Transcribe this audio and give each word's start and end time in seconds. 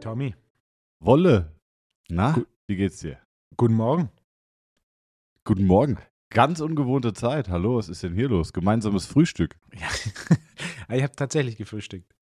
Tommy, 0.00 0.34
Wolle. 1.00 1.52
Na, 2.08 2.32
Gu- 2.32 2.44
wie 2.66 2.76
geht's 2.76 2.98
dir? 2.98 3.18
guten 3.56 3.74
Morgen. 3.74 4.10
Guten 5.44 5.66
Morgen. 5.66 5.98
Ganz 6.30 6.60
ungewohnte 6.60 7.12
Zeit. 7.12 7.48
Hallo, 7.48 7.76
was 7.76 7.88
ist 7.88 8.02
denn 8.02 8.14
hier 8.14 8.28
los? 8.28 8.52
Gemeinsames 8.52 9.06
Frühstück. 9.06 9.56
Ja. 9.74 9.86
ich 10.96 11.02
habe 11.02 11.14
tatsächlich 11.16 11.56
gefrühstückt. 11.56 12.12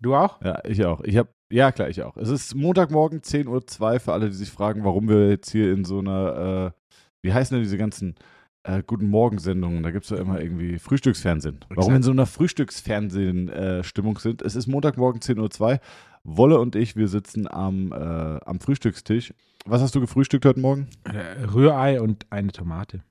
Du 0.00 0.14
auch? 0.14 0.40
Ja, 0.42 0.60
ich 0.64 0.84
auch. 0.84 1.02
Ich 1.02 1.16
habe, 1.16 1.28
ja 1.50 1.72
klar, 1.72 1.88
ich 1.88 2.02
auch. 2.02 2.16
Es 2.16 2.30
ist 2.30 2.54
Montagmorgen 2.54 3.20
10.02 3.20 3.46
Uhr 3.94 4.00
für 4.00 4.12
alle, 4.12 4.28
die 4.30 4.36
sich 4.36 4.50
fragen, 4.50 4.84
warum 4.84 5.08
wir 5.08 5.28
jetzt 5.28 5.50
hier 5.50 5.72
in 5.72 5.84
so 5.84 5.98
einer, 5.98 6.72
äh, 6.74 6.96
wie 7.22 7.32
heißen 7.32 7.54
denn 7.54 7.62
diese 7.62 7.76
ganzen 7.78 8.14
äh, 8.62 8.82
Guten 8.86 9.08
Morgen-Sendungen? 9.08 9.82
Da 9.82 9.90
gibt 9.90 10.04
es 10.04 10.10
ja 10.10 10.18
immer 10.18 10.40
irgendwie 10.40 10.78
Frühstücksfernsehen. 10.78 11.64
Warum 11.70 11.92
wir 11.92 11.96
in 11.96 12.02
so 12.02 12.10
einer 12.10 12.26
Frühstücksfernsehen-Stimmung 12.26 14.18
sind. 14.18 14.42
Es 14.42 14.56
ist 14.56 14.66
Montagmorgen 14.66 15.20
10.02 15.20 15.60
Uhr. 15.60 15.80
Wolle 16.22 16.60
und 16.60 16.76
ich, 16.76 16.96
wir 16.96 17.08
sitzen 17.08 17.48
am, 17.48 17.92
äh, 17.92 17.94
am 17.96 18.60
Frühstückstisch. 18.60 19.32
Was 19.64 19.80
hast 19.80 19.94
du 19.94 20.00
gefrühstückt 20.00 20.44
heute 20.44 20.60
Morgen? 20.60 20.88
Äh, 21.04 21.44
Rührei 21.44 22.00
und 22.00 22.26
eine 22.30 22.52
Tomate. 22.52 23.02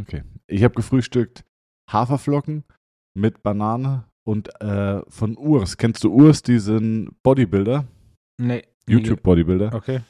Okay. 0.00 0.22
Ich 0.46 0.62
habe 0.62 0.74
gefrühstückt 0.74 1.44
Haferflocken 1.90 2.64
mit 3.14 3.42
Banane 3.42 4.04
und 4.24 4.48
äh, 4.60 5.02
von 5.08 5.36
Urs. 5.36 5.76
Kennst 5.76 6.04
du 6.04 6.12
Urs, 6.12 6.42
diesen 6.42 7.10
Bodybuilder? 7.22 7.86
Nee. 8.40 8.62
YouTube-Bodybuilder? 8.88 9.74
Okay. 9.74 10.00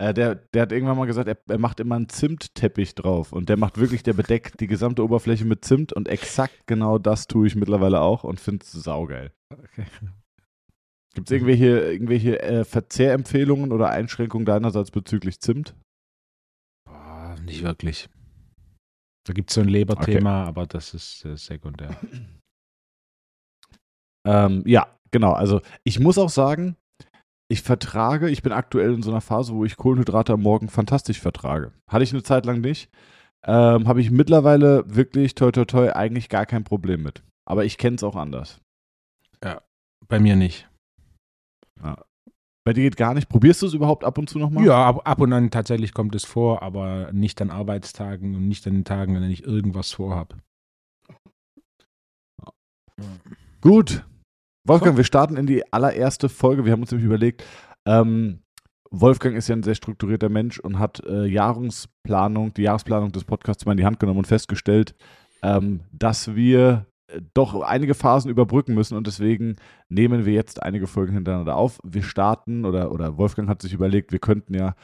Äh, 0.00 0.14
der, 0.14 0.36
der 0.36 0.62
hat 0.62 0.72
irgendwann 0.72 0.96
mal 0.96 1.06
gesagt, 1.06 1.28
er, 1.28 1.38
er 1.48 1.58
macht 1.58 1.80
immer 1.80 1.96
einen 1.96 2.08
Zimtteppich 2.08 2.94
drauf. 2.94 3.32
Und 3.32 3.48
der 3.48 3.56
macht 3.56 3.78
wirklich, 3.78 4.02
der 4.02 4.12
bedeckt 4.12 4.60
die 4.60 4.66
gesamte 4.66 5.02
Oberfläche 5.02 5.44
mit 5.44 5.64
Zimt. 5.64 5.92
Und 5.92 6.08
exakt 6.08 6.66
genau 6.66 6.98
das 6.98 7.26
tue 7.26 7.46
ich 7.46 7.56
mittlerweile 7.56 8.00
auch 8.00 8.24
und 8.24 8.40
finde 8.40 8.64
es 8.64 8.72
saugeil. 8.72 9.32
okay. 9.52 9.86
Gibt 11.14 11.28
es 11.28 11.32
irgendwelche, 11.32 11.80
irgendwelche 11.80 12.40
äh, 12.40 12.64
Verzehrempfehlungen 12.64 13.72
oder 13.72 13.90
Einschränkungen 13.90 14.46
deinerseits 14.46 14.92
bezüglich 14.92 15.40
Zimt? 15.40 15.74
Boah, 16.86 17.36
nicht 17.42 17.64
wirklich. 17.64 18.08
Da 19.26 19.32
gibt 19.32 19.50
es 19.50 19.54
so 19.54 19.62
ein 19.62 19.68
Leberthema, 19.68 20.44
aber 20.44 20.66
das 20.66 20.94
ist 20.94 21.24
äh, 21.24 21.36
sekundär. 21.36 21.96
Ähm, 24.26 24.62
ja, 24.66 24.98
genau. 25.10 25.32
Also 25.32 25.62
ich 25.84 26.00
muss 26.00 26.18
auch 26.18 26.28
sagen, 26.28 26.76
ich 27.48 27.62
vertrage, 27.62 28.28
ich 28.28 28.42
bin 28.42 28.52
aktuell 28.52 28.94
in 28.94 29.02
so 29.02 29.10
einer 29.10 29.20
Phase, 29.20 29.54
wo 29.54 29.64
ich 29.64 29.76
Kohlenhydrate 29.76 30.34
am 30.34 30.42
Morgen 30.42 30.68
fantastisch 30.68 31.20
vertrage. 31.20 31.72
Hatte 31.88 32.04
ich 32.04 32.12
eine 32.12 32.22
Zeit 32.22 32.44
lang 32.46 32.60
nicht. 32.60 32.90
Ähm, 33.44 33.88
Habe 33.88 34.00
ich 34.00 34.10
mittlerweile 34.10 34.84
wirklich, 34.86 35.34
toi 35.34 35.50
toi 35.50 35.64
toi, 35.64 35.92
eigentlich 35.92 36.28
gar 36.28 36.44
kein 36.44 36.64
Problem 36.64 37.02
mit. 37.02 37.22
Aber 37.46 37.64
ich 37.64 37.78
kenne 37.78 37.96
es 37.96 38.02
auch 38.02 38.16
anders. 38.16 38.60
Bei 40.08 40.18
mir 40.18 40.36
nicht. 40.36 40.68
Bei 42.64 42.72
dir 42.74 42.82
geht 42.82 42.96
gar 42.96 43.14
nicht. 43.14 43.28
Probierst 43.28 43.62
du 43.62 43.66
es 43.66 43.72
überhaupt 43.72 44.04
ab 44.04 44.18
und 44.18 44.28
zu 44.28 44.38
nochmal? 44.38 44.64
Ja, 44.64 44.86
ab, 44.86 45.08
ab 45.08 45.20
und 45.20 45.32
an 45.32 45.50
tatsächlich 45.50 45.94
kommt 45.94 46.14
es 46.14 46.24
vor, 46.24 46.62
aber 46.62 47.12
nicht 47.12 47.40
an 47.40 47.50
Arbeitstagen 47.50 48.34
und 48.34 48.46
nicht 48.46 48.66
an 48.66 48.74
den 48.74 48.84
Tagen, 48.84 49.16
an 49.16 49.22
denen 49.22 49.32
ich 49.32 49.44
irgendwas 49.44 49.92
vorhabe. 49.92 50.36
Gut. 53.60 54.04
Wolfgang, 54.68 54.98
wir 54.98 55.04
starten 55.04 55.38
in 55.38 55.46
die 55.46 55.72
allererste 55.72 56.28
Folge. 56.28 56.66
Wir 56.66 56.72
haben 56.72 56.82
uns 56.82 56.90
nämlich 56.90 57.06
überlegt, 57.06 57.42
ähm, 57.86 58.40
Wolfgang 58.90 59.34
ist 59.34 59.48
ja 59.48 59.56
ein 59.56 59.62
sehr 59.62 59.74
strukturierter 59.74 60.28
Mensch 60.28 60.58
und 60.58 60.78
hat 60.78 61.02
äh, 61.06 61.24
Jahresplanung, 61.24 62.52
die 62.52 62.62
Jahresplanung 62.62 63.10
des 63.10 63.24
Podcasts 63.24 63.64
mal 63.64 63.72
in 63.72 63.78
die 63.78 63.86
Hand 63.86 63.98
genommen 63.98 64.18
und 64.18 64.26
festgestellt, 64.26 64.94
ähm, 65.42 65.80
dass 65.90 66.34
wir 66.34 66.86
äh, 67.06 67.20
doch 67.32 67.62
einige 67.62 67.94
Phasen 67.94 68.30
überbrücken 68.30 68.74
müssen 68.74 68.96
und 68.96 69.06
deswegen 69.06 69.56
nehmen 69.88 70.26
wir 70.26 70.34
jetzt 70.34 70.62
einige 70.62 70.86
Folgen 70.86 71.14
hintereinander 71.14 71.56
auf. 71.56 71.78
Wir 71.82 72.02
starten 72.02 72.66
oder, 72.66 72.92
oder 72.92 73.16
Wolfgang 73.16 73.48
hat 73.48 73.62
sich 73.62 73.72
überlegt, 73.72 74.12
wir 74.12 74.18
könnten 74.18 74.52
ja 74.52 74.74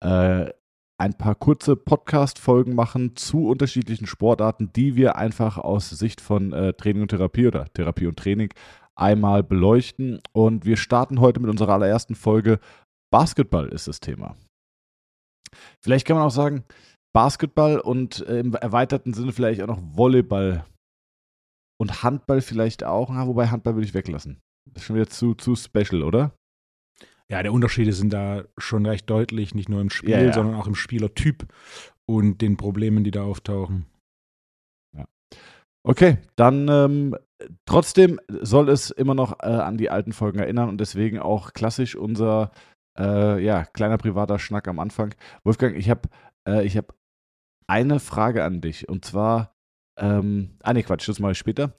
äh, 0.00 0.50
ein 0.98 1.14
paar 1.14 1.34
kurze 1.34 1.74
Podcast-Folgen 1.74 2.76
machen 2.76 3.16
zu 3.16 3.48
unterschiedlichen 3.48 4.06
Sportarten, 4.06 4.72
die 4.72 4.94
wir 4.94 5.16
einfach 5.16 5.58
aus 5.58 5.90
Sicht 5.90 6.20
von 6.20 6.52
äh, 6.52 6.74
Training 6.74 7.02
und 7.02 7.08
Therapie 7.08 7.48
oder 7.48 7.64
Therapie 7.74 8.06
und 8.06 8.16
Training 8.16 8.50
einmal 8.96 9.42
beleuchten. 9.42 10.20
Und 10.32 10.64
wir 10.64 10.76
starten 10.76 11.20
heute 11.20 11.40
mit 11.40 11.50
unserer 11.50 11.74
allerersten 11.74 12.14
Folge. 12.14 12.58
Basketball 13.12 13.68
ist 13.68 13.88
das 13.88 14.00
Thema. 14.00 14.36
Vielleicht 15.80 16.06
kann 16.06 16.16
man 16.16 16.26
auch 16.26 16.30
sagen, 16.30 16.64
Basketball 17.14 17.78
und 17.78 18.26
äh, 18.26 18.40
im 18.40 18.54
erweiterten 18.54 19.12
Sinne 19.12 19.32
vielleicht 19.32 19.60
auch 19.60 19.66
noch 19.66 19.82
Volleyball 19.82 20.64
und 21.78 22.02
Handball 22.02 22.40
vielleicht 22.40 22.84
auch. 22.84 23.10
Na, 23.10 23.26
wobei 23.26 23.48
Handball 23.48 23.74
würde 23.74 23.86
ich 23.86 23.94
weglassen. 23.94 24.40
Das 24.70 24.82
ist 24.82 24.86
schon 24.86 24.96
wieder 24.96 25.08
zu, 25.08 25.34
zu 25.34 25.54
special, 25.56 26.02
oder? 26.02 26.32
Ja, 27.30 27.42
die 27.42 27.48
Unterschiede 27.48 27.92
sind 27.92 28.12
da 28.12 28.44
schon 28.58 28.86
recht 28.86 29.08
deutlich, 29.08 29.54
nicht 29.54 29.68
nur 29.68 29.80
im 29.80 29.90
Spiel, 29.90 30.10
Ja, 30.10 30.22
ja. 30.22 30.32
sondern 30.32 30.54
auch 30.54 30.66
im 30.66 30.74
Spielertyp 30.74 31.46
und 32.06 32.38
den 32.38 32.56
Problemen, 32.56 33.04
die 33.04 33.10
da 33.10 33.22
auftauchen. 33.22 33.86
Okay, 35.84 36.18
dann 36.36 36.68
ähm, 36.68 37.16
trotzdem 37.66 38.20
soll 38.28 38.68
es 38.68 38.90
immer 38.90 39.14
noch 39.14 39.40
äh, 39.40 39.46
an 39.46 39.76
die 39.76 39.90
alten 39.90 40.12
Folgen 40.12 40.38
erinnern 40.38 40.68
und 40.68 40.78
deswegen 40.78 41.18
auch 41.18 41.52
klassisch 41.52 41.96
unser 41.96 42.50
äh, 42.98 43.42
ja, 43.42 43.64
kleiner 43.64 43.98
privater 43.98 44.38
Schnack 44.38 44.68
am 44.68 44.78
Anfang. 44.78 45.14
Wolfgang, 45.44 45.76
ich 45.76 45.90
habe 45.90 46.08
äh, 46.44 46.68
hab 46.68 46.94
eine 47.66 48.00
Frage 48.00 48.44
an 48.44 48.60
dich 48.60 48.88
und 48.88 49.04
zwar, 49.04 49.54
ähm, 49.98 50.58
ah 50.62 50.72
ne 50.72 50.82
Quatsch, 50.82 51.08
das 51.08 51.18
mache 51.18 51.32
ich 51.32 51.38
später. 51.38 51.74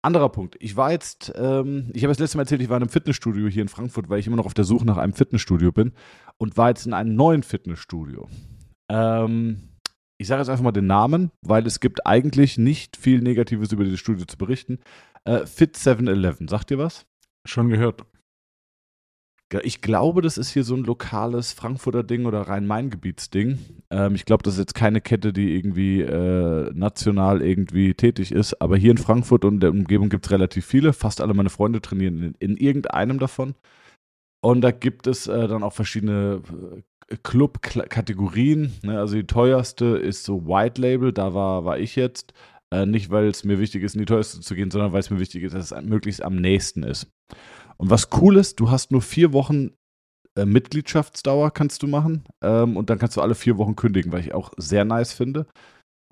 Anderer 0.00 0.28
Punkt. 0.28 0.56
Ich 0.60 0.76
war 0.76 0.92
jetzt, 0.92 1.32
ähm, 1.36 1.90
ich 1.92 2.04
habe 2.04 2.12
das 2.12 2.20
letzte 2.20 2.38
Mal 2.38 2.42
erzählt, 2.42 2.62
ich 2.62 2.68
war 2.68 2.76
in 2.76 2.84
einem 2.84 2.90
Fitnessstudio 2.90 3.48
hier 3.48 3.62
in 3.62 3.68
Frankfurt, 3.68 4.08
weil 4.08 4.20
ich 4.20 4.26
immer 4.26 4.36
noch 4.36 4.46
auf 4.46 4.54
der 4.54 4.64
Suche 4.64 4.86
nach 4.86 4.96
einem 4.96 5.12
Fitnessstudio 5.12 5.72
bin 5.72 5.92
und 6.38 6.56
war 6.56 6.68
jetzt 6.68 6.86
in 6.86 6.94
einem 6.94 7.16
neuen 7.16 7.42
Fitnessstudio. 7.42 8.28
Ähm, 8.90 9.70
ich 10.18 10.26
sage 10.26 10.40
jetzt 10.40 10.48
einfach 10.48 10.64
mal 10.64 10.72
den 10.72 10.86
Namen, 10.86 11.30
weil 11.42 11.66
es 11.66 11.80
gibt 11.80 12.06
eigentlich 12.06 12.58
nicht 12.58 12.96
viel 12.96 13.20
Negatives 13.20 13.72
über 13.72 13.84
dieses 13.84 14.00
Studio 14.00 14.26
zu 14.26 14.36
berichten. 14.36 14.80
Äh, 15.24 15.46
Fit 15.46 15.76
7-Eleven, 15.76 16.48
sagt 16.48 16.70
ihr 16.70 16.78
was? 16.78 17.06
Schon 17.46 17.68
gehört. 17.68 18.04
Ich 19.62 19.80
glaube, 19.80 20.20
das 20.20 20.36
ist 20.36 20.50
hier 20.50 20.62
so 20.62 20.74
ein 20.74 20.84
lokales 20.84 21.54
Frankfurter 21.54 22.02
Ding 22.02 22.26
oder 22.26 22.42
Rhein-Main-Gebietsding. 22.42 23.58
Ähm, 23.90 24.14
ich 24.14 24.26
glaube, 24.26 24.42
das 24.42 24.54
ist 24.54 24.60
jetzt 24.60 24.74
keine 24.74 25.00
Kette, 25.00 25.32
die 25.32 25.56
irgendwie 25.56 26.02
äh, 26.02 26.70
national 26.74 27.40
irgendwie 27.40 27.94
tätig 27.94 28.32
ist. 28.32 28.60
Aber 28.60 28.76
hier 28.76 28.90
in 28.90 28.98
Frankfurt 28.98 29.46
und 29.46 29.60
der 29.60 29.70
Umgebung 29.70 30.10
gibt 30.10 30.26
es 30.26 30.32
relativ 30.32 30.66
viele. 30.66 30.92
Fast 30.92 31.22
alle 31.22 31.32
meine 31.32 31.48
Freunde 31.48 31.80
trainieren 31.80 32.22
in, 32.22 32.34
in 32.40 32.56
irgendeinem 32.58 33.18
davon. 33.18 33.54
Und 34.42 34.60
da 34.60 34.70
gibt 34.70 35.06
es 35.06 35.26
äh, 35.26 35.48
dann 35.48 35.62
auch 35.62 35.72
verschiedene 35.72 36.42
äh, 36.50 36.82
Club-Kategorien. 37.22 38.72
Ne? 38.82 38.98
Also 38.98 39.16
die 39.16 39.26
teuerste 39.26 39.86
ist 39.96 40.24
so 40.24 40.46
White 40.46 40.80
Label, 40.80 41.12
da 41.12 41.34
war, 41.34 41.64
war 41.64 41.78
ich 41.78 41.96
jetzt. 41.96 42.32
Äh, 42.70 42.84
nicht, 42.84 43.10
weil 43.10 43.28
es 43.28 43.44
mir 43.44 43.58
wichtig 43.58 43.82
ist, 43.82 43.94
in 43.94 44.00
die 44.00 44.06
teuerste 44.06 44.40
zu 44.40 44.54
gehen, 44.54 44.70
sondern 44.70 44.92
weil 44.92 45.00
es 45.00 45.10
mir 45.10 45.20
wichtig 45.20 45.42
ist, 45.42 45.54
dass 45.54 45.72
es 45.72 45.82
möglichst 45.82 46.22
am 46.22 46.36
nächsten 46.36 46.82
ist. 46.82 47.10
Und 47.78 47.90
was 47.90 48.10
cool 48.20 48.36
ist, 48.36 48.60
du 48.60 48.70
hast 48.70 48.92
nur 48.92 49.00
vier 49.00 49.32
Wochen 49.32 49.70
äh, 50.36 50.44
Mitgliedschaftsdauer 50.44 51.50
kannst 51.50 51.82
du 51.82 51.86
machen 51.86 52.24
ähm, 52.42 52.76
und 52.76 52.90
dann 52.90 52.98
kannst 52.98 53.16
du 53.16 53.22
alle 53.22 53.34
vier 53.34 53.58
Wochen 53.58 53.76
kündigen, 53.76 54.12
weil 54.12 54.20
ich 54.20 54.34
auch 54.34 54.52
sehr 54.56 54.84
nice 54.84 55.12
finde, 55.12 55.46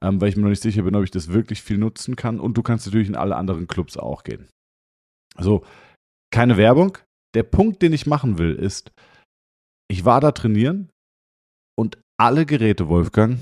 ähm, 0.02 0.20
weil 0.20 0.30
ich 0.30 0.36
mir 0.36 0.42
noch 0.42 0.48
nicht 0.48 0.62
sicher 0.62 0.82
bin, 0.82 0.96
ob 0.96 1.04
ich 1.04 1.10
das 1.10 1.32
wirklich 1.32 1.62
viel 1.62 1.78
nutzen 1.78 2.16
kann 2.16 2.40
und 2.40 2.56
du 2.56 2.62
kannst 2.62 2.86
natürlich 2.86 3.08
in 3.08 3.16
alle 3.16 3.36
anderen 3.36 3.66
Clubs 3.66 3.96
auch 3.96 4.24
gehen. 4.24 4.48
Also 5.36 5.64
keine 6.32 6.56
Werbung. 6.56 6.98
Der 7.34 7.42
Punkt, 7.42 7.82
den 7.82 7.92
ich 7.92 8.06
machen 8.06 8.38
will, 8.38 8.54
ist, 8.54 8.92
ich 9.88 10.04
war 10.04 10.20
da 10.20 10.32
trainieren 10.32 10.90
und 11.78 11.98
alle 12.18 12.46
Geräte, 12.46 12.88
Wolfgang, 12.88 13.38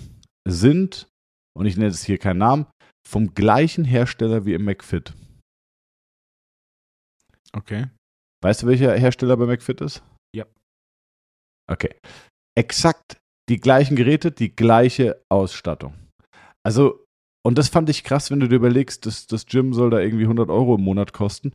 sind, 0.46 1.08
und 1.56 1.66
ich 1.66 1.76
nenne 1.76 1.90
jetzt 1.90 2.04
hier 2.04 2.18
keinen 2.18 2.38
Namen, 2.38 2.66
vom 3.06 3.34
gleichen 3.34 3.84
Hersteller 3.84 4.44
wie 4.44 4.54
im 4.54 4.64
McFit. 4.64 5.14
Okay. 7.52 7.86
Weißt 8.42 8.62
du, 8.62 8.66
welcher 8.66 8.94
Hersteller 8.94 9.36
bei 9.36 9.46
McFit 9.46 9.80
ist? 9.80 10.02
Ja. 10.34 10.44
Okay. 11.70 11.94
Exakt 12.56 13.18
die 13.48 13.58
gleichen 13.58 13.96
Geräte, 13.96 14.32
die 14.32 14.54
gleiche 14.54 15.22
Ausstattung. 15.30 15.94
Also, 16.64 17.04
und 17.46 17.58
das 17.58 17.68
fand 17.68 17.90
ich 17.90 18.04
krass, 18.04 18.30
wenn 18.30 18.40
du 18.40 18.48
dir 18.48 18.56
überlegst, 18.56 19.06
das, 19.06 19.26
das 19.26 19.46
Gym 19.46 19.74
soll 19.74 19.90
da 19.90 20.00
irgendwie 20.00 20.24
100 20.24 20.48
Euro 20.48 20.76
im 20.76 20.82
Monat 20.82 21.12
kosten 21.12 21.52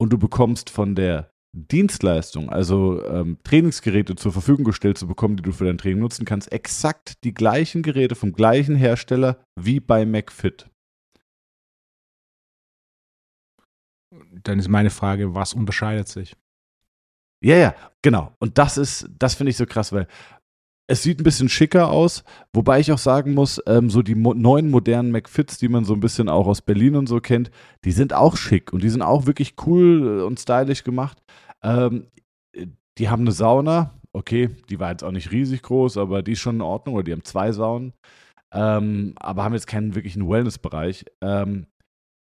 und 0.00 0.10
du 0.10 0.18
bekommst 0.18 0.70
von 0.70 0.94
der 0.94 1.31
Dienstleistung, 1.54 2.48
also 2.48 3.04
ähm, 3.06 3.38
Trainingsgeräte 3.44 4.16
zur 4.16 4.32
Verfügung 4.32 4.64
gestellt 4.64 4.96
zu 4.96 5.06
bekommen, 5.06 5.36
die 5.36 5.42
du 5.42 5.52
für 5.52 5.66
dein 5.66 5.76
Training 5.76 6.00
nutzen 6.00 6.24
kannst, 6.24 6.50
exakt 6.50 7.22
die 7.24 7.34
gleichen 7.34 7.82
Geräte 7.82 8.14
vom 8.14 8.32
gleichen 8.32 8.74
Hersteller 8.74 9.44
wie 9.54 9.78
bei 9.78 10.06
McFit. 10.06 10.70
Dann 14.42 14.58
ist 14.58 14.68
meine 14.68 14.90
Frage, 14.90 15.34
was 15.34 15.52
unterscheidet 15.52 16.08
sich? 16.08 16.36
Ja, 17.42 17.56
ja, 17.56 17.74
genau. 18.02 18.34
Und 18.38 18.56
das 18.56 18.78
ist, 18.78 19.08
das 19.18 19.34
finde 19.34 19.50
ich 19.50 19.56
so 19.56 19.66
krass, 19.66 19.92
weil 19.92 20.06
es 20.92 21.02
sieht 21.02 21.20
ein 21.20 21.24
bisschen 21.24 21.48
schicker 21.48 21.90
aus, 21.90 22.22
wobei 22.52 22.78
ich 22.78 22.92
auch 22.92 22.98
sagen 22.98 23.32
muss, 23.32 23.58
ähm, 23.66 23.88
so 23.88 24.02
die 24.02 24.14
mo 24.14 24.34
neuen 24.34 24.70
modernen 24.70 25.10
McFits, 25.10 25.56
die 25.56 25.68
man 25.68 25.86
so 25.86 25.94
ein 25.94 26.00
bisschen 26.00 26.28
auch 26.28 26.46
aus 26.46 26.60
Berlin 26.60 26.96
und 26.96 27.06
so 27.06 27.18
kennt, 27.18 27.50
die 27.86 27.92
sind 27.92 28.12
auch 28.12 28.36
schick 28.36 28.74
und 28.74 28.82
die 28.82 28.90
sind 28.90 29.00
auch 29.00 29.24
wirklich 29.24 29.54
cool 29.66 30.20
und 30.20 30.38
stylisch 30.38 30.84
gemacht. 30.84 31.16
Ähm, 31.62 32.08
die 32.98 33.08
haben 33.08 33.22
eine 33.22 33.32
Sauna, 33.32 33.94
okay, 34.12 34.50
die 34.68 34.80
war 34.80 34.90
jetzt 34.90 35.02
auch 35.02 35.12
nicht 35.12 35.32
riesig 35.32 35.62
groß, 35.62 35.96
aber 35.96 36.22
die 36.22 36.32
ist 36.32 36.40
schon 36.40 36.56
in 36.56 36.60
Ordnung, 36.60 36.96
oder 36.96 37.04
die 37.04 37.12
haben 37.12 37.24
zwei 37.24 37.52
Saunen, 37.52 37.94
ähm, 38.52 39.14
aber 39.16 39.44
haben 39.44 39.54
jetzt 39.54 39.66
keinen 39.66 39.94
wirklichen 39.94 40.28
Wellnessbereich. 40.28 41.06
Ähm, 41.22 41.68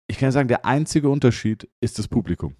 ich 0.08 0.16
kann 0.16 0.32
sagen, 0.32 0.48
der 0.48 0.64
einzige 0.64 1.10
Unterschied 1.10 1.68
ist 1.82 1.98
das 1.98 2.08
Publikum. 2.08 2.56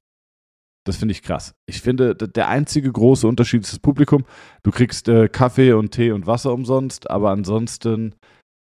Das 0.84 0.96
finde 0.96 1.12
ich 1.12 1.22
krass. 1.22 1.54
Ich 1.66 1.80
finde, 1.80 2.14
der 2.14 2.48
einzige 2.48 2.92
große 2.92 3.26
Unterschied 3.26 3.62
ist 3.62 3.72
das 3.72 3.78
Publikum. 3.78 4.24
Du 4.62 4.70
kriegst 4.70 5.08
äh, 5.08 5.28
Kaffee 5.28 5.72
und 5.72 5.92
Tee 5.92 6.12
und 6.12 6.26
Wasser 6.26 6.52
umsonst, 6.52 7.10
aber 7.10 7.30
ansonsten 7.30 8.14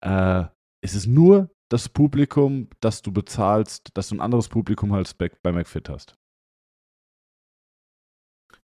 äh, 0.04 0.44
ist 0.82 0.94
es 0.94 1.06
nur 1.06 1.50
das 1.68 1.88
Publikum, 1.88 2.68
das 2.80 3.02
du 3.02 3.12
bezahlst, 3.12 3.90
dass 3.94 4.08
du 4.08 4.16
ein 4.16 4.20
anderes 4.20 4.48
Publikum 4.48 4.92
als 4.92 5.14
bei, 5.14 5.30
bei 5.42 5.52
McFit 5.52 5.88
hast. 5.88 6.14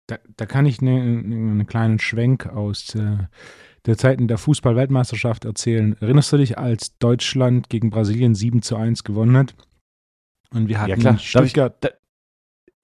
Da, 0.07 0.19
da 0.37 0.47
kann 0.47 0.67
ich 0.67 0.81
einen 0.81 1.51
eine 1.51 1.65
kleinen 1.65 1.99
Schwenk 1.99 2.47
aus 2.47 2.95
äh, 2.95 3.19
der 3.87 3.99
Zeiten 3.99 4.29
der 4.29 4.39
Fußball-Weltmeisterschaft 4.39 5.45
erzählen. 5.45 5.97
Erinnerst 6.01 6.33
du 6.33 6.39
dich, 6.39 6.59
als 6.59 6.97
Deutschland 6.99 7.69
gegen 7.69 7.91
Brasilien 7.91 8.35
7 8.35 8.63
zu 8.63 8.77
1 8.77 9.05
gewonnen 9.05 9.37
hat? 9.37 9.55
Und 10.51 10.69
wir 10.69 10.81
hatten 10.81 10.91
ja, 10.91 10.97
klar. 10.97 11.19
Stuttgart, 11.19 11.75
ich, 11.75 11.91
da, 11.91 11.97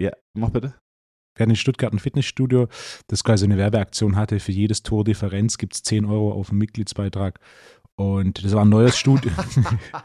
ja, 0.01 0.13
mach 0.35 0.51
bitte. 0.51 0.75
Wir 1.37 1.45
hatten 1.45 1.51
in 1.51 1.57
Stuttgart 1.57 1.93
ein 1.93 1.99
Fitnessstudio, 1.99 2.69
das 3.07 3.23
quasi 3.23 3.45
eine 3.45 3.57
Werbeaktion 3.57 4.17
hatte. 4.17 4.41
Für 4.41 4.53
jedes 4.53 4.83
Tor 4.83 5.05
Differenz 5.05 5.59
gibt 5.59 5.75
es 5.75 5.83
10 5.83 6.05
Euro 6.05 6.33
auf 6.33 6.49
den 6.49 6.59
Mitgliedsbeitrag. 6.59 7.39
Und 7.95 8.45
das 8.45 8.53
war 8.53 8.65
ein 8.65 8.69
neues 8.69 8.99
Studio. 8.99 9.31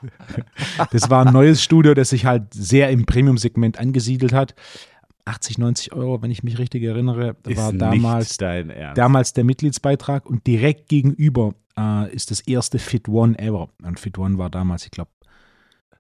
das 0.92 1.10
war 1.10 1.26
ein 1.26 1.34
neues 1.34 1.64
Studio, 1.64 1.94
das 1.94 2.10
sich 2.10 2.26
halt 2.26 2.54
sehr 2.54 2.90
im 2.90 3.06
Premium-Segment 3.06 3.80
angesiedelt 3.80 4.34
hat. 4.34 4.54
80, 5.26 5.58
90 5.58 5.94
Euro, 5.94 6.22
wenn 6.22 6.30
ich 6.30 6.44
mich 6.44 6.60
richtig 6.60 6.84
erinnere, 6.84 7.36
ist 7.48 7.58
war 7.58 7.74
damals, 7.74 8.38
damals 8.38 9.34
der 9.34 9.44
Mitgliedsbeitrag 9.44 10.26
und 10.26 10.46
direkt 10.46 10.88
gegenüber 10.88 11.56
äh, 11.78 12.14
ist 12.14 12.32
das 12.32 12.42
erste 12.42 12.80
Fit 12.80 13.08
One 13.08 13.38
ever. 13.40 13.70
Und 13.82 14.00
Fit 14.00 14.18
One 14.18 14.38
war 14.38 14.50
damals, 14.50 14.86
ich 14.86 14.92
glaube, 14.92 15.10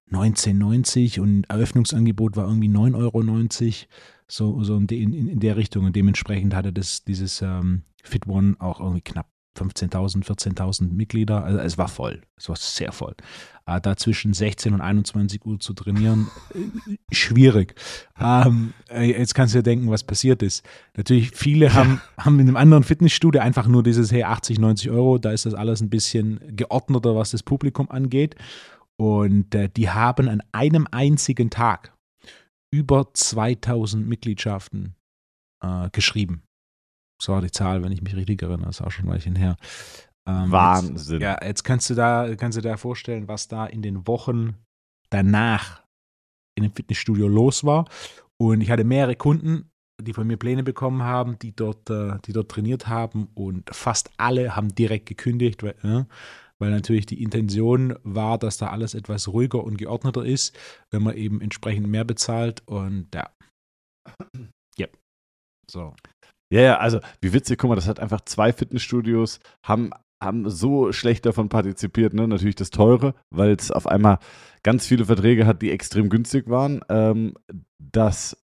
1990 0.07 1.19
und 1.19 1.45
Eröffnungsangebot 1.49 2.35
war 2.35 2.47
irgendwie 2.47 2.69
9,90 2.69 2.95
Euro. 2.95 3.87
So, 4.27 4.63
so 4.63 4.77
in, 4.77 4.87
in, 4.87 5.27
in 5.27 5.39
der 5.39 5.55
Richtung. 5.57 5.85
Und 5.85 5.95
dementsprechend 5.95 6.55
hatte 6.55 6.73
das, 6.73 7.03
dieses 7.03 7.41
ähm, 7.41 7.83
Fit 8.03 8.27
One 8.27 8.55
auch 8.59 8.79
irgendwie 8.79 9.01
knapp 9.01 9.27
15.000, 9.57 10.25
14.000 10.25 10.91
Mitglieder. 10.91 11.43
Also 11.43 11.59
es 11.59 11.77
war 11.77 11.87
voll. 11.87 12.21
Es 12.37 12.49
war 12.49 12.55
sehr 12.55 12.91
voll. 12.91 13.15
Äh, 13.65 13.79
da 13.81 13.95
zwischen 13.95 14.33
16 14.33 14.73
und 14.73 14.81
21 14.81 15.45
Uhr 15.45 15.59
zu 15.59 15.73
trainieren, 15.73 16.27
äh, 16.53 16.97
schwierig. 17.15 17.75
Ähm, 18.19 18.73
äh, 18.89 19.05
jetzt 19.05 19.33
kannst 19.33 19.53
du 19.53 19.59
dir 19.59 19.63
denken, 19.63 19.89
was 19.89 20.03
passiert 20.03 20.43
ist. 20.43 20.63
Natürlich, 20.97 21.31
viele 21.31 21.73
haben, 21.73 22.01
haben 22.17 22.39
in 22.39 22.47
einem 22.47 22.57
anderen 22.57 22.83
Fitnessstudio 22.83 23.41
einfach 23.41 23.67
nur 23.67 23.81
dieses, 23.81 24.11
hey, 24.11 24.23
80, 24.23 24.59
90 24.59 24.91
Euro, 24.91 25.17
da 25.17 25.31
ist 25.31 25.45
das 25.45 25.53
alles 25.53 25.81
ein 25.81 25.89
bisschen 25.89 26.39
geordneter, 26.47 27.15
was 27.15 27.31
das 27.31 27.43
Publikum 27.43 27.89
angeht. 27.89 28.35
Und 28.97 29.53
äh, 29.55 29.69
die 29.69 29.89
haben 29.89 30.29
an 30.29 30.41
einem 30.51 30.87
einzigen 30.91 31.49
Tag 31.49 31.93
über 32.71 33.13
2000 33.13 34.07
Mitgliedschaften 34.07 34.95
äh, 35.61 35.89
geschrieben. 35.91 36.43
So 37.21 37.33
war 37.33 37.41
die 37.41 37.51
Zahl, 37.51 37.83
wenn 37.83 37.91
ich 37.91 38.01
mich 38.01 38.15
richtig 38.15 38.41
erinnere, 38.41 38.67
das 38.67 38.79
ist 38.79 38.85
auch 38.85 38.91
schon 38.91 39.05
ein 39.05 39.11
Weilchen 39.11 39.35
her. 39.35 39.57
Ähm, 40.27 40.51
Wahnsinn. 40.51 41.21
Jetzt, 41.21 41.23
ja, 41.23 41.45
jetzt 41.45 41.63
kannst 41.63 41.89
du 41.89 41.95
da, 41.95 42.35
kannst 42.35 42.57
du 42.57 42.61
da 42.61 42.77
vorstellen, 42.77 43.27
was 43.27 43.47
da 43.47 43.65
in 43.65 43.81
den 43.81 44.07
Wochen 44.07 44.55
danach 45.09 45.83
in 46.55 46.63
dem 46.63 46.73
Fitnessstudio 46.73 47.27
los 47.27 47.63
war. 47.63 47.87
Und 48.37 48.61
ich 48.61 48.71
hatte 48.71 48.83
mehrere 48.83 49.15
Kunden, 49.15 49.71
die 50.01 50.13
von 50.13 50.27
mir 50.27 50.37
Pläne 50.37 50.63
bekommen 50.63 51.03
haben, 51.03 51.39
die 51.39 51.55
dort, 51.55 51.89
äh, 51.89 52.17
die 52.25 52.33
dort 52.33 52.51
trainiert 52.51 52.87
haben 52.87 53.29
und 53.33 53.73
fast 53.73 54.11
alle 54.17 54.55
haben 54.55 54.73
direkt 54.75 55.05
gekündigt, 55.05 55.63
weil, 55.63 55.75
äh, 55.83 56.03
weil 56.59 56.71
natürlich 56.71 57.05
die 57.05 57.21
Intention 57.21 57.95
war, 58.03 58.37
dass 58.37 58.57
da 58.57 58.67
alles 58.67 58.93
etwas 58.93 59.27
ruhiger 59.27 59.63
und 59.63 59.77
geordneter 59.77 60.25
ist, 60.25 60.57
wenn 60.91 61.03
man 61.03 61.15
eben 61.15 61.41
entsprechend 61.41 61.87
mehr 61.87 62.05
bezahlt 62.05 62.63
und 62.65 63.07
ja. 63.13 63.29
Ja. 64.77 64.87
So. 65.71 65.95
Ja, 66.53 66.61
ja, 66.61 66.77
also 66.77 66.99
wie 67.21 67.33
witzig, 67.33 67.57
guck 67.57 67.69
mal, 67.69 67.75
das 67.75 67.87
hat 67.87 67.99
einfach 67.99 68.21
zwei 68.21 68.53
Fitnessstudios, 68.53 69.39
haben, 69.65 69.91
haben 70.21 70.49
so 70.49 70.91
schlecht 70.91 71.25
davon 71.25 71.49
partizipiert, 71.49 72.13
ne? 72.13 72.27
Natürlich 72.27 72.55
das 72.55 72.69
teure, 72.69 73.15
weil 73.33 73.51
es 73.51 73.71
auf 73.71 73.87
einmal 73.87 74.19
ganz 74.63 74.85
viele 74.85 75.05
Verträge 75.05 75.45
hat, 75.47 75.61
die 75.61 75.71
extrem 75.71 76.09
günstig 76.09 76.49
waren. 76.49 76.81
Ähm, 76.89 77.35
das 77.79 78.37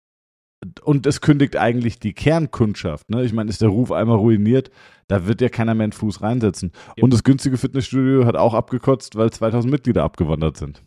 und 0.84 1.06
es 1.06 1.22
kündigt 1.22 1.56
eigentlich 1.56 2.00
die 2.00 2.14
Kernkundschaft. 2.14 3.10
Ne? 3.10 3.24
Ich 3.24 3.34
meine, 3.34 3.50
ist 3.50 3.62
der 3.62 3.70
Ruf 3.70 3.92
einmal 3.92 4.18
ruiniert, 4.18 4.72
da 5.08 5.26
wird 5.26 5.42
ja 5.42 5.50
keiner 5.50 5.74
mehr 5.74 5.86
einen 5.86 5.94
Fuß 5.94 6.22
reinsetzen. 6.22 6.72
Ja. 6.98 7.04
Und 7.04 7.14
das 7.14 7.24
günstige 7.24 7.58
Fitnessstudio 7.58 8.26
hat 8.26 8.36
auch 8.36 8.54
abgekotzt, 8.54 9.16
weil 9.16 9.32
2000 9.32 9.72
Mitglieder 9.72 10.04
abgewandert 10.04 10.58
sind. 10.58 10.84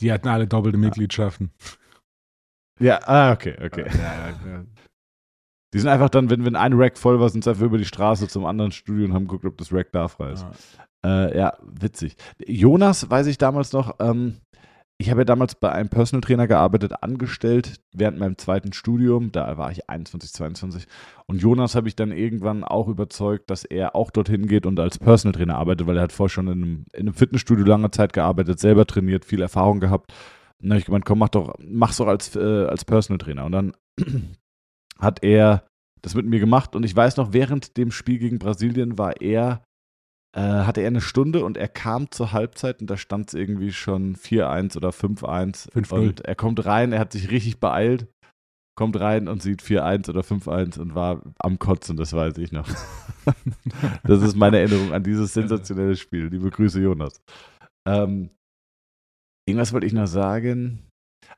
Die 0.00 0.12
hatten 0.12 0.28
alle 0.28 0.46
doppelte 0.46 0.78
Mitgliedschaften. 0.78 1.50
Ja, 2.80 3.00
ah, 3.04 3.32
okay, 3.32 3.56
okay. 3.64 3.86
Ja, 3.88 4.30
ja, 4.30 4.64
die 5.72 5.80
sind 5.80 5.88
einfach 5.88 6.08
dann, 6.08 6.30
wenn, 6.30 6.44
wenn 6.44 6.54
ein 6.54 6.72
Rack 6.74 6.96
voll 6.96 7.18
war, 7.18 7.28
sind 7.28 7.42
sie 7.42 7.50
einfach 7.50 7.66
über 7.66 7.78
die 7.78 7.84
Straße 7.84 8.28
zum 8.28 8.46
anderen 8.46 8.70
Studio 8.70 9.06
und 9.06 9.12
haben 9.12 9.26
geguckt, 9.26 9.44
ob 9.44 9.58
das 9.58 9.72
Rack 9.72 9.90
da 9.90 10.06
frei 10.06 10.30
ist. 10.30 10.46
Äh, 11.04 11.36
ja, 11.36 11.58
witzig. 11.62 12.16
Jonas, 12.46 13.10
weiß 13.10 13.26
ich 13.26 13.38
damals 13.38 13.72
noch, 13.72 13.96
ähm, 13.98 14.36
ich 14.98 15.10
habe 15.10 15.22
ja 15.22 15.24
damals 15.24 15.56
bei 15.56 15.72
einem 15.72 15.88
Personal 15.88 16.20
Trainer 16.20 16.46
gearbeitet, 16.46 17.02
angestellt, 17.02 17.80
während 17.92 18.18
meinem 18.18 18.38
zweiten 18.38 18.72
Studium. 18.72 19.32
Da 19.32 19.58
war 19.58 19.72
ich 19.72 19.90
21, 19.90 20.32
22. 20.32 20.86
Und 21.26 21.42
Jonas 21.42 21.74
habe 21.74 21.88
ich 21.88 21.96
dann 21.96 22.12
irgendwann 22.12 22.62
auch 22.62 22.86
überzeugt, 22.86 23.50
dass 23.50 23.64
er 23.64 23.96
auch 23.96 24.12
dorthin 24.12 24.46
geht 24.46 24.66
und 24.66 24.78
als 24.78 24.98
Personal 24.98 25.32
Trainer 25.32 25.56
arbeitet, 25.56 25.88
weil 25.88 25.96
er 25.96 26.04
hat 26.04 26.12
vorher 26.12 26.30
schon 26.30 26.46
in 26.46 26.52
einem, 26.52 26.84
in 26.92 27.00
einem 27.00 27.14
Fitnessstudio 27.14 27.64
lange 27.64 27.90
Zeit 27.90 28.12
gearbeitet, 28.12 28.60
selber 28.60 28.86
trainiert, 28.86 29.24
viel 29.24 29.42
Erfahrung 29.42 29.80
gehabt. 29.80 30.12
Und 30.60 30.68
dann 30.68 30.72
habe 30.72 30.80
ich 30.80 30.86
gemeint, 30.86 31.04
komm, 31.04 31.18
mach 31.18 31.28
doch, 31.30 31.54
mach's 31.58 31.96
doch 31.96 32.06
als, 32.06 32.36
äh, 32.36 32.66
als 32.66 32.84
Personal 32.84 33.18
Trainer. 33.18 33.46
Und 33.46 33.52
dann 33.52 33.72
hat 35.00 35.24
er 35.24 35.66
das 36.02 36.14
mit 36.14 36.26
mir 36.26 36.38
gemacht. 36.38 36.76
Und 36.76 36.84
ich 36.84 36.94
weiß 36.94 37.16
noch, 37.16 37.32
während 37.32 37.76
dem 37.76 37.90
Spiel 37.90 38.18
gegen 38.18 38.38
Brasilien 38.38 38.96
war 38.96 39.20
er 39.20 39.63
hatte 40.40 40.80
er 40.80 40.88
eine 40.88 41.00
Stunde 41.00 41.44
und 41.44 41.56
er 41.56 41.68
kam 41.68 42.10
zur 42.10 42.32
Halbzeit 42.32 42.80
und 42.80 42.90
da 42.90 42.96
stand 42.96 43.28
es 43.28 43.34
irgendwie 43.34 43.72
schon 43.72 44.16
4-1 44.16 44.76
oder 44.76 44.90
5-1. 44.90 45.68
Und 45.92 46.20
er 46.22 46.34
kommt 46.34 46.64
rein, 46.66 46.92
er 46.92 46.98
hat 46.98 47.12
sich 47.12 47.30
richtig 47.30 47.60
beeilt, 47.60 48.08
kommt 48.76 48.98
rein 48.98 49.28
und 49.28 49.42
sieht 49.42 49.62
4-1 49.62 50.10
oder 50.10 50.22
5-1 50.22 50.80
und 50.80 50.94
war 50.94 51.22
am 51.38 51.58
Kotzen, 51.58 51.96
das 51.96 52.12
weiß 52.12 52.38
ich 52.38 52.50
noch. 52.50 52.68
das 54.02 54.22
ist 54.22 54.36
meine 54.36 54.58
Erinnerung 54.58 54.92
an 54.92 55.04
dieses 55.04 55.32
sensationelle 55.32 55.94
Spiel. 55.96 56.26
Liebe 56.26 56.50
Grüße, 56.50 56.80
Jonas. 56.80 57.20
Ähm, 57.86 58.30
irgendwas 59.48 59.72
wollte 59.72 59.86
ich 59.86 59.92
noch 59.92 60.08
sagen. 60.08 60.88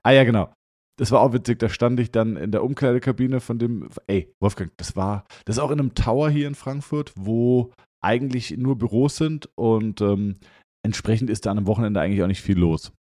Ah 0.02 0.12
ja, 0.12 0.24
genau. 0.24 0.52
Das 0.98 1.12
war 1.12 1.20
auch 1.20 1.34
witzig, 1.34 1.58
da 1.58 1.68
stand 1.68 2.00
ich 2.00 2.10
dann 2.10 2.38
in 2.38 2.52
der 2.52 2.64
Umkleidekabine 2.64 3.40
von 3.40 3.58
dem, 3.58 3.90
ey, 4.06 4.32
Wolfgang, 4.40 4.72
das 4.78 4.96
war, 4.96 5.26
das 5.44 5.56
ist 5.56 5.62
auch 5.62 5.70
in 5.70 5.78
einem 5.78 5.94
Tower 5.94 6.30
hier 6.30 6.48
in 6.48 6.54
Frankfurt, 6.54 7.12
wo 7.16 7.74
eigentlich 8.06 8.56
nur 8.56 8.78
Büros 8.78 9.16
sind 9.16 9.50
und 9.56 10.00
ähm, 10.00 10.38
entsprechend 10.84 11.28
ist 11.28 11.44
da 11.44 11.50
an 11.50 11.58
einem 11.58 11.66
Wochenende 11.66 12.00
eigentlich 12.00 12.22
auch 12.22 12.28
nicht 12.28 12.40
viel 12.40 12.58
los. 12.58 12.92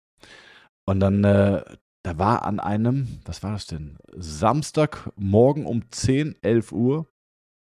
Und 0.88 1.00
dann, 1.00 1.22
äh, 1.24 1.62
da 2.02 2.18
war 2.18 2.44
an 2.44 2.58
einem, 2.58 3.20
was 3.24 3.42
war 3.42 3.52
das 3.52 3.66
denn? 3.66 3.98
Samstagmorgen 4.16 5.66
um 5.66 5.90
10, 5.90 6.36
11 6.42 6.72
Uhr 6.72 7.06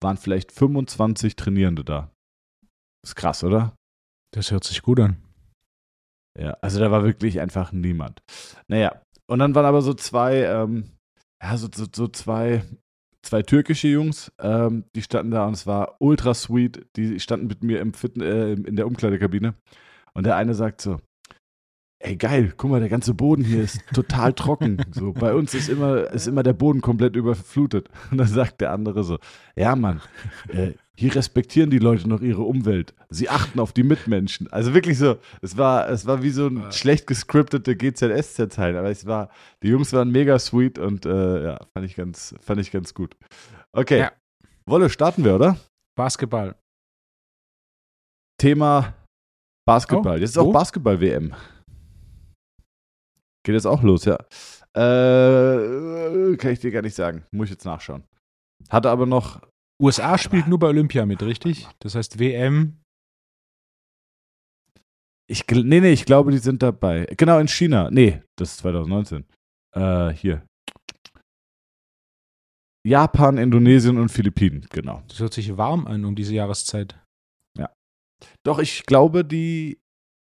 waren 0.00 0.16
vielleicht 0.16 0.52
25 0.52 1.36
Trainierende 1.36 1.84
da. 1.84 2.10
Ist 3.04 3.16
krass, 3.16 3.42
oder? 3.42 3.74
Das 4.32 4.50
hört 4.50 4.64
sich 4.64 4.82
gut 4.82 5.00
an. 5.00 5.16
Ja, 6.38 6.56
also 6.62 6.78
da 6.78 6.90
war 6.90 7.04
wirklich 7.04 7.40
einfach 7.40 7.72
niemand. 7.72 8.22
Naja, 8.68 9.02
und 9.26 9.40
dann 9.40 9.54
waren 9.54 9.66
aber 9.66 9.82
so 9.82 9.94
zwei, 9.94 10.44
ähm, 10.44 10.92
ja, 11.42 11.56
so, 11.56 11.68
so, 11.74 11.86
so 11.92 12.08
zwei 12.08 12.62
zwei 13.22 13.42
türkische 13.42 13.88
Jungs, 13.88 14.32
ähm, 14.40 14.84
die 14.94 15.02
standen 15.02 15.30
da 15.30 15.46
und 15.46 15.54
es 15.54 15.66
war 15.66 15.96
ultra 16.00 16.34
sweet. 16.34 16.86
Die 16.96 17.18
standen 17.20 17.46
mit 17.46 17.62
mir 17.62 17.80
im 17.80 17.94
Fit 17.94 18.16
äh, 18.20 18.52
in 18.52 18.76
der 18.76 18.86
Umkleidekabine. 18.86 19.54
Und 20.14 20.26
der 20.26 20.36
eine 20.36 20.54
sagt 20.54 20.80
so: 20.80 21.00
Ey, 22.04 22.16
geil, 22.16 22.52
guck 22.56 22.68
mal, 22.68 22.80
der 22.80 22.88
ganze 22.88 23.14
Boden 23.14 23.44
hier 23.44 23.62
ist 23.62 23.80
total 23.94 24.32
trocken. 24.32 24.84
So, 24.90 25.12
bei 25.12 25.34
uns 25.34 25.54
ist 25.54 25.68
immer, 25.68 26.10
ist 26.10 26.26
immer 26.26 26.42
der 26.42 26.52
Boden 26.52 26.80
komplett 26.80 27.14
überflutet. 27.14 27.88
Und 28.10 28.18
dann 28.18 28.26
sagt 28.26 28.60
der 28.60 28.72
andere 28.72 29.04
so: 29.04 29.18
Ja, 29.54 29.76
Mann, 29.76 30.00
äh, 30.48 30.72
hier 30.96 31.14
respektieren 31.14 31.70
die 31.70 31.78
Leute 31.78 32.08
noch 32.08 32.20
ihre 32.20 32.42
Umwelt. 32.42 32.92
Sie 33.08 33.28
achten 33.28 33.60
auf 33.60 33.72
die 33.72 33.84
Mitmenschen. 33.84 34.52
Also 34.52 34.74
wirklich 34.74 34.98
so, 34.98 35.16
es 35.42 35.56
war, 35.56 35.88
es 35.90 36.04
war 36.04 36.24
wie 36.24 36.30
so 36.30 36.48
ein 36.48 36.72
schlecht 36.72 37.06
gescriptete 37.06 37.76
GZSZ-Teil, 37.76 38.76
aber 38.76 38.90
es 38.90 39.06
war, 39.06 39.30
die 39.62 39.68
Jungs 39.68 39.92
waren 39.92 40.10
mega 40.10 40.40
sweet 40.40 40.80
und 40.80 41.06
äh, 41.06 41.44
ja, 41.44 41.60
fand 41.72 41.86
ich 41.86 41.94
ganz, 41.94 42.34
fand 42.40 42.60
ich 42.60 42.72
ganz, 42.72 42.94
gut. 42.94 43.16
Okay. 43.72 44.00
Ja. 44.00 44.12
Wolle, 44.66 44.90
starten 44.90 45.24
wir, 45.24 45.36
oder? 45.36 45.56
Basketball. 45.96 46.56
Thema 48.38 48.92
Basketball. 49.66 50.16
Oh, 50.16 50.20
jetzt 50.20 50.30
ist 50.30 50.38
auch 50.38 50.46
wo? 50.46 50.52
Basketball-WM. 50.52 51.32
Geht 53.44 53.54
jetzt 53.54 53.66
auch 53.66 53.82
los, 53.82 54.04
ja. 54.04 54.18
Äh, 54.74 56.36
kann 56.36 56.52
ich 56.52 56.60
dir 56.60 56.70
gar 56.70 56.82
nicht 56.82 56.94
sagen. 56.94 57.24
Muss 57.30 57.46
ich 57.46 57.52
jetzt 57.52 57.64
nachschauen. 57.64 58.04
Hatte 58.70 58.90
aber 58.90 59.06
noch. 59.06 59.40
USA 59.80 60.16
spielt 60.16 60.46
nur 60.46 60.58
bei 60.58 60.68
Olympia 60.68 61.04
mit, 61.06 61.22
richtig? 61.22 61.68
Das 61.80 61.94
heißt 61.94 62.18
WM. 62.18 62.80
Ich, 65.28 65.44
nee, 65.48 65.80
nee, 65.80 65.92
ich 65.92 66.04
glaube, 66.04 66.30
die 66.30 66.38
sind 66.38 66.62
dabei. 66.62 67.06
Genau, 67.16 67.38
in 67.38 67.48
China. 67.48 67.90
Nee, 67.90 68.22
das 68.36 68.52
ist 68.52 68.58
2019. 68.58 69.24
Äh, 69.74 70.10
hier. 70.10 70.46
Japan, 72.86 73.38
Indonesien 73.38 73.98
und 73.98 74.10
Philippinen, 74.10 74.66
genau. 74.70 75.02
Das 75.08 75.20
hört 75.20 75.32
sich 75.32 75.56
warm 75.56 75.86
an 75.86 76.04
um 76.04 76.14
diese 76.14 76.34
Jahreszeit. 76.34 76.96
Doch, 78.44 78.58
ich 78.58 78.84
glaube, 78.86 79.24
die 79.24 79.81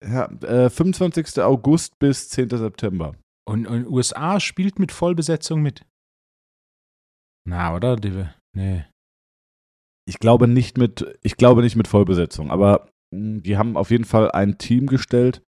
ja, 0.04 0.26
äh, 0.42 0.70
25. 0.70 1.42
August 1.42 1.98
bis 1.98 2.28
10. 2.28 2.50
September. 2.50 3.16
Und, 3.48 3.66
und 3.66 3.86
USA 3.86 4.40
spielt 4.40 4.78
mit 4.78 4.92
Vollbesetzung 4.92 5.62
mit. 5.62 5.84
Na, 7.48 7.74
oder? 7.74 7.96
Die, 7.96 8.26
nee. 8.56 8.84
Ich 10.08 10.18
glaube 10.18 10.48
nicht 10.48 10.78
mit, 10.78 11.18
ich 11.22 11.36
glaube 11.36 11.62
nicht 11.62 11.76
mit 11.76 11.88
Vollbesetzung, 11.88 12.50
aber 12.50 12.90
mh, 13.14 13.40
die 13.40 13.56
haben 13.56 13.76
auf 13.76 13.90
jeden 13.90 14.04
Fall 14.04 14.30
ein 14.32 14.58
Team 14.58 14.86
gestellt. 14.86 15.42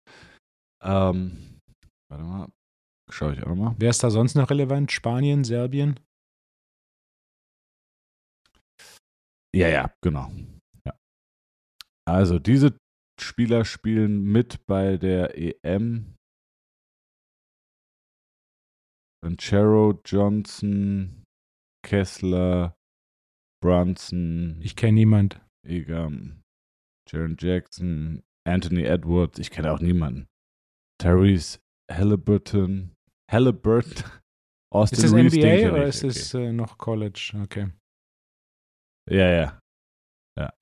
Ähm, 0.83 1.61
warte 2.11 2.25
mal, 2.25 2.49
schaue 3.11 3.35
ich 3.35 3.43
auch 3.43 3.49
nochmal. 3.49 3.75
Wer 3.79 3.91
ist 3.91 4.03
da 4.03 4.11
sonst 4.11 4.35
noch 4.37 4.51
relevant? 4.51 4.93
Spanien, 4.93 5.45
Serbien? 5.45 5.99
Ja, 9.55 9.69
ja, 9.69 9.93
genau. 10.03 10.31
Ja. 10.87 10.95
Also 12.07 12.39
diese 12.39 12.77
Spieler 13.23 13.65
spielen 13.65 14.23
mit 14.25 14.67
bei 14.67 14.97
der 14.97 15.37
EM. 15.37 16.15
Banchero, 19.23 20.01
Johnson, 20.05 21.25
Kessler, 21.85 22.77
Brunson, 23.61 24.61
Ich 24.63 24.77
kenne 24.77 24.93
niemand. 24.93 25.41
Egam, 25.67 26.43
Jaron 27.11 27.37
Jackson, 27.39 28.23
Anthony 28.47 28.85
Edwards, 28.85 29.39
ich 29.39 29.51
kenne 29.51 29.73
auch 29.73 29.81
niemanden. 29.81 30.29
Therese 31.01 31.59
Halliburton, 31.91 32.95
Halliburton, 33.31 34.05
Austin 34.73 34.99
Ist 34.99 35.05
das 35.05 35.15
Reeves, 35.15 35.35
NBA 35.35 35.73
oder 35.73 35.87
ist 35.87 36.05
es 36.05 36.35
äh, 36.35 36.53
noch 36.53 36.79
College? 36.79 37.33
Okay. 37.43 37.65
okay. 37.65 37.73
Ja, 39.11 39.31
ja. 39.31 39.59
Ja. 40.39 40.53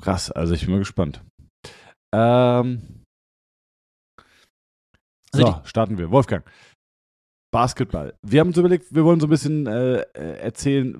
Krass, 0.00 0.30
also 0.30 0.54
ich 0.54 0.62
bin 0.62 0.72
mal 0.72 0.78
gespannt. 0.78 1.24
Ähm, 2.14 3.02
Also 5.34 5.46
so, 5.46 5.60
starten 5.64 5.98
wir. 5.98 6.10
Wolfgang. 6.10 6.44
Basketball. 7.52 8.14
Wir 8.22 8.40
haben 8.40 8.48
uns 8.48 8.56
überlegt, 8.56 8.94
wir 8.94 9.04
wollen 9.04 9.20
so 9.20 9.26
ein 9.26 9.30
bisschen 9.30 9.66
äh, 9.66 10.00
äh, 10.00 10.38
erzählen, 10.38 10.94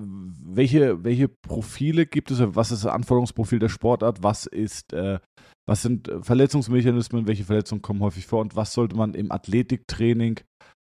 welche, 0.44 1.02
welche 1.02 1.28
Profile 1.28 2.04
gibt 2.04 2.30
es, 2.30 2.40
was 2.40 2.70
ist 2.70 2.84
das 2.84 2.92
Anforderungsprofil 2.92 3.58
der 3.58 3.70
Sportart, 3.70 4.22
was 4.22 4.46
ist, 4.46 4.92
äh, 4.92 5.18
was 5.66 5.82
sind 5.82 6.10
Verletzungsmechanismen, 6.20 7.26
welche 7.26 7.44
Verletzungen 7.44 7.80
kommen 7.80 8.00
häufig 8.00 8.26
vor 8.26 8.40
und 8.40 8.54
was 8.54 8.74
sollte 8.74 8.96
man 8.96 9.14
im 9.14 9.32
Athletiktraining 9.32 10.40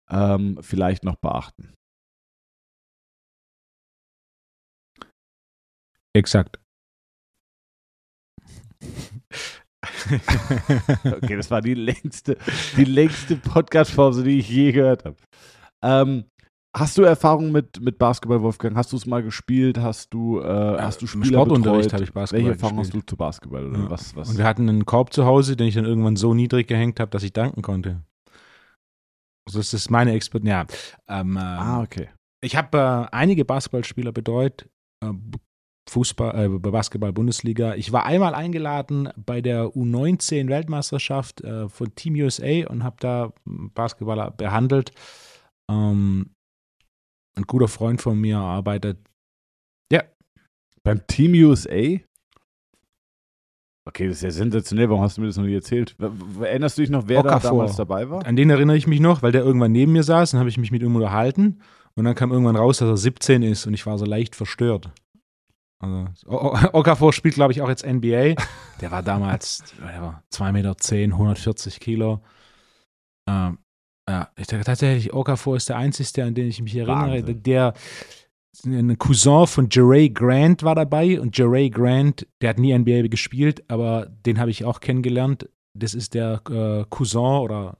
ähm, 0.09 0.57
vielleicht 0.61 1.03
noch 1.03 1.15
beachten. 1.17 1.73
Exakt. 6.15 6.60
Okay, 11.05 11.35
das 11.37 11.49
war 11.51 11.61
die 11.61 11.73
längste, 11.73 12.37
die 12.77 12.85
längste 12.85 13.35
Podcast-Pause, 13.35 14.23
die 14.23 14.39
ich 14.39 14.49
je 14.49 14.71
gehört 14.71 15.05
habe. 15.05 15.15
Ähm, 15.83 16.25
hast 16.75 16.97
du 16.97 17.03
Erfahrung 17.03 17.51
mit, 17.51 17.79
mit 17.81 17.97
Basketball, 17.97 18.41
Wolfgang? 18.41 18.75
Hast 18.75 18.91
du 18.91 18.97
es 18.97 19.05
mal 19.05 19.23
gespielt? 19.23 19.77
Hast 19.79 20.13
du, 20.13 20.39
äh, 20.39 20.43
hast 20.79 21.01
du 21.01 21.05
Im 21.05 21.07
Spieler 21.23 21.25
Sportunterricht 21.25 21.83
betreut? 21.89 21.93
habe 21.93 22.03
ich 22.03 22.13
Basketball 22.13 22.45
Welche 22.45 22.53
Erfahrung 22.53 22.77
gespielt. 22.77 22.95
hast 22.95 23.09
du 23.09 23.13
zu 23.13 23.17
Basketball? 23.17 23.67
Oder 23.67 23.79
Ja. 23.79 23.89
was, 23.89 24.15
was? 24.15 24.29
Und 24.29 24.37
wir 24.37 24.45
hatten 24.45 24.69
einen 24.69 24.85
Korb 24.85 25.13
zu 25.13 25.25
Hause, 25.25 25.55
den 25.55 25.67
ich 25.67 25.75
dann 25.75 25.85
irgendwann 25.85 26.15
so 26.15 26.33
niedrig 26.33 26.67
gehängt 26.67 26.99
habe, 26.99 27.11
dass 27.11 27.23
ich 27.23 27.33
danken 27.33 27.61
konnte. 27.61 28.03
Also 29.47 29.59
das 29.59 29.73
ist 29.73 29.89
meine 29.89 30.11
Expert. 30.13 30.43
Ja, 30.45 30.65
ähm, 31.09 31.35
ah, 31.37 31.81
okay. 31.81 32.09
ich 32.43 32.55
habe 32.55 32.77
äh, 33.11 33.15
einige 33.15 33.43
Basketballspieler 33.43 34.11
betreut. 34.11 34.69
Äh, 35.03 35.13
Fußball, 35.89 36.45
äh, 36.45 36.47
Basketball-Bundesliga. 36.47 37.75
Ich 37.75 37.91
war 37.91 38.05
einmal 38.05 38.35
eingeladen 38.35 39.09
bei 39.15 39.41
der 39.41 39.65
U19-Weltmeisterschaft 39.69 41.41
äh, 41.41 41.69
von 41.69 41.95
Team 41.95 42.15
USA 42.15 42.67
und 42.69 42.83
habe 42.83 42.97
da 42.99 43.33
Basketballer 43.45 44.31
behandelt. 44.31 44.91
Ähm, 45.69 46.31
ein 47.35 47.43
guter 47.43 47.67
Freund 47.67 48.01
von 48.01 48.19
mir 48.19 48.37
arbeitet 48.37 48.97
Beim 50.83 51.05
Team 51.05 51.33
USA? 51.33 51.99
Okay, 53.87 54.07
das 54.07 54.17
ist 54.17 54.23
ja 54.23 54.31
sensationell. 54.31 54.89
Warum 54.89 55.03
hast 55.03 55.17
du 55.17 55.21
mir 55.21 55.27
das 55.27 55.37
noch 55.37 55.45
nie 55.45 55.53
erzählt? 55.53 55.95
Erinnerst 56.39 56.77
du 56.77 56.81
dich 56.81 56.89
noch, 56.89 57.07
wer 57.07 57.23
da 57.23 57.29
Okafor. 57.29 57.51
damals 57.51 57.75
dabei 57.75 58.09
war? 58.09 58.25
An 58.25 58.35
den 58.35 58.49
erinnere 58.49 58.77
ich 58.77 58.87
mich 58.87 58.99
noch, 58.99 59.21
weil 59.21 59.31
der 59.31 59.43
irgendwann 59.43 59.71
neben 59.71 59.91
mir 59.91 60.03
saß, 60.03 60.31
dann 60.31 60.39
habe 60.39 60.49
ich 60.49 60.57
mich 60.57 60.71
mit 60.71 60.81
ihm 60.81 60.95
unterhalten 60.95 61.59
und 61.95 62.05
dann 62.05 62.15
kam 62.15 62.31
irgendwann 62.31 62.55
raus, 62.55 62.77
dass 62.77 62.89
er 62.89 62.97
17 62.97 63.43
ist 63.43 63.67
und 63.67 63.73
ich 63.73 63.85
war 63.85 63.97
so 63.97 64.05
leicht 64.05 64.35
verstört. 64.35 64.91
Also, 65.81 66.07
Okafor 66.73 67.13
spielt, 67.13 67.35
glaube 67.35 67.53
ich, 67.53 67.61
auch 67.61 67.69
jetzt 67.69 67.85
NBA. 67.85 68.35
Der 68.79 68.91
war 68.91 69.03
damals 69.03 69.63
der 69.79 70.01
war 70.01 70.23
2,10 70.33 70.51
Meter, 70.51 70.75
140 71.15 71.79
Kilo. 71.79 72.21
Ähm, 73.27 73.59
ja, 74.09 74.29
ich 74.35 74.47
denke 74.47 74.65
tatsächlich, 74.65 75.13
Okafor 75.13 75.57
ist 75.57 75.69
der 75.69 75.77
Einzige, 75.77 76.23
an 76.23 76.35
den 76.35 76.47
ich 76.47 76.61
mich 76.61 76.75
erinnere. 76.75 77.21
Wahnsinn. 77.21 77.43
Der 77.43 77.73
ein 78.65 78.97
Cousin 78.97 79.47
von 79.47 79.69
Jeray 79.71 80.09
Grant 80.09 80.63
war 80.63 80.75
dabei 80.75 81.19
und 81.19 81.37
Jeray 81.37 81.69
Grant, 81.69 82.27
der 82.41 82.49
hat 82.49 82.59
nie 82.59 82.77
NBA 82.77 83.07
gespielt, 83.07 83.63
aber 83.69 84.07
den 84.25 84.39
habe 84.39 84.51
ich 84.51 84.65
auch 84.65 84.81
kennengelernt. 84.81 85.49
Das 85.73 85.93
ist 85.93 86.13
der 86.13 86.41
äh, 86.49 86.85
Cousin 86.89 87.39
oder 87.39 87.77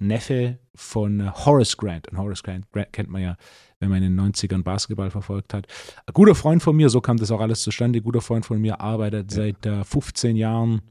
Neffe 0.00 0.58
von 0.74 1.20
äh, 1.20 1.30
Horace 1.32 1.76
Grant. 1.76 2.08
Und 2.08 2.18
Horace 2.18 2.42
Grant, 2.42 2.70
Grant 2.72 2.92
kennt 2.92 3.08
man 3.08 3.22
ja, 3.22 3.36
wenn 3.80 3.90
man 3.90 4.02
in 4.02 4.16
den 4.16 4.32
90ern 4.34 4.62
Basketball 4.62 5.10
verfolgt 5.10 5.54
hat. 5.54 5.66
Ein 6.06 6.12
guter 6.14 6.34
Freund 6.34 6.62
von 6.62 6.74
mir, 6.76 6.88
so 6.90 7.00
kam 7.00 7.16
das 7.16 7.30
auch 7.30 7.40
alles 7.40 7.62
zustande. 7.62 8.00
Ein 8.00 8.04
guter 8.04 8.20
Freund 8.20 8.44
von 8.44 8.60
mir 8.60 8.80
arbeitet 8.80 9.30
Ja. 9.32 9.36
seit 9.36 9.66
äh, 9.66 9.84
15 9.84 10.36
Jahren 10.36 10.82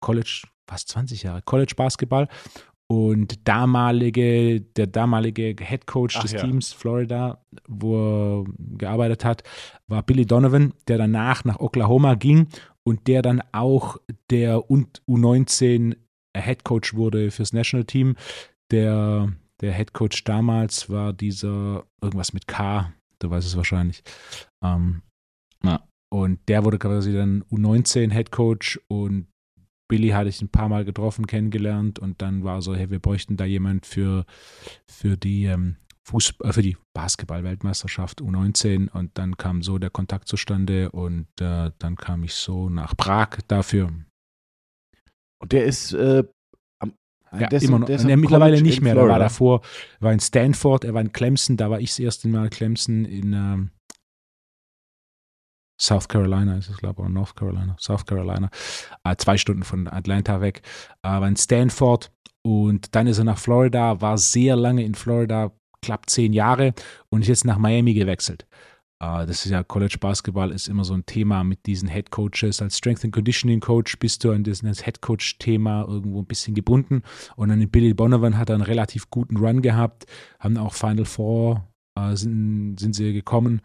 College, 0.00 0.42
fast 0.68 0.88
20 0.90 1.22
Jahre, 1.22 1.42
College 1.42 1.72
Basketball. 1.76 2.28
Und 2.86 3.48
damalige, 3.48 4.60
der 4.60 4.86
damalige 4.86 5.56
Head 5.58 5.86
Coach 5.86 6.16
Ach 6.18 6.22
des 6.22 6.32
ja. 6.32 6.40
Teams 6.42 6.72
Florida, 6.74 7.42
wo 7.66 8.42
er 8.42 8.44
gearbeitet 8.76 9.24
hat, 9.24 9.42
war 9.86 10.02
Billy 10.02 10.26
Donovan, 10.26 10.74
der 10.86 10.98
danach 10.98 11.44
nach 11.44 11.60
Oklahoma 11.60 12.14
ging 12.14 12.46
und 12.82 13.06
der 13.08 13.22
dann 13.22 13.42
auch 13.52 13.96
der 14.30 14.58
U19 14.58 15.96
Head 16.36 16.64
Coach 16.64 16.94
wurde 16.94 17.30
fürs 17.30 17.54
National 17.54 17.84
Team. 17.86 18.16
Der, 18.70 19.32
der 19.60 19.72
Head 19.74 19.92
Coach 19.92 20.24
damals 20.24 20.90
war 20.90 21.12
dieser, 21.12 21.86
irgendwas 22.02 22.32
mit 22.32 22.46
K, 22.46 22.92
du 23.18 23.30
weißt 23.30 23.46
es 23.46 23.56
wahrscheinlich. 23.56 24.02
Ähm, 24.62 25.02
na, 25.62 25.86
und 26.12 26.40
der 26.48 26.64
wurde 26.64 26.78
quasi 26.78 27.12
dann 27.12 27.44
U19 27.44 28.12
Head 28.12 28.30
Coach 28.30 28.80
und 28.88 29.28
Billy 29.88 30.08
hatte 30.08 30.28
ich 30.28 30.40
ein 30.40 30.48
paar 30.48 30.68
Mal 30.68 30.84
getroffen, 30.84 31.26
kennengelernt 31.26 31.98
und 31.98 32.22
dann 32.22 32.42
war 32.42 32.62
so, 32.62 32.74
hey, 32.74 32.90
wir 32.90 33.00
bräuchten 33.00 33.36
da 33.36 33.44
jemand 33.44 33.86
für, 33.86 34.24
für 34.88 35.16
die 35.16 35.44
ähm, 35.44 35.76
Fußball, 36.06 36.50
äh, 36.50 36.52
für 36.52 36.62
die 36.62 36.76
Basketball-Weltmeisterschaft 36.94 38.20
U19 38.20 38.90
und 38.90 39.16
dann 39.18 39.36
kam 39.36 39.62
so 39.62 39.78
der 39.78 39.90
Kontakt 39.90 40.28
zustande 40.28 40.90
und 40.90 41.28
äh, 41.40 41.70
dann 41.78 41.96
kam 41.96 42.24
ich 42.24 42.34
so 42.34 42.68
nach 42.68 42.96
Prag 42.96 43.38
dafür. 43.48 43.92
Und 45.40 45.52
der 45.52 45.64
ist, 45.64 45.92
äh, 45.92 46.24
Ja, 47.40 47.48
ist, 47.48 47.62
immer 47.62 47.78
noch. 47.78 47.88
am 47.88 48.20
mittlerweile 48.20 48.62
nicht 48.62 48.80
mehr. 48.80 48.92
Er 48.92 48.96
war 48.96 49.04
Florida. 49.04 49.24
davor, 49.24 49.60
er 50.00 50.02
war 50.02 50.12
in 50.12 50.20
Stanford, 50.20 50.84
er 50.84 50.94
war 50.94 51.00
in 51.00 51.12
Clemson, 51.12 51.56
da 51.56 51.70
war 51.70 51.80
ich 51.80 51.90
das 51.90 51.98
erste 51.98 52.28
Mal 52.28 52.48
Clemson 52.48 53.04
in 53.04 53.32
ähm, 53.32 53.70
South 55.80 56.08
Carolina 56.08 56.56
ist 56.56 56.70
es, 56.70 56.76
glaube 56.76 56.94
ich, 57.02 57.04
oder 57.04 57.08
North 57.10 57.34
Carolina, 57.34 57.76
South 57.78 58.06
Carolina, 58.06 58.48
äh, 59.02 59.16
zwei 59.16 59.36
Stunden 59.36 59.64
von 59.64 59.88
Atlanta 59.88 60.40
weg, 60.40 60.62
äh, 61.02 61.08
war 61.08 61.26
in 61.26 61.36
Stanford 61.36 62.12
und 62.42 62.94
dann 62.94 63.06
ist 63.06 63.18
er 63.18 63.24
nach 63.24 63.38
Florida, 63.38 64.00
war 64.00 64.16
sehr 64.18 64.56
lange 64.56 64.84
in 64.84 64.94
Florida, 64.94 65.52
knapp 65.82 66.08
zehn 66.08 66.32
Jahre 66.32 66.74
und 67.08 67.22
ist 67.22 67.28
jetzt 67.28 67.44
nach 67.44 67.58
Miami 67.58 67.94
gewechselt. 67.94 68.46
Äh, 69.04 69.26
das 69.26 69.44
ist 69.44 69.50
ja 69.50 69.62
College 69.62 69.96
Basketball 70.00 70.50
ist 70.50 70.68
immer 70.68 70.84
so 70.84 70.94
ein 70.94 71.06
Thema 71.06 71.44
mit 71.44 71.66
diesen 71.66 71.88
Head 71.88 72.10
Coaches. 72.10 72.62
Als 72.62 72.78
Strength 72.78 73.04
and 73.04 73.14
Conditioning 73.14 73.60
Coach 73.60 73.98
bist 73.98 74.24
du 74.24 74.32
an 74.32 74.44
dieses 74.44 74.84
Head 74.84 75.00
Coach 75.00 75.38
Thema 75.38 75.84
irgendwo 75.86 76.20
ein 76.20 76.26
bisschen 76.26 76.54
gebunden. 76.54 77.02
Und 77.36 77.48
dann 77.48 77.68
Billy 77.68 77.94
Donovan 77.94 78.38
hat 78.38 78.50
einen 78.50 78.62
relativ 78.62 79.10
guten 79.10 79.36
Run 79.36 79.62
gehabt, 79.62 80.06
haben 80.38 80.56
auch 80.56 80.74
Final 80.74 81.04
Four 81.04 81.68
äh, 81.96 82.16
sind, 82.16 82.76
sind 82.78 82.94
sie 82.94 83.12
gekommen. 83.12 83.60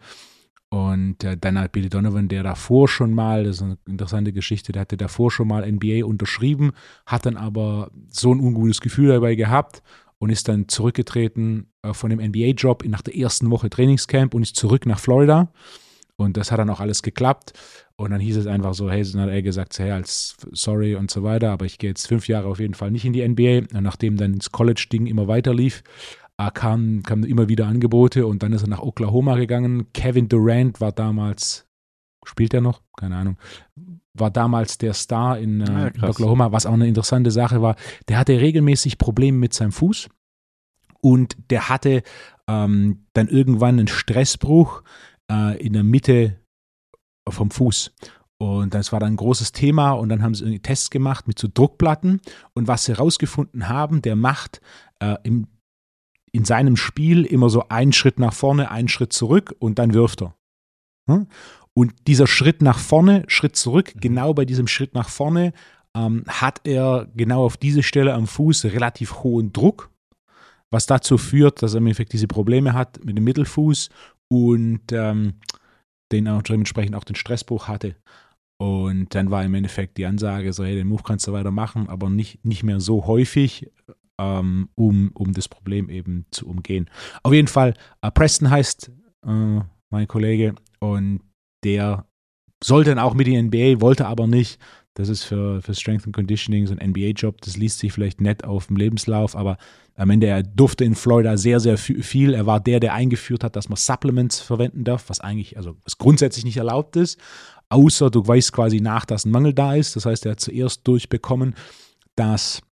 Und 0.72 1.24
äh, 1.24 1.36
dann 1.36 1.58
hat 1.58 1.72
Billy 1.72 1.88
Donovan, 1.88 2.28
der 2.28 2.44
davor 2.44 2.86
schon 2.86 3.12
mal, 3.12 3.42
das 3.42 3.56
ist 3.56 3.62
eine 3.62 3.78
interessante 3.88 4.32
Geschichte, 4.32 4.70
der 4.70 4.82
hatte 4.82 4.96
davor 4.96 5.32
schon 5.32 5.48
mal 5.48 5.70
NBA 5.70 6.04
unterschrieben, 6.04 6.72
hat 7.06 7.26
dann 7.26 7.36
aber 7.36 7.90
so 8.08 8.32
ein 8.32 8.38
ungutes 8.38 8.80
Gefühl 8.80 9.08
dabei 9.08 9.34
gehabt 9.34 9.82
und 10.20 10.30
ist 10.30 10.48
dann 10.48 10.68
zurückgetreten 10.68 11.72
äh, 11.82 11.92
von 11.92 12.10
dem 12.10 12.20
NBA-Job 12.20 12.84
nach 12.86 13.02
der 13.02 13.16
ersten 13.16 13.50
Woche 13.50 13.70
Trainingscamp 13.70 14.34
und 14.34 14.42
ist 14.42 14.54
zurück 14.54 14.86
nach 14.86 15.00
Florida. 15.00 15.52
Und 16.16 16.36
das 16.36 16.52
hat 16.52 16.58
dann 16.58 16.68
auch 16.68 16.80
alles 16.80 17.02
geklappt. 17.02 17.54
Und 17.96 18.10
dann 18.10 18.20
hieß 18.20 18.36
es 18.36 18.46
einfach 18.46 18.74
so, 18.74 18.90
hey, 18.90 19.02
dann 19.10 19.22
hat 19.22 19.30
er 19.30 19.42
gesagt, 19.42 19.78
hey, 19.78 19.90
als 19.90 20.36
sorry 20.52 20.94
und 20.94 21.10
so 21.10 21.22
weiter, 21.22 21.50
aber 21.50 21.64
ich 21.64 21.78
gehe 21.78 21.90
jetzt 21.90 22.06
fünf 22.06 22.28
Jahre 22.28 22.48
auf 22.48 22.60
jeden 22.60 22.74
Fall 22.74 22.90
nicht 22.90 23.06
in 23.06 23.14
die 23.14 23.26
NBA. 23.26 23.74
Und 23.76 23.82
nachdem 23.82 24.16
dann 24.18 24.36
das 24.36 24.52
College-Ding 24.52 25.06
immer 25.06 25.26
weiter 25.26 25.54
lief, 25.54 25.82
äh, 26.36 26.50
kamen 26.50 27.02
kam 27.02 27.24
immer 27.24 27.48
wieder 27.48 27.66
Angebote 27.66 28.26
und 28.26 28.42
dann 28.42 28.52
ist 28.52 28.62
er 28.62 28.68
nach 28.68 28.82
Oklahoma 28.82 29.36
gegangen. 29.36 29.90
Kevin 29.94 30.28
Durant 30.28 30.80
war 30.80 30.92
damals, 30.92 31.66
spielt 32.24 32.52
er 32.52 32.60
noch? 32.60 32.82
Keine 32.98 33.16
Ahnung. 33.16 33.36
War 34.20 34.30
damals 34.30 34.78
der 34.78 34.94
Star 34.94 35.38
in, 35.38 35.60
äh, 35.62 35.64
ja, 35.64 35.86
in 35.88 36.04
Oklahoma, 36.04 36.52
was 36.52 36.66
auch 36.66 36.74
eine 36.74 36.86
interessante 36.86 37.30
Sache 37.30 37.62
war. 37.62 37.76
Der 38.08 38.18
hatte 38.18 38.40
regelmäßig 38.40 38.98
Probleme 38.98 39.38
mit 39.38 39.54
seinem 39.54 39.72
Fuß 39.72 40.08
und 41.00 41.36
der 41.50 41.68
hatte 41.68 42.02
ähm, 42.46 43.06
dann 43.12 43.28
irgendwann 43.28 43.78
einen 43.78 43.88
Stressbruch 43.88 44.82
äh, 45.30 45.58
in 45.64 45.72
der 45.72 45.84
Mitte 45.84 46.36
vom 47.28 47.50
Fuß. 47.50 47.92
Und 48.38 48.72
das 48.72 48.90
war 48.90 49.00
dann 49.00 49.12
ein 49.12 49.16
großes 49.16 49.52
Thema 49.52 49.92
und 49.92 50.08
dann 50.08 50.22
haben 50.22 50.34
sie 50.34 50.60
Tests 50.60 50.88
gemacht 50.90 51.28
mit 51.28 51.38
so 51.38 51.46
Druckplatten 51.52 52.20
und 52.54 52.68
was 52.68 52.84
sie 52.84 52.92
herausgefunden 52.92 53.68
haben, 53.68 54.00
der 54.00 54.16
macht 54.16 54.62
äh, 55.00 55.16
im, 55.24 55.46
in 56.32 56.46
seinem 56.46 56.76
Spiel 56.76 57.26
immer 57.26 57.50
so 57.50 57.68
einen 57.68 57.92
Schritt 57.92 58.18
nach 58.18 58.32
vorne, 58.32 58.70
einen 58.70 58.88
Schritt 58.88 59.12
zurück 59.12 59.54
und 59.58 59.78
dann 59.78 59.92
wirft 59.92 60.22
er. 60.22 60.34
Hm? 61.06 61.26
Und 61.76 61.92
dieser 62.06 62.26
Schritt 62.26 62.62
nach 62.62 62.78
vorne, 62.78 63.24
Schritt 63.28 63.56
zurück, 63.56 63.94
mhm. 63.94 64.00
genau 64.00 64.34
bei 64.34 64.44
diesem 64.44 64.66
Schritt 64.66 64.94
nach 64.94 65.08
vorne 65.08 65.52
ähm, 65.96 66.24
hat 66.28 66.60
er 66.64 67.08
genau 67.14 67.44
auf 67.44 67.56
diese 67.56 67.82
Stelle 67.82 68.14
am 68.14 68.26
Fuß 68.26 68.66
relativ 68.66 69.22
hohen 69.22 69.52
Druck, 69.52 69.90
was 70.70 70.86
dazu 70.86 71.18
führt, 71.18 71.62
dass 71.62 71.74
er 71.74 71.78
im 71.78 71.86
Endeffekt 71.86 72.12
diese 72.12 72.28
Probleme 72.28 72.74
hat 72.74 73.04
mit 73.04 73.16
dem 73.16 73.24
Mittelfuß 73.24 73.88
und 74.28 74.92
ähm, 74.92 75.34
den 76.12 76.28
auch 76.28 76.42
dementsprechend 76.42 76.94
auch 76.94 77.04
den 77.04 77.16
Stressbruch 77.16 77.68
hatte. 77.68 77.96
Und 78.60 79.14
dann 79.14 79.30
war 79.30 79.42
im 79.44 79.54
Endeffekt 79.54 79.96
die 79.96 80.04
Ansage 80.04 80.52
so, 80.52 80.64
hey, 80.64 80.74
den 80.74 80.88
Move 80.88 81.02
kannst 81.02 81.26
du 81.26 81.32
weiter 81.32 81.50
machen, 81.50 81.88
aber 81.88 82.10
nicht, 82.10 82.44
nicht 82.44 82.62
mehr 82.62 82.78
so 82.78 83.06
häufig, 83.06 83.70
ähm, 84.20 84.68
um, 84.74 85.10
um 85.14 85.32
das 85.32 85.48
Problem 85.48 85.88
eben 85.88 86.26
zu 86.30 86.46
umgehen. 86.46 86.90
Auf 87.22 87.32
jeden 87.32 87.48
Fall, 87.48 87.74
äh, 88.02 88.10
Preston 88.10 88.50
heißt 88.50 88.92
äh, 89.26 89.60
mein 89.90 90.08
Kollege 90.08 90.54
und 90.78 91.20
der 91.64 92.06
sollte 92.62 92.90
dann 92.90 92.98
auch 92.98 93.14
mit 93.14 93.26
in 93.28 93.50
die 93.50 93.74
NBA, 93.74 93.80
wollte 93.80 94.06
aber 94.06 94.26
nicht. 94.26 94.60
Das 94.94 95.08
ist 95.08 95.24
für, 95.24 95.62
für 95.62 95.74
Strength 95.74 96.06
and 96.06 96.14
Conditioning 96.14 96.66
so 96.66 96.74
ein 96.74 96.90
NBA-Job. 96.90 97.40
Das 97.42 97.56
liest 97.56 97.78
sich 97.78 97.92
vielleicht 97.92 98.20
nett 98.20 98.44
auf 98.44 98.66
dem 98.66 98.76
Lebenslauf, 98.76 99.36
aber 99.36 99.56
am 99.96 100.10
Ende, 100.10 100.26
er 100.26 100.42
durfte 100.42 100.84
in 100.84 100.94
Florida 100.94 101.36
sehr, 101.36 101.60
sehr 101.60 101.78
viel. 101.78 102.34
Er 102.34 102.46
war 102.46 102.58
der, 102.58 102.80
der 102.80 102.94
eingeführt 102.94 103.44
hat, 103.44 103.54
dass 103.54 103.68
man 103.68 103.76
Supplements 103.76 104.40
verwenden 104.40 104.84
darf, 104.84 105.08
was 105.08 105.20
eigentlich, 105.20 105.56
also 105.56 105.76
was 105.84 105.98
grundsätzlich 105.98 106.44
nicht 106.44 106.56
erlaubt 106.56 106.96
ist, 106.96 107.18
außer 107.68 108.10
du 108.10 108.26
weißt 108.26 108.52
quasi 108.52 108.80
nach, 108.80 109.04
dass 109.04 109.24
ein 109.24 109.30
Mangel 109.30 109.52
da 109.52 109.74
ist. 109.74 109.96
Das 109.96 110.06
heißt, 110.06 110.26
er 110.26 110.32
hat 110.32 110.40
zuerst 110.40 110.86
durchbekommen, 110.86 111.54
dass 112.16 112.62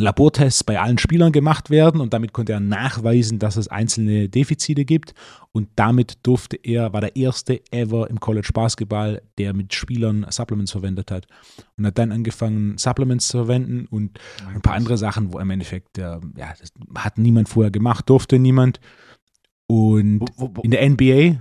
Labortests 0.00 0.64
bei 0.64 0.80
allen 0.80 0.98
Spielern 0.98 1.32
gemacht 1.32 1.70
werden 1.70 2.00
und 2.00 2.12
damit 2.12 2.32
konnte 2.32 2.52
er 2.52 2.60
nachweisen, 2.60 3.38
dass 3.38 3.56
es 3.56 3.68
einzelne 3.68 4.28
Defizite 4.28 4.84
gibt. 4.84 5.14
Und 5.52 5.68
damit 5.76 6.18
durfte 6.26 6.56
er, 6.56 6.92
war 6.92 7.00
der 7.00 7.16
erste 7.16 7.60
ever 7.70 8.08
im 8.10 8.20
College 8.20 8.50
Basketball, 8.52 9.22
der 9.38 9.54
mit 9.54 9.74
Spielern 9.74 10.26
Supplements 10.28 10.72
verwendet 10.72 11.10
hat. 11.10 11.26
Und 11.76 11.86
hat 11.86 11.98
dann 11.98 12.12
angefangen 12.12 12.78
Supplements 12.78 13.28
zu 13.28 13.38
verwenden 13.38 13.86
und 13.86 14.18
ein 14.46 14.62
paar 14.62 14.74
andere 14.74 14.98
Sachen, 14.98 15.32
wo 15.32 15.38
im 15.38 15.50
Endeffekt, 15.50 15.98
äh, 15.98 16.18
ja, 16.36 16.54
das 16.58 16.72
hat 16.96 17.18
niemand 17.18 17.48
vorher 17.48 17.70
gemacht, 17.70 18.08
durfte 18.08 18.38
niemand. 18.38 18.80
Und 19.66 20.20
wo, 20.36 20.50
wo, 20.54 20.62
in 20.62 20.70
der 20.70 20.88
NBA 20.88 21.40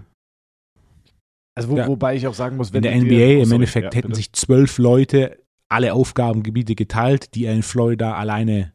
also 1.58 1.70
wo, 1.70 1.78
ja, 1.78 1.88
wobei 1.88 2.16
ich 2.16 2.28
auch 2.28 2.36
sagen 2.36 2.56
muss, 2.56 2.72
wenn 2.72 2.84
in 2.84 3.08
der 3.08 3.18
NBA 3.18 3.42
im 3.42 3.52
Endeffekt 3.52 3.96
ja, 3.96 3.98
hätten 3.98 4.14
sich 4.14 4.32
zwölf 4.34 4.78
Leute 4.78 5.40
alle 5.70 5.94
Aufgabengebiete 5.94 6.76
geteilt, 6.76 7.36
die 7.36 7.46
er 7.46 7.54
in 7.54 7.64
Florida 7.64 8.16
alleine 8.16 8.74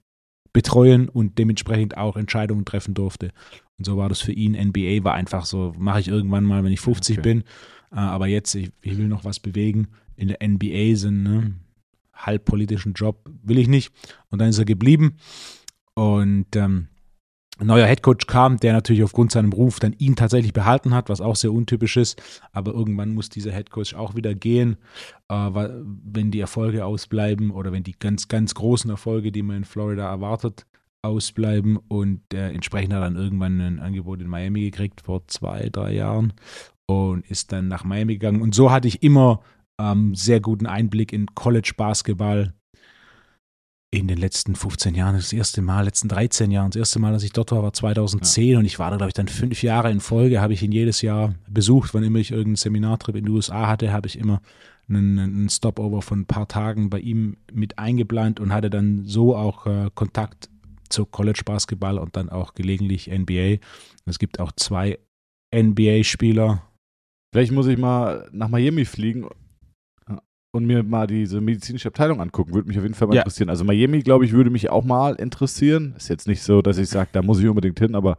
betreuen 0.52 1.09
und 1.09 1.38
dementsprechend 1.38 1.96
auch 1.96 2.16
Entscheidungen 2.16 2.64
treffen 2.64 2.94
durfte. 2.94 3.33
Und 3.78 3.87
so 3.87 3.96
war 3.96 4.09
das 4.09 4.20
für 4.20 4.33
ihn. 4.33 4.52
NBA 4.52 5.02
war 5.02 5.14
einfach 5.14 5.44
so, 5.44 5.72
mache 5.78 6.00
ich 6.00 6.09
irgendwann 6.09 6.44
mal, 6.44 6.62
wenn 6.62 6.72
ich 6.72 6.81
50 6.81 7.18
okay. 7.18 7.22
bin. 7.22 7.40
Äh, 7.90 7.96
aber 7.96 8.26
jetzt, 8.26 8.55
ich, 8.55 8.70
ich, 8.83 8.98
will 8.98 9.09
noch 9.09 9.24
was 9.24 9.40
bewegen. 9.40 9.88
In 10.16 10.28
der 10.28 10.46
NBA 10.46 10.96
sind 10.96 11.22
ne, 11.22 11.55
halb 12.12 12.44
politischen 12.44 12.92
Job 12.92 13.28
will 13.42 13.59
ich 13.59 13.68
nicht. 13.68 13.92
Und 14.31 14.40
dann 14.40 14.50
ist 14.50 14.59
er 14.59 14.66
geblieben. 14.66 15.16
Und 15.94 16.55
ähm, 16.55 16.88
neuer 17.66 17.87
Headcoach 17.87 18.27
kam, 18.27 18.59
der 18.59 18.72
natürlich 18.72 19.03
aufgrund 19.03 19.33
seinem 19.33 19.53
Ruf 19.53 19.81
dann 19.81 19.94
ihn 19.98 20.16
tatsächlich 20.16 20.53
behalten 20.53 20.94
hat, 20.94 21.09
was 21.09 21.20
auch 21.20 21.37
sehr 21.37 21.53
untypisch 21.53 21.96
ist. 21.96 22.20
Aber 22.53 22.72
irgendwann 22.72 23.14
muss 23.14 23.29
dieser 23.29 23.53
Headcoach 23.53 23.94
auch 23.94 24.14
wieder 24.14 24.35
gehen, 24.35 24.77
äh, 25.29 25.35
wenn 25.35 26.31
die 26.31 26.40
Erfolge 26.40 26.85
ausbleiben 26.85 27.51
oder 27.51 27.72
wenn 27.72 27.83
die 27.83 27.98
ganz, 27.98 28.29
ganz 28.29 28.55
großen 28.55 28.90
Erfolge, 28.90 29.33
die 29.33 29.42
man 29.42 29.59
in 29.59 29.64
Florida 29.64 30.09
erwartet, 30.09 30.66
ausbleiben. 31.03 31.79
Und 31.88 32.22
äh, 32.33 32.51
entsprechend 32.51 32.94
hat 32.94 33.03
dann 33.03 33.16
irgendwann 33.16 33.61
ein 33.61 33.81
Angebot 33.81 34.20
in 34.20 34.29
Miami 34.29 34.62
gekriegt 34.70 35.03
vor 35.03 35.27
zwei, 35.29 35.68
drei 35.70 35.92
Jahren 35.94 36.33
und 36.87 37.29
ist 37.31 37.53
dann 37.53 37.68
nach 37.68 37.85
Miami 37.85 38.14
gegangen. 38.14 38.42
Und 38.42 38.55
so 38.55 38.70
hatte 38.70 38.88
ich 38.88 39.03
immer 39.03 39.40
ähm, 39.81 40.14
sehr 40.14 40.40
guten 40.40 40.66
Einblick 40.66 41.12
in 41.12 41.27
College 41.35 41.72
Basketball 41.77 42.55
in 43.92 44.09
den 44.09 44.16
letzten 44.16 44.55
15 44.55 44.94
Jahren, 44.94 45.16
das 45.16 45.35
erste 45.35 45.61
Mal, 45.61 45.85
letzten 45.85 46.09
13 46.09 46.50
Jahren, 46.50 46.70
das 46.70 46.78
erste 46.78 46.98
Mal, 46.98 47.12
dass 47.12 47.22
ich 47.22 47.33
dort 47.33 47.52
war, 47.52 47.62
war 47.62 47.74
2010 47.74 48.44
ja. 48.44 48.59
und 48.59 48.64
ich 48.64 48.78
war 48.78 48.90
da, 48.90 48.96
glaube 48.96 49.11
ich, 49.11 49.14
dann 49.14 49.28
fünf 49.28 49.62
Jahre 49.62 49.90
in 49.90 50.00
Folge, 50.00 50.40
habe 50.40 50.55
ich 50.55 50.62
ihn 50.62 50.72
jedes 50.72 51.02
Jahr 51.02 51.35
besucht. 51.46 51.92
Wann 51.92 52.02
immer 52.02 52.18
ich 52.18 52.31
irgendeinen 52.31 52.57
Seminartrip 52.57 53.16
in 53.16 53.26
die 53.26 53.31
USA 53.31 53.68
hatte, 53.68 53.92
habe 53.92 54.09
ich 54.09 54.18
immer 54.18 54.40
einen, 54.88 55.18
einen, 55.18 55.48
Stopover 55.50 56.00
von 56.00 56.20
ein 56.20 56.26
paar 56.26 56.48
Tagen 56.48 56.88
bei 56.88 57.00
ihm 57.00 57.37
mit 57.52 57.78
eingeplant 57.78 58.40
und 58.40 58.50
hatte 58.50 58.70
dann 58.70 59.05
so 59.05 59.37
auch 59.37 59.66
äh, 59.66 59.90
Kontakt 59.94 60.48
zu 60.88 61.05
College 61.05 61.42
Basketball 61.44 61.98
und 61.98 62.16
dann 62.16 62.31
auch 62.31 62.55
gelegentlich 62.55 63.11
NBA. 63.11 63.59
Es 64.07 64.18
gibt 64.18 64.40
auch 64.40 64.52
zwei 64.52 64.98
NBA-Spieler. 65.55 66.62
Vielleicht 67.31 67.52
muss 67.52 67.66
ich 67.66 67.76
mal 67.76 68.26
nach 68.33 68.48
Miami 68.48 68.87
fliegen 68.87 69.26
und 70.53 70.67
mir 70.67 70.83
mal 70.83 71.07
diese 71.07 71.41
medizinische 71.41 71.88
Abteilung 71.88 72.21
angucken. 72.21 72.55
Würde 72.55 72.69
mich 72.69 72.79
auf 72.79 72.85
jeden 72.85 72.95
Fall 72.95 73.09
mal 73.09 73.15
ja. 73.15 73.23
interessieren. 73.23 73.49
Also 73.49 73.65
Miami, 73.65 74.01
glaube 74.01 74.25
ich, 74.25 74.33
würde 74.33 74.51
mich 74.51 74.71
auch 74.71 74.85
mal 74.85 75.15
interessieren. 75.15 75.95
Ist 75.97 76.09
jetzt 76.09 76.29
nicht 76.29 76.43
so, 76.43 76.62
dass 76.62 76.79
ich 76.79 76.88
sage, 76.88 77.09
da 77.12 77.23
muss 77.23 77.41
ich 77.41 77.49
unbedingt 77.49 77.79
hin, 77.79 77.95
aber 77.95 78.17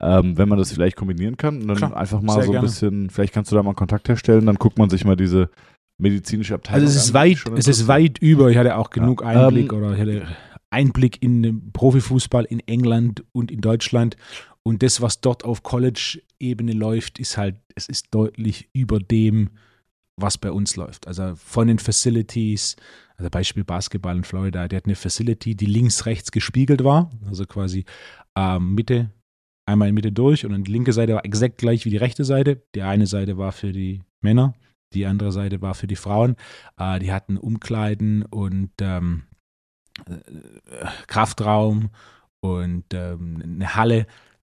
ähm, 0.00 0.36
wenn 0.36 0.48
man 0.48 0.58
das 0.58 0.72
vielleicht 0.72 0.96
kombinieren 0.96 1.36
kann, 1.36 1.66
dann 1.66 1.76
Klar, 1.76 1.96
einfach 1.96 2.20
mal 2.20 2.34
so 2.34 2.40
ein 2.40 2.50
gerne. 2.50 2.66
bisschen, 2.66 3.10
vielleicht 3.10 3.32
kannst 3.32 3.52
du 3.52 3.56
da 3.56 3.62
mal 3.62 3.74
Kontakt 3.74 4.08
herstellen, 4.08 4.46
dann 4.46 4.56
guckt 4.56 4.78
man 4.78 4.90
sich 4.90 5.04
mal 5.04 5.16
diese 5.16 5.50
medizinische 5.98 6.54
Abteilung 6.54 6.82
an. 6.82 6.86
Also 6.86 6.98
es 6.98 7.06
ist 7.06 7.14
weit, 7.14 7.44
es 7.56 7.68
ist 7.68 7.88
weit 7.88 8.18
über, 8.18 8.50
ich 8.50 8.56
hatte 8.56 8.76
auch 8.76 8.90
genug 8.90 9.22
ja. 9.22 9.46
Einblick 9.46 9.72
ähm, 9.72 9.78
oder 9.78 9.94
ich 9.94 10.00
hatte 10.00 10.26
Einblick 10.70 11.22
in 11.22 11.42
den 11.42 11.72
Profifußball 11.72 12.44
in 12.44 12.60
England 12.60 13.24
und 13.32 13.50
in 13.50 13.60
Deutschland 13.60 14.16
und 14.62 14.82
das, 14.82 15.00
was 15.00 15.20
dort 15.20 15.44
auf 15.44 15.62
College-Ebene 15.62 16.72
läuft, 16.72 17.18
ist 17.18 17.38
halt, 17.38 17.56
es 17.74 17.88
ist 17.88 18.08
deutlich 18.10 18.68
über 18.72 18.98
dem, 18.98 19.50
was 20.16 20.38
bei 20.38 20.50
uns 20.50 20.76
läuft. 20.76 21.06
Also 21.06 21.34
von 21.36 21.68
den 21.68 21.78
Facilities, 21.78 22.76
also 23.16 23.30
Beispiel 23.30 23.64
Basketball 23.64 24.16
in 24.16 24.24
Florida, 24.24 24.68
der 24.68 24.78
hat 24.78 24.86
eine 24.86 24.94
Facility, 24.94 25.54
die 25.54 25.66
links, 25.66 26.06
rechts 26.06 26.32
gespiegelt 26.32 26.84
war, 26.84 27.10
also 27.26 27.44
quasi 27.44 27.84
ähm, 28.36 28.74
Mitte, 28.74 29.10
einmal 29.68 29.88
in 29.88 29.94
Mitte 29.94 30.12
durch 30.12 30.44
und 30.46 30.64
die 30.64 30.72
linke 30.72 30.92
Seite 30.92 31.14
war 31.14 31.24
exakt 31.24 31.58
gleich 31.58 31.84
wie 31.84 31.90
die 31.90 31.96
rechte 31.96 32.24
Seite. 32.24 32.62
Die 32.74 32.82
eine 32.82 33.06
Seite 33.06 33.36
war 33.36 33.52
für 33.52 33.72
die 33.72 34.02
Männer, 34.22 34.54
die 34.94 35.06
andere 35.06 35.32
Seite 35.32 35.60
war 35.60 35.74
für 35.74 35.86
die 35.86 35.96
Frauen. 35.96 36.36
Äh, 36.78 36.98
die 37.00 37.12
hatten 37.12 37.36
Umkleiden 37.36 38.24
und 38.24 38.70
ähm, 38.80 39.24
äh, 40.08 40.86
Kraftraum 41.06 41.90
und 42.40 42.84
ähm, 42.92 43.42
eine 43.42 43.74
Halle 43.74 44.06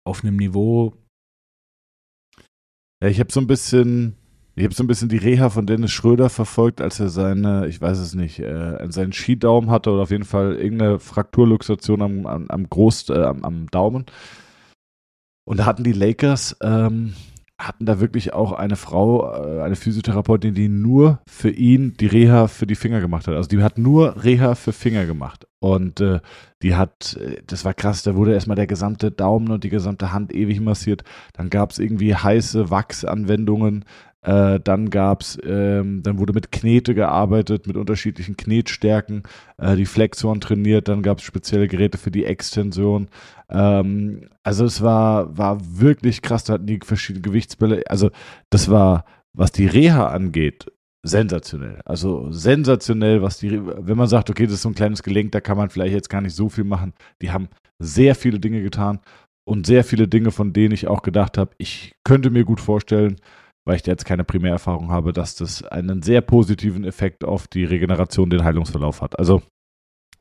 auf 0.07 0.23
einem 0.23 0.37
Niveau. 0.37 0.95
Ja, 3.03 3.09
ich 3.09 3.19
habe 3.19 3.33
so 3.33 3.41
ein 3.41 3.47
bisschen 3.47 4.20
ich 4.61 4.65
habe 4.65 4.75
so 4.75 4.85
ein 4.85 4.89
bisschen 4.89 5.09
die 5.09 5.17
Reha 5.17 5.49
von 5.49 5.67
Dennis 5.67 5.91
Schröder 5.91 6.29
verfolgt, 6.29 6.83
als 6.83 7.01
er 7.01 7.09
seine, 7.09 7.67
ich 7.67 7.81
weiß 7.81 7.99
es 7.99 8.15
nicht, 8.15 8.41
äh, 8.41 8.77
seinen 8.91 9.13
Skidaumen 9.13 9.71
hatte 9.71 9.91
oder 9.91 10.03
auf 10.03 10.11
jeden 10.11 10.25
Fall 10.25 10.57
irgendeine 10.57 10.99
Frakturluxation 10.99 12.03
am, 12.03 12.27
am, 12.27 12.47
am 12.49 12.69
Groß, 12.69 13.09
äh, 13.09 13.23
am, 13.23 13.43
am, 13.45 13.71
Daumen. 13.71 14.05
Und 15.45 15.59
da 15.59 15.65
hatten 15.65 15.83
die 15.83 15.93
Lakers 15.93 16.59
ähm, 16.61 17.15
hatten 17.67 17.85
da 17.85 18.01
wirklich 18.01 18.33
auch 18.33 18.53
eine 18.53 18.77
Frau, 18.77 19.33
äh, 19.35 19.63
eine 19.63 19.77
Physiotherapeutin, 19.77 20.55
die 20.55 20.69
nur 20.69 21.21
für 21.29 21.51
ihn 21.51 21.95
die 21.99 22.07
Reha 22.07 22.49
für 22.49 22.67
die 22.67 22.75
Finger 22.75 23.01
gemacht 23.01 23.27
hat. 23.29 23.35
Also 23.35 23.49
die 23.49 23.63
hat 23.63 23.79
nur 23.79 24.25
Reha 24.25 24.55
für 24.55 24.73
Finger 24.73 25.07
gemacht. 25.07 25.47
Und 25.61 26.01
äh, 26.01 26.21
die 26.63 26.75
hat, 26.75 27.17
äh, 27.21 27.43
das 27.47 27.65
war 27.65 27.75
krass, 27.75 28.03
da 28.03 28.15
wurde 28.15 28.33
erstmal 28.33 28.57
der 28.57 28.67
gesamte 28.67 29.11
Daumen 29.11 29.51
und 29.51 29.65
die 29.65 29.69
gesamte 29.69 30.13
Hand 30.13 30.35
ewig 30.35 30.61
massiert. 30.61 31.05
Dann 31.35 31.51
gab 31.51 31.71
es 31.71 31.79
irgendwie 31.79 32.15
heiße 32.15 32.71
Wachsanwendungen. 32.71 33.85
Äh, 34.23 34.61
dann 34.61 34.91
gab's, 34.91 35.39
ähm, 35.45 36.03
dann 36.03 36.19
wurde 36.19 36.35
mit 36.35 36.53
Knete 36.53 36.95
gearbeitet, 36.95 37.67
mit 37.67 37.77
unterschiedlichen 37.77 38.37
Knetstärken, 38.37 39.23
äh, 39.57 39.77
die 39.77 39.87
Flexoren 39.87 40.41
trainiert, 40.41 40.89
dann 40.89 41.03
gab 41.03 41.19
es 41.19 41.25
spezielle 41.25 41.69
Geräte 41.69 41.97
für 41.97 42.11
die 42.11 42.27
Extension. 42.27 43.09
Ähm, 43.49 44.29
also 44.43 44.67
es 44.67 44.83
war, 44.83 45.37
war 45.39 45.59
wirklich 45.63 46.21
krass, 46.21 46.45
da 46.45 46.55
hatten 46.55 46.67
die 46.67 46.81
verschiedene 46.85 47.23
Gewichtsbälle. 47.23 47.83
Also 47.89 48.11
das 48.51 48.71
war, 48.71 49.07
was 49.33 49.53
die 49.53 49.67
Reha 49.67 50.09
angeht, 50.09 50.71
sensationell. 51.03 51.81
Also 51.87 52.31
sensationell, 52.31 53.23
was 53.23 53.39
die, 53.39 53.59
wenn 53.65 53.97
man 53.97 54.09
sagt, 54.09 54.29
okay, 54.29 54.45
das 54.45 54.57
ist 54.57 54.63
so 54.63 54.69
ein 54.69 54.75
kleines 54.75 55.03
Gelenk, 55.03 55.33
da 55.33 55.41
kann 55.41 55.57
man 55.57 55.71
vielleicht 55.71 55.95
jetzt 55.95 56.11
gar 56.11 56.21
nicht 56.21 56.35
so 56.35 56.51
viel 56.51 56.65
machen. 56.65 56.93
Die 57.23 57.31
haben 57.31 57.49
sehr 57.79 58.15
viele 58.15 58.39
Dinge 58.39 58.63
getan 58.63 59.01
und 59.45 59.67
sehr 59.67 59.83
viele 59.83 60.09
Dinge, 60.09 60.31
von 60.31 60.53
denen 60.53 60.75
ich 60.75 60.89
auch 60.89 61.01
gedacht 61.01 61.39
habe, 61.39 61.53
ich 61.57 61.95
könnte 62.05 62.29
mir 62.29 62.45
gut 62.45 62.61
vorstellen, 62.61 63.17
weil 63.67 63.77
ich 63.77 63.87
jetzt 63.87 64.05
keine 64.05 64.25
Primärerfahrung 64.25 64.91
habe, 64.91 65.13
dass 65.13 65.35
das 65.35 65.63
einen 65.63 66.03
sehr 66.03 66.21
positiven 66.21 66.85
Effekt 66.85 67.25
auf 67.25 67.47
die 67.47 67.65
Regeneration, 67.65 68.31
den 68.31 68.45
Heilungsverlauf 68.45 69.03
hat. 69.03 69.19
Also 69.19 69.43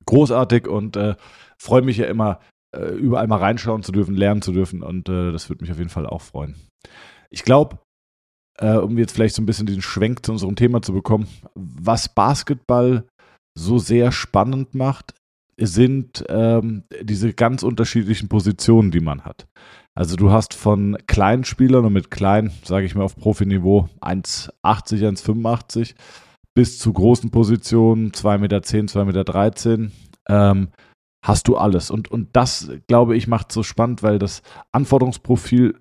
großartig 0.06 0.68
und 0.68 0.96
äh, 0.96 1.16
freue 1.58 1.82
mich 1.82 1.98
ja 1.98 2.06
immer, 2.06 2.40
äh, 2.76 2.90
überall 2.90 3.28
mal 3.28 3.38
reinschauen 3.38 3.84
zu 3.84 3.92
dürfen, 3.92 4.16
lernen 4.16 4.42
zu 4.42 4.52
dürfen 4.52 4.84
und 4.84 5.10
äh, 5.10 5.32
das 5.32 5.50
würde 5.50 5.64
mich 5.64 5.72
auf 5.72 5.78
jeden 5.78 5.90
Fall 5.90 6.06
auch 6.06 6.22
freuen. 6.22 6.56
Ich 7.30 7.44
glaube, 7.44 7.80
äh, 8.58 8.78
um 8.78 8.98
jetzt 8.98 9.14
vielleicht 9.14 9.36
so 9.36 9.42
ein 9.42 9.46
bisschen 9.46 9.66
diesen 9.66 9.82
Schwenk 9.82 10.26
zu 10.26 10.32
unserem 10.32 10.56
Thema 10.56 10.82
zu 10.82 10.94
bekommen, 10.94 11.28
was 11.56 12.14
Basketball 12.14 13.06
so 13.58 13.78
sehr 13.78 14.12
spannend 14.12 14.76
macht, 14.76 15.14
sind 15.58 16.24
ähm, 16.30 16.84
diese 17.02 17.34
ganz 17.34 17.64
unterschiedlichen 17.64 18.30
Positionen, 18.30 18.92
die 18.92 19.02
man 19.02 19.26
hat. 19.26 19.48
Also 20.00 20.16
du 20.16 20.32
hast 20.32 20.54
von 20.54 20.98
kleinen 21.08 21.44
Spielern 21.44 21.84
und 21.84 21.92
mit 21.92 22.10
klein, 22.10 22.54
sage 22.64 22.86
ich 22.86 22.96
mal 22.96 23.04
auf 23.04 23.18
Profiniveau, 23.18 23.90
1,80, 24.00 24.50
1,85 24.64 25.94
bis 26.56 26.80
zu 26.80 26.94
großen 26.94 27.32
Positionen, 27.32 28.12
2,10 28.14 28.38
Meter, 28.38 28.58
2,13 28.60 29.78
Meter, 29.78 29.92
ähm, 30.30 30.70
hast 31.22 31.50
du 31.50 31.58
alles. 31.58 31.92
Und, 31.92 32.10
und 32.10 32.30
das, 32.32 32.72
glaube 32.88 33.18
ich, 33.18 33.28
macht 33.28 33.52
so 33.52 33.62
spannend, 33.62 34.02
weil 34.02 34.20
das 34.20 34.42
Anforderungsprofil 34.72 35.78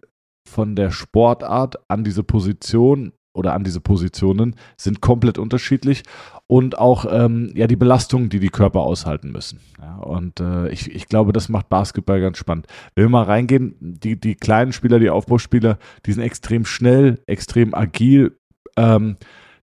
von 0.49 0.75
der 0.75 0.91
Sportart 0.91 1.77
an 1.89 2.03
diese 2.03 2.25
Position 2.25 3.13
oder 3.39 3.55
an 3.55 3.65
diese 3.65 3.81
Positionen 3.81 4.57
sind 4.77 5.01
komplett 5.01 5.39
unterschiedlich 5.39 6.03
und 6.47 6.79
auch 6.79 7.07
ähm, 7.11 7.53
ja 7.55 7.67
die 7.67 7.77
Belastungen, 7.77 8.29
die 8.29 8.41
die 8.41 8.49
Körper 8.49 8.81
aushalten 8.81 9.31
müssen. 9.31 9.61
Ja, 9.81 9.97
und 9.97 10.41
äh, 10.41 10.69
ich, 10.71 10.95
ich 10.95 11.07
glaube, 11.07 11.33
das 11.33 11.49
macht 11.49 11.69
Basketball 11.69 12.21
ganz 12.21 12.39
spannend. 12.39 12.67
Wenn 12.95 13.05
wir 13.05 13.11
mal 13.11 13.25
reingehen, 13.25 13.77
die, 13.81 14.19
die 14.19 14.35
kleinen 14.35 14.73
Spieler, 14.73 14.99
die 14.99 15.11
Aufbauspieler, 15.11 15.79
die 16.05 16.13
sind 16.13 16.23
extrem 16.23 16.65
schnell, 16.65 17.23
extrem 17.27 17.75
agil, 17.75 18.37
ähm, 18.77 19.17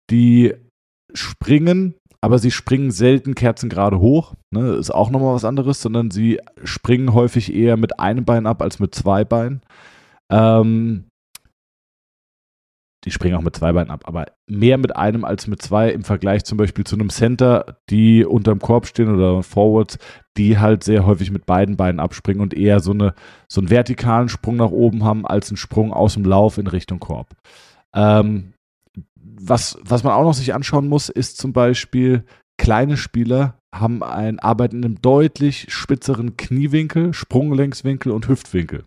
die 0.10 0.54
springen, 1.13 1.95
aber 2.21 2.39
sie 2.39 2.51
springen 2.51 2.91
selten 2.91 3.36
kerzengerade 3.36 3.99
hoch. 3.99 4.36
Ne, 4.51 4.73
ist 4.73 4.93
auch 4.93 5.10
nochmal 5.10 5.36
was 5.36 5.45
anderes, 5.45 5.82
sondern 5.82 6.12
sie 6.12 6.39
springen 6.63 7.13
häufig 7.13 7.54
eher 7.54 7.78
mit 7.78 7.99
einem 7.99 8.25
Bein 8.25 8.47
ab 8.47 8.62
als 8.62 8.80
mit 8.80 8.93
zwei 8.93 9.23
Beinen. 9.23 9.62
Ähm, 10.30 11.06
die 13.05 13.11
springen 13.11 13.35
auch 13.35 13.41
mit 13.41 13.55
zwei 13.55 13.71
Beinen 13.71 13.91
ab, 13.91 14.01
aber 14.05 14.25
mehr 14.47 14.77
mit 14.77 14.95
einem 14.95 15.23
als 15.23 15.45
mit 15.45 15.61
zwei 15.61 15.91
im 15.91 16.03
Vergleich 16.03 16.43
zum 16.43 16.57
Beispiel 16.57 16.83
zu 16.83 16.95
einem 16.95 17.09
Center, 17.09 17.77
die 17.89 18.25
unterm 18.25 18.59
Korb 18.59 18.87
stehen 18.87 19.13
oder 19.13 19.43
Forwards, 19.43 19.99
die 20.37 20.57
halt 20.57 20.83
sehr 20.83 21.05
häufig 21.05 21.31
mit 21.31 21.45
beiden 21.45 21.77
Beinen 21.77 21.99
abspringen 21.99 22.41
und 22.41 22.55
eher 22.55 22.79
so, 22.79 22.91
eine, 22.91 23.13
so 23.47 23.61
einen 23.61 23.69
vertikalen 23.69 24.27
Sprung 24.27 24.55
nach 24.55 24.71
oben 24.71 25.03
haben 25.03 25.25
als 25.25 25.49
einen 25.49 25.57
Sprung 25.57 25.93
aus 25.93 26.15
dem 26.15 26.25
Lauf 26.25 26.57
in 26.57 26.67
Richtung 26.67 26.99
Korb. 26.99 27.29
Ähm, 27.93 28.53
was, 29.15 29.77
was 29.83 30.03
man 30.03 30.13
auch 30.13 30.23
noch 30.23 30.33
sich 30.33 30.53
anschauen 30.53 30.87
muss, 30.87 31.09
ist 31.09 31.37
zum 31.37 31.53
Beispiel, 31.53 32.25
kleine 32.57 32.97
Spieler 32.97 33.59
haben 33.73 34.01
ein, 34.01 34.39
arbeiten 34.39 34.77
in 34.77 34.85
einem 34.85 35.01
deutlich 35.01 35.67
spitzeren 35.69 36.37
Kniewinkel, 36.37 37.13
Sprunggelenkswinkel 37.13 38.11
und 38.11 38.27
Hüftwinkel 38.27 38.85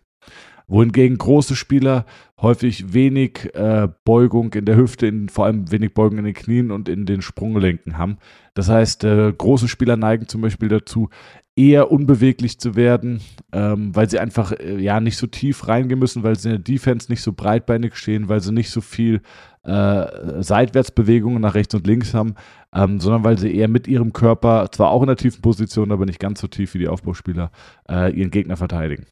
wohingegen 0.69 1.17
große 1.17 1.55
Spieler 1.55 2.05
häufig 2.41 2.93
wenig 2.93 3.53
äh, 3.53 3.89
Beugung 4.05 4.53
in 4.53 4.65
der 4.65 4.77
Hüfte, 4.77 5.07
in, 5.07 5.27
vor 5.27 5.45
allem 5.45 5.71
wenig 5.71 5.93
Beugung 5.93 6.19
in 6.19 6.25
den 6.25 6.33
Knien 6.33 6.71
und 6.71 6.87
in 6.87 7.05
den 7.05 7.21
Sprunggelenken 7.21 7.97
haben. 7.97 8.17
Das 8.53 8.69
heißt, 8.69 9.03
äh, 9.03 9.33
große 9.37 9.67
Spieler 9.67 9.97
neigen 9.97 10.27
zum 10.27 10.41
Beispiel 10.41 10.69
dazu, 10.69 11.09
eher 11.55 11.91
unbeweglich 11.91 12.59
zu 12.59 12.75
werden, 12.75 13.19
ähm, 13.51 13.93
weil 13.93 14.09
sie 14.09 14.19
einfach 14.19 14.53
äh, 14.53 14.79
ja 14.79 15.01
nicht 15.01 15.17
so 15.17 15.27
tief 15.27 15.67
reingehen 15.67 15.99
müssen, 15.99 16.23
weil 16.23 16.37
sie 16.37 16.49
in 16.49 16.55
der 16.55 16.63
Defense 16.63 17.11
nicht 17.11 17.21
so 17.21 17.33
breitbeinig 17.33 17.95
stehen, 17.95 18.29
weil 18.29 18.39
sie 18.39 18.53
nicht 18.53 18.69
so 18.69 18.79
viel 18.79 19.21
äh, 19.63 20.41
Seitwärtsbewegungen 20.41 21.41
nach 21.41 21.55
rechts 21.55 21.75
und 21.75 21.85
links 21.85 22.13
haben, 22.13 22.35
ähm, 22.73 22.99
sondern 22.99 23.25
weil 23.25 23.37
sie 23.37 23.53
eher 23.53 23.67
mit 23.67 23.87
ihrem 23.87 24.13
Körper, 24.13 24.71
zwar 24.71 24.91
auch 24.91 25.01
in 25.01 25.07
der 25.07 25.17
tiefen 25.17 25.41
Position, 25.41 25.91
aber 25.91 26.05
nicht 26.05 26.19
ganz 26.19 26.39
so 26.39 26.47
tief 26.47 26.73
wie 26.75 26.79
die 26.79 26.87
Aufbauspieler, 26.87 27.51
äh, 27.89 28.13
ihren 28.13 28.31
Gegner 28.31 28.55
verteidigen. 28.55 29.05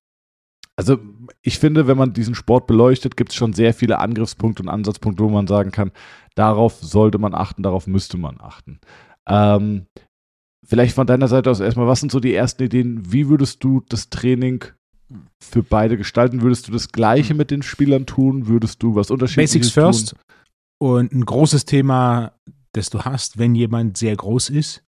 Also 0.78 1.00
ich 1.42 1.58
finde, 1.58 1.88
wenn 1.88 1.98
man 1.98 2.14
diesen 2.14 2.36
Sport 2.36 2.68
beleuchtet, 2.68 3.18
gibt 3.18 3.32
es 3.32 3.36
schon 3.36 3.54
sehr 3.54 3.74
viele 3.74 3.98
Angriffspunkte 3.98 4.62
und 4.62 4.70
Ansatzpunkte, 4.70 5.24
wo 5.24 5.30
man 5.30 5.48
sagen 5.48 5.72
kann, 5.72 5.92
darauf 6.36 6.76
sollte 6.76 7.18
man 7.18 7.34
achten, 7.34 7.64
darauf 7.64 7.88
müsste 7.88 8.18
man 8.18 8.40
achten. 8.40 8.80
Ähm, 9.28 9.88
vielleicht 10.64 10.94
von 10.94 11.08
deiner 11.08 11.28
Seite 11.28 11.50
aus 11.50 11.60
erstmal, 11.60 11.88
was 11.88 12.00
sind 12.00 12.12
so 12.12 12.20
die 12.20 12.34
ersten 12.34 12.64
Ideen? 12.64 13.12
Wie 13.12 13.28
würdest 13.28 13.64
du 13.64 13.82
das 13.90 14.10
Training 14.10 14.66
für 15.42 15.64
beide 15.64 15.98
gestalten? 15.98 16.42
Würdest 16.42 16.68
du 16.68 16.72
das 16.72 16.92
Gleiche 16.92 17.34
mit 17.34 17.50
den 17.50 17.64
Spielern 17.64 18.06
tun? 18.06 18.48
Würdest 18.48 18.84
du 18.84 18.94
was 18.94 19.10
Unterschiedliches 19.10 19.74
Basics 19.74 19.74
first. 19.74 20.10
Tun? 20.10 20.20
Und 20.80 21.12
ein 21.12 21.26
großes 21.26 21.66
Thema, 21.66 22.34
das 22.74 22.92
du 22.92 23.02
hast, 23.02 23.40
wenn 23.40 23.56
jemand 23.56 23.98
sehr 23.98 24.16
groß 24.16 24.50
ist, 24.50 24.84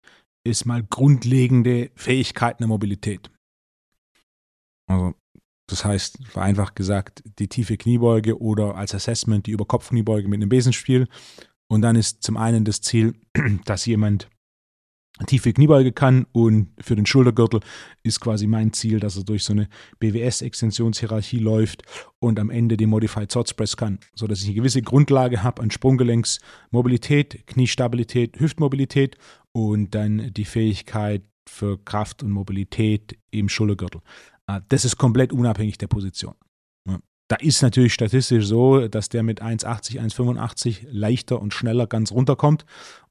ist 0.44 0.64
mal 0.64 0.82
grundlegende 0.82 1.90
Fähigkeiten 1.94 2.58
der 2.58 2.68
Mobilität. 2.68 3.30
Also 4.88 5.14
das 5.66 5.84
heißt, 5.84 6.18
vereinfacht 6.28 6.76
gesagt, 6.76 7.22
die 7.38 7.48
tiefe 7.48 7.76
Kniebeuge 7.76 8.40
oder 8.40 8.76
als 8.76 8.94
Assessment 8.94 9.46
die 9.46 9.52
Überkopfkniebeuge 9.52 10.28
mit 10.28 10.40
einem 10.40 10.48
Besenspiel. 10.48 11.08
Und 11.68 11.82
dann 11.82 11.96
ist 11.96 12.22
zum 12.22 12.36
einen 12.36 12.64
das 12.64 12.80
Ziel, 12.80 13.14
dass 13.64 13.86
jemand 13.86 14.28
tiefe 15.26 15.52
Kniebeuge 15.52 15.92
kann 15.92 16.26
und 16.32 16.68
für 16.78 16.94
den 16.94 17.06
Schultergürtel 17.06 17.60
ist 18.02 18.20
quasi 18.20 18.46
mein 18.46 18.74
Ziel, 18.74 19.00
dass 19.00 19.16
er 19.16 19.24
durch 19.24 19.44
so 19.44 19.54
eine 19.54 19.68
BWS-Extensionshierarchie 19.98 21.38
läuft 21.38 21.82
und 22.18 22.38
am 22.38 22.50
Ende 22.50 22.76
den 22.76 22.90
Modified 22.90 23.32
Swords 23.32 23.54
Press 23.54 23.76
kann, 23.78 23.98
sodass 24.14 24.40
ich 24.40 24.46
eine 24.46 24.56
gewisse 24.56 24.82
Grundlage 24.82 25.42
habe 25.42 25.62
an 25.62 25.70
Sprunggelenksmobilität, 25.70 27.46
Kniestabilität, 27.46 28.38
Hüftmobilität 28.38 29.16
und 29.52 29.94
dann 29.94 30.32
die 30.34 30.44
Fähigkeit 30.44 31.22
für 31.48 31.82
Kraft 31.82 32.22
und 32.22 32.30
Mobilität 32.30 33.16
im 33.30 33.48
Schultergürtel. 33.48 34.02
Ah, 34.48 34.60
das 34.68 34.84
ist 34.84 34.96
komplett 34.96 35.32
unabhängig 35.32 35.78
der 35.78 35.88
Position. 35.88 36.34
Da 37.28 37.36
ist 37.36 37.60
natürlich 37.60 37.92
statistisch 37.92 38.46
so, 38.46 38.86
dass 38.86 39.08
der 39.08 39.24
mit 39.24 39.42
1,80, 39.42 39.98
1,85 40.00 40.86
leichter 40.88 41.40
und 41.40 41.52
schneller 41.52 41.88
ganz 41.88 42.12
runterkommt 42.12 42.64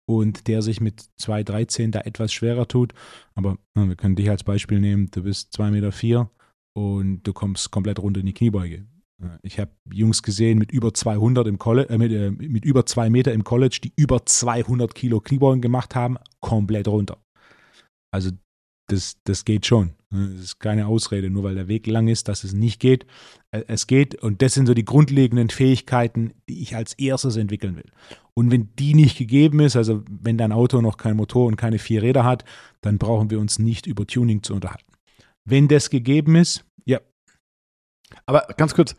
und 0.05 0.47
der 0.47 0.61
sich 0.61 0.79
mit 0.79 1.01
2,13 1.19 1.91
da 1.91 1.99
etwas 2.01 2.31
schwerer 2.31 2.67
tut. 2.67 2.93
Aber 3.33 3.57
wir 3.73 3.95
können 3.95 4.15
dich 4.15 4.29
als 4.29 4.43
Beispiel 4.45 4.79
nehmen, 4.79 5.11
du 5.11 5.23
bist 5.23 5.53
2,4 5.59 5.71
Meter 5.71 6.31
und 6.73 7.23
du 7.23 7.33
kommst 7.33 7.71
komplett 7.71 7.99
runter 7.99 8.21
in 8.21 8.27
die 8.27 8.33
Kniebeuge. 8.33 8.85
Ich 9.43 9.59
habe 9.59 9.71
Jungs 9.91 10.23
gesehen 10.23 10.59
mit 10.59 10.71
über 10.71 10.93
200 10.93 11.47
im 11.47 11.57
College, 11.57 11.89
äh, 11.89 11.97
mit, 11.97 12.11
äh, 12.11 12.31
mit 12.31 12.65
über 12.65 12.85
2 12.85 13.09
Meter 13.09 13.33
im 13.33 13.43
College, 13.45 13.79
die 13.83 13.93
über 13.95 14.25
200 14.25 14.93
Kilo 14.93 15.21
Kniebeugen 15.21 15.61
gemacht 15.61 15.95
haben, 15.95 16.17
komplett 16.41 16.87
runter. 16.87 17.17
Also 18.11 18.31
das, 18.87 19.17
das 19.23 19.45
geht 19.45 19.65
schon. 19.65 19.93
Das 20.11 20.39
ist 20.39 20.59
keine 20.59 20.87
Ausrede, 20.87 21.29
nur 21.29 21.43
weil 21.43 21.55
der 21.55 21.67
Weg 21.67 21.87
lang 21.87 22.07
ist, 22.07 22.27
dass 22.27 22.43
es 22.43 22.53
nicht 22.53 22.79
geht. 22.79 23.05
Äh, 23.51 23.63
es 23.67 23.87
geht 23.87 24.15
und 24.15 24.41
das 24.41 24.53
sind 24.53 24.67
so 24.67 24.73
die 24.73 24.85
grundlegenden 24.85 25.49
Fähigkeiten, 25.49 26.33
die 26.47 26.61
ich 26.61 26.75
als 26.75 26.93
erstes 26.93 27.35
entwickeln 27.35 27.75
will. 27.75 27.91
Und 28.33 28.51
wenn 28.51 28.69
die 28.75 28.93
nicht 28.93 29.17
gegeben 29.17 29.59
ist, 29.59 29.75
also 29.75 30.03
wenn 30.07 30.37
dein 30.37 30.51
Auto 30.51 30.81
noch 30.81 30.97
keinen 30.97 31.17
Motor 31.17 31.47
und 31.47 31.55
keine 31.55 31.79
vier 31.79 32.01
Räder 32.01 32.23
hat, 32.23 32.45
dann 32.81 32.97
brauchen 32.97 33.29
wir 33.29 33.39
uns 33.39 33.59
nicht 33.59 33.87
über 33.87 34.05
Tuning 34.05 34.43
zu 34.43 34.53
unterhalten. 34.53 34.91
Wenn 35.45 35.67
das 35.67 35.89
gegeben 35.89 36.35
ist, 36.35 36.65
ja. 36.85 36.99
Aber 38.25 38.47
ganz 38.57 38.73
kurz, 38.73 38.95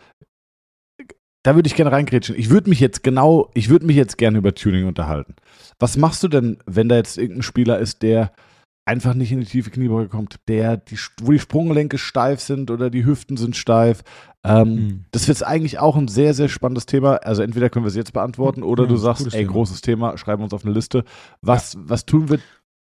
da 1.43 1.55
würde 1.55 1.69
ich 1.69 1.77
gerne 1.77 1.93
reingrätschen. 1.93 2.37
Ich 2.37 2.51
würde 2.51 2.69
mich 2.69 2.81
jetzt 2.81 3.03
genau, 3.05 3.51
ich 3.55 3.69
würde 3.69 3.87
mich 3.87 3.97
jetzt 3.97 4.19
gerne 4.19 4.39
über 4.39 4.55
Tuning 4.55 4.87
unterhalten. 4.87 5.37
Was 5.79 5.97
machst 5.97 6.23
du 6.23 6.29
denn, 6.29 6.59
wenn 6.67 6.89
da 6.89 6.97
jetzt 6.97 7.19
irgendein 7.19 7.43
Spieler 7.43 7.79
ist, 7.79 8.03
der 8.03 8.33
einfach 8.87 9.15
nicht 9.15 9.33
in 9.33 9.41
die 9.41 9.47
tiefe 9.47 9.71
Kniebeuge 9.71 10.09
kommt, 10.09 10.37
der, 10.49 10.77
die, 10.77 10.97
wo 11.21 11.33
die 11.33 11.39
Sprunggelenke 11.39 11.99
steif 11.99 12.41
sind 12.41 12.71
oder 12.71 12.89
die 12.89 13.05
Hüften 13.05 13.37
sind 13.37 13.57
steif. 13.57 14.05
Ähm, 14.45 14.69
mhm. 14.69 15.05
Das 15.11 15.27
wird 15.27 15.43
eigentlich 15.43 15.81
auch 15.81 15.97
ein 15.97 16.07
sehr, 16.07 16.33
sehr 16.35 16.49
spannendes 16.49 16.87
Thema. 16.87 17.17
Also 17.17 17.43
entweder 17.43 17.69
können 17.69 17.85
wir 17.85 17.89
es 17.89 17.97
jetzt 17.97 18.13
beantworten 18.13 18.63
oder 18.63 18.85
ja, 18.85 18.89
du 18.89 18.97
sagst, 18.97 19.27
ey, 19.27 19.31
Thema. 19.31 19.53
großes 19.53 19.81
Thema, 19.81 20.17
schreiben 20.17 20.41
wir 20.41 20.45
uns 20.45 20.55
auf 20.55 20.65
eine 20.65 20.73
Liste. 20.73 21.05
Was, 21.43 21.75
ja. 21.75 21.81
was 21.85 22.07
tun 22.07 22.29
wir 22.31 22.39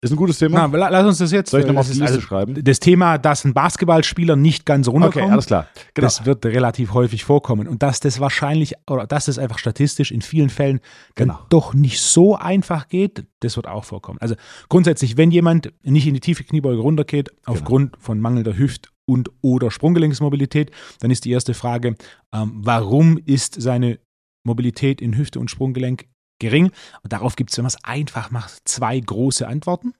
ist 0.03 0.11
ein 0.11 0.15
gutes 0.15 0.39
Thema. 0.39 0.67
Na, 0.67 0.89
lass 0.89 1.05
uns 1.05 1.19
das 1.19 1.31
jetzt. 1.31 1.51
Soll 1.51 1.61
ich 1.61 1.67
nochmal 1.67 1.81
auf 1.81 1.87
die 1.87 1.99
Liste 1.99 2.15
also 2.15 2.21
schreiben? 2.21 2.63
Das 2.63 2.79
Thema, 2.79 3.19
dass 3.19 3.45
ein 3.45 3.53
Basketballspieler 3.53 4.35
nicht 4.35 4.65
ganz 4.65 4.87
runterkommt. 4.87 5.25
Okay, 5.25 5.31
alles 5.31 5.45
klar. 5.45 5.67
Genau. 5.93 6.05
Das 6.07 6.25
wird 6.25 6.43
relativ 6.43 6.93
häufig 6.93 7.23
vorkommen. 7.23 7.67
Und 7.67 7.83
dass 7.83 7.99
das 7.99 8.19
wahrscheinlich, 8.19 8.73
oder 8.89 9.05
dass 9.05 9.25
das 9.25 9.37
einfach 9.37 9.59
statistisch 9.59 10.11
in 10.11 10.21
vielen 10.21 10.49
Fällen 10.49 10.79
genau. 11.13 11.39
doch 11.49 11.75
nicht 11.75 12.01
so 12.01 12.35
einfach 12.35 12.87
geht, 12.87 13.25
das 13.41 13.55
wird 13.57 13.67
auch 13.67 13.85
vorkommen. 13.85 14.17
Also 14.19 14.33
grundsätzlich, 14.69 15.17
wenn 15.17 15.29
jemand 15.29 15.71
nicht 15.83 16.07
in 16.07 16.15
die 16.15 16.19
tiefe 16.19 16.43
Kniebeuge 16.43 16.81
runtergeht, 16.81 17.29
aufgrund 17.45 17.93
genau. 17.93 18.03
von 18.03 18.19
mangelnder 18.19 18.57
Hüft- 18.57 18.91
und 19.05 19.29
oder 19.41 19.69
Sprunggelenksmobilität, 19.69 20.71
dann 20.99 21.11
ist 21.11 21.25
die 21.25 21.31
erste 21.31 21.53
Frage, 21.53 21.95
ähm, 22.33 22.53
warum 22.55 23.19
ist 23.23 23.61
seine 23.61 23.99
Mobilität 24.43 24.99
in 24.99 25.15
Hüfte 25.15 25.39
und 25.39 25.51
Sprunggelenk 25.51 26.05
gering. 26.41 26.71
Und 27.03 27.13
darauf 27.13 27.37
gibt 27.37 27.51
es, 27.51 27.57
wenn 27.57 27.63
man 27.63 27.69
es 27.69 27.83
einfach 27.85 28.31
macht, 28.31 28.67
zwei 28.67 28.99
große 28.99 29.47
Antworten. 29.47 29.93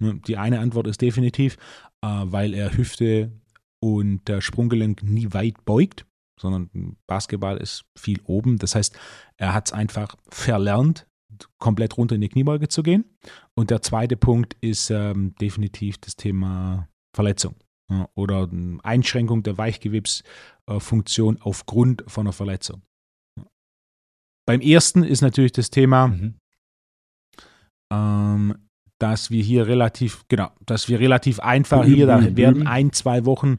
Die 0.00 0.36
eine 0.36 0.58
Antwort 0.58 0.88
ist 0.88 1.00
definitiv, 1.00 1.56
äh, 2.02 2.08
weil 2.08 2.52
er 2.52 2.76
Hüfte 2.76 3.30
und 3.80 4.26
der 4.26 4.40
Sprunggelenk 4.40 5.02
nie 5.02 5.32
weit 5.32 5.64
beugt, 5.64 6.06
sondern 6.38 6.96
Basketball 7.06 7.56
ist 7.58 7.84
viel 7.96 8.20
oben. 8.24 8.58
Das 8.58 8.74
heißt, 8.74 8.98
er 9.36 9.54
hat 9.54 9.68
es 9.68 9.72
einfach 9.72 10.16
verlernt, 10.28 11.06
komplett 11.58 11.96
runter 11.96 12.14
in 12.14 12.20
die 12.20 12.28
Kniebeuge 12.28 12.68
zu 12.68 12.82
gehen. 12.82 13.04
Und 13.54 13.70
der 13.70 13.82
zweite 13.82 14.16
Punkt 14.16 14.56
ist 14.60 14.90
ähm, 14.90 15.34
definitiv 15.40 15.98
das 15.98 16.16
Thema 16.16 16.88
Verletzung 17.14 17.54
ja, 17.90 18.08
oder 18.14 18.48
Einschränkung 18.82 19.42
der 19.42 19.56
Weichgewebsfunktion 19.58 21.38
aufgrund 21.40 22.04
von 22.06 22.26
einer 22.26 22.32
Verletzung. 22.32 22.82
Beim 24.46 24.60
ersten 24.60 25.02
ist 25.02 25.20
natürlich 25.20 25.52
das 25.52 25.70
Thema, 25.70 26.08
mhm. 26.08 26.34
ähm, 27.92 28.54
dass 28.98 29.30
wir 29.30 29.42
hier 29.42 29.66
relativ, 29.66 30.24
genau, 30.28 30.50
dass 30.64 30.88
wir 30.88 31.00
relativ 31.00 31.40
einfach 31.40 31.84
hier, 31.84 32.06
da 32.06 32.36
werden 32.36 32.66
ein, 32.66 32.92
zwei 32.92 33.26
Wochen, 33.26 33.58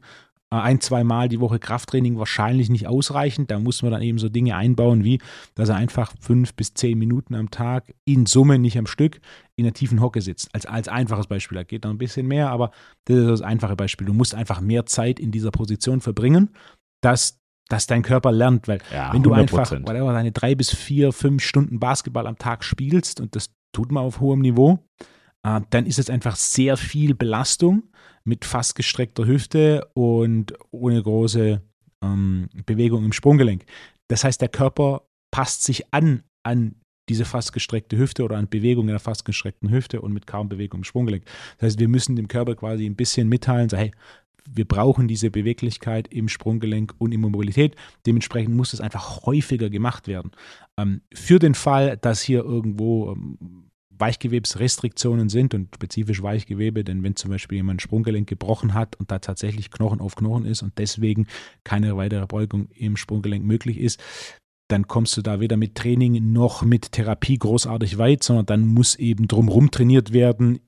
äh, 0.49 0.55
ein, 0.55 0.79
zwei 0.79 1.03
Mal 1.03 1.27
die 1.27 1.41
Woche 1.41 1.59
Krafttraining 1.59 2.17
wahrscheinlich 2.17 2.69
nicht 2.69 2.87
ausreichen. 2.87 3.47
Da 3.47 3.59
muss 3.59 3.83
man 3.83 3.91
dann 3.91 4.01
eben 4.01 4.17
so 4.17 4.29
Dinge 4.29 4.55
einbauen, 4.55 5.03
wie, 5.03 5.19
dass 5.55 5.69
er 5.69 5.75
einfach 5.75 6.13
fünf 6.19 6.53
bis 6.53 6.73
zehn 6.73 6.97
Minuten 6.97 7.35
am 7.35 7.51
Tag 7.51 7.93
in 8.05 8.25
Summe, 8.25 8.57
nicht 8.57 8.77
am 8.77 8.87
Stück, 8.87 9.19
in 9.57 9.65
der 9.65 9.73
tiefen 9.73 10.01
Hocke 10.01 10.21
sitzt. 10.21 10.55
Als, 10.55 10.65
als 10.65 10.87
einfaches 10.87 11.27
Beispiel. 11.27 11.57
Da 11.57 11.63
geht 11.63 11.83
noch 11.83 11.91
ein 11.91 11.97
bisschen 11.97 12.27
mehr, 12.27 12.49
aber 12.49 12.71
das 13.05 13.17
ist 13.17 13.29
das 13.29 13.41
einfache 13.41 13.75
Beispiel. 13.75 14.07
Du 14.07 14.13
musst 14.13 14.33
einfach 14.33 14.61
mehr 14.61 14.85
Zeit 14.85 15.19
in 15.19 15.31
dieser 15.31 15.51
Position 15.51 15.99
verbringen, 15.99 16.49
dass 17.01 17.39
dass 17.69 17.87
dein 17.87 18.01
Körper 18.01 18.31
lernt, 18.31 18.67
weil 18.67 18.79
ja, 18.93 19.13
wenn 19.13 19.23
du 19.23 19.33
100%. 19.33 19.37
einfach 19.37 19.71
whatever, 19.71 20.13
deine 20.13 20.31
drei 20.31 20.55
bis 20.55 20.73
vier, 20.73 21.11
fünf 21.11 21.43
Stunden 21.43 21.79
Basketball 21.79 22.27
am 22.27 22.37
Tag 22.37 22.63
spielst 22.63 23.19
und 23.19 23.35
das 23.35 23.49
tut 23.73 23.91
man 23.91 24.03
auf 24.03 24.19
hohem 24.19 24.39
Niveau, 24.39 24.79
äh, 25.43 25.61
dann 25.69 25.85
ist 25.85 25.99
es 25.99 26.09
einfach 26.09 26.35
sehr 26.35 26.77
viel 26.77 27.13
Belastung 27.15 27.83
mit 28.23 28.45
fast 28.45 28.75
gestreckter 28.75 29.25
Hüfte 29.25 29.87
und 29.93 30.53
ohne 30.71 31.01
große 31.01 31.61
ähm, 32.03 32.49
Bewegung 32.65 33.05
im 33.05 33.13
Sprunggelenk. 33.13 33.65
Das 34.07 34.23
heißt, 34.23 34.41
der 34.41 34.49
Körper 34.49 35.03
passt 35.31 35.63
sich 35.63 35.93
an 35.93 36.23
an 36.43 36.75
diese 37.09 37.25
fast 37.25 37.53
gestreckte 37.53 37.97
Hüfte 37.97 38.23
oder 38.23 38.37
an 38.37 38.49
Bewegung 38.49 38.85
in 38.85 38.91
der 38.91 38.99
fast 38.99 39.25
gestreckten 39.25 39.69
Hüfte 39.69 40.01
und 40.01 40.13
mit 40.13 40.27
kaum 40.27 40.49
Bewegung 40.49 40.81
im 40.81 40.83
Sprunggelenk. 40.83 41.23
Das 41.57 41.67
heißt, 41.67 41.79
wir 41.79 41.87
müssen 41.87 42.15
dem 42.15 42.27
Körper 42.27 42.55
quasi 42.55 42.85
ein 42.85 42.95
bisschen 42.95 43.29
mitteilen, 43.29 43.69
so, 43.69 43.77
hey, 43.77 43.91
wir 44.49 44.65
brauchen 44.65 45.07
diese 45.07 45.29
Beweglichkeit 45.29 46.07
im 46.07 46.29
Sprunggelenk 46.29 46.93
und 46.97 47.11
in 47.11 47.21
Mobilität. 47.21 47.75
Dementsprechend 48.05 48.55
muss 48.55 48.73
es 48.73 48.81
einfach 48.81 49.25
häufiger 49.25 49.69
gemacht 49.69 50.07
werden. 50.07 50.31
Ähm, 50.77 51.01
für 51.13 51.39
den 51.39 51.53
Fall, 51.53 51.97
dass 51.97 52.21
hier 52.21 52.43
irgendwo 52.43 53.11
ähm, 53.11 53.67
Weichgewebsrestriktionen 53.99 55.29
sind 55.29 55.53
und 55.53 55.73
spezifisch 55.75 56.21
Weichgewebe, 56.21 56.83
denn 56.83 57.03
wenn 57.03 57.15
zum 57.15 57.31
Beispiel 57.31 57.57
jemand 57.57 57.77
ein 57.77 57.79
Sprunggelenk 57.79 58.27
gebrochen 58.27 58.73
hat 58.73 58.95
und 58.95 59.11
da 59.11 59.19
tatsächlich 59.19 59.71
Knochen 59.71 60.01
auf 60.01 60.15
Knochen 60.15 60.45
ist 60.45 60.61
und 60.61 60.77
deswegen 60.77 61.27
keine 61.63 61.97
weitere 61.97 62.25
Beugung 62.27 62.69
im 62.75 62.97
Sprunggelenk 62.97 63.43
möglich 63.43 63.79
ist, 63.79 64.01
dann 64.69 64.87
kommst 64.87 65.15
du 65.17 65.21
da 65.21 65.39
weder 65.39 65.57
mit 65.57 65.75
Training 65.75 66.31
noch 66.33 66.61
mit 66.61 66.91
Therapie 66.91 67.37
großartig 67.37 67.97
weit, 67.97 68.23
sondern 68.23 68.45
dann 68.45 68.67
muss 68.67 68.95
eben 68.95 69.27
drumherum 69.27 69.71
trainiert 69.71 70.13
werden. 70.13 70.59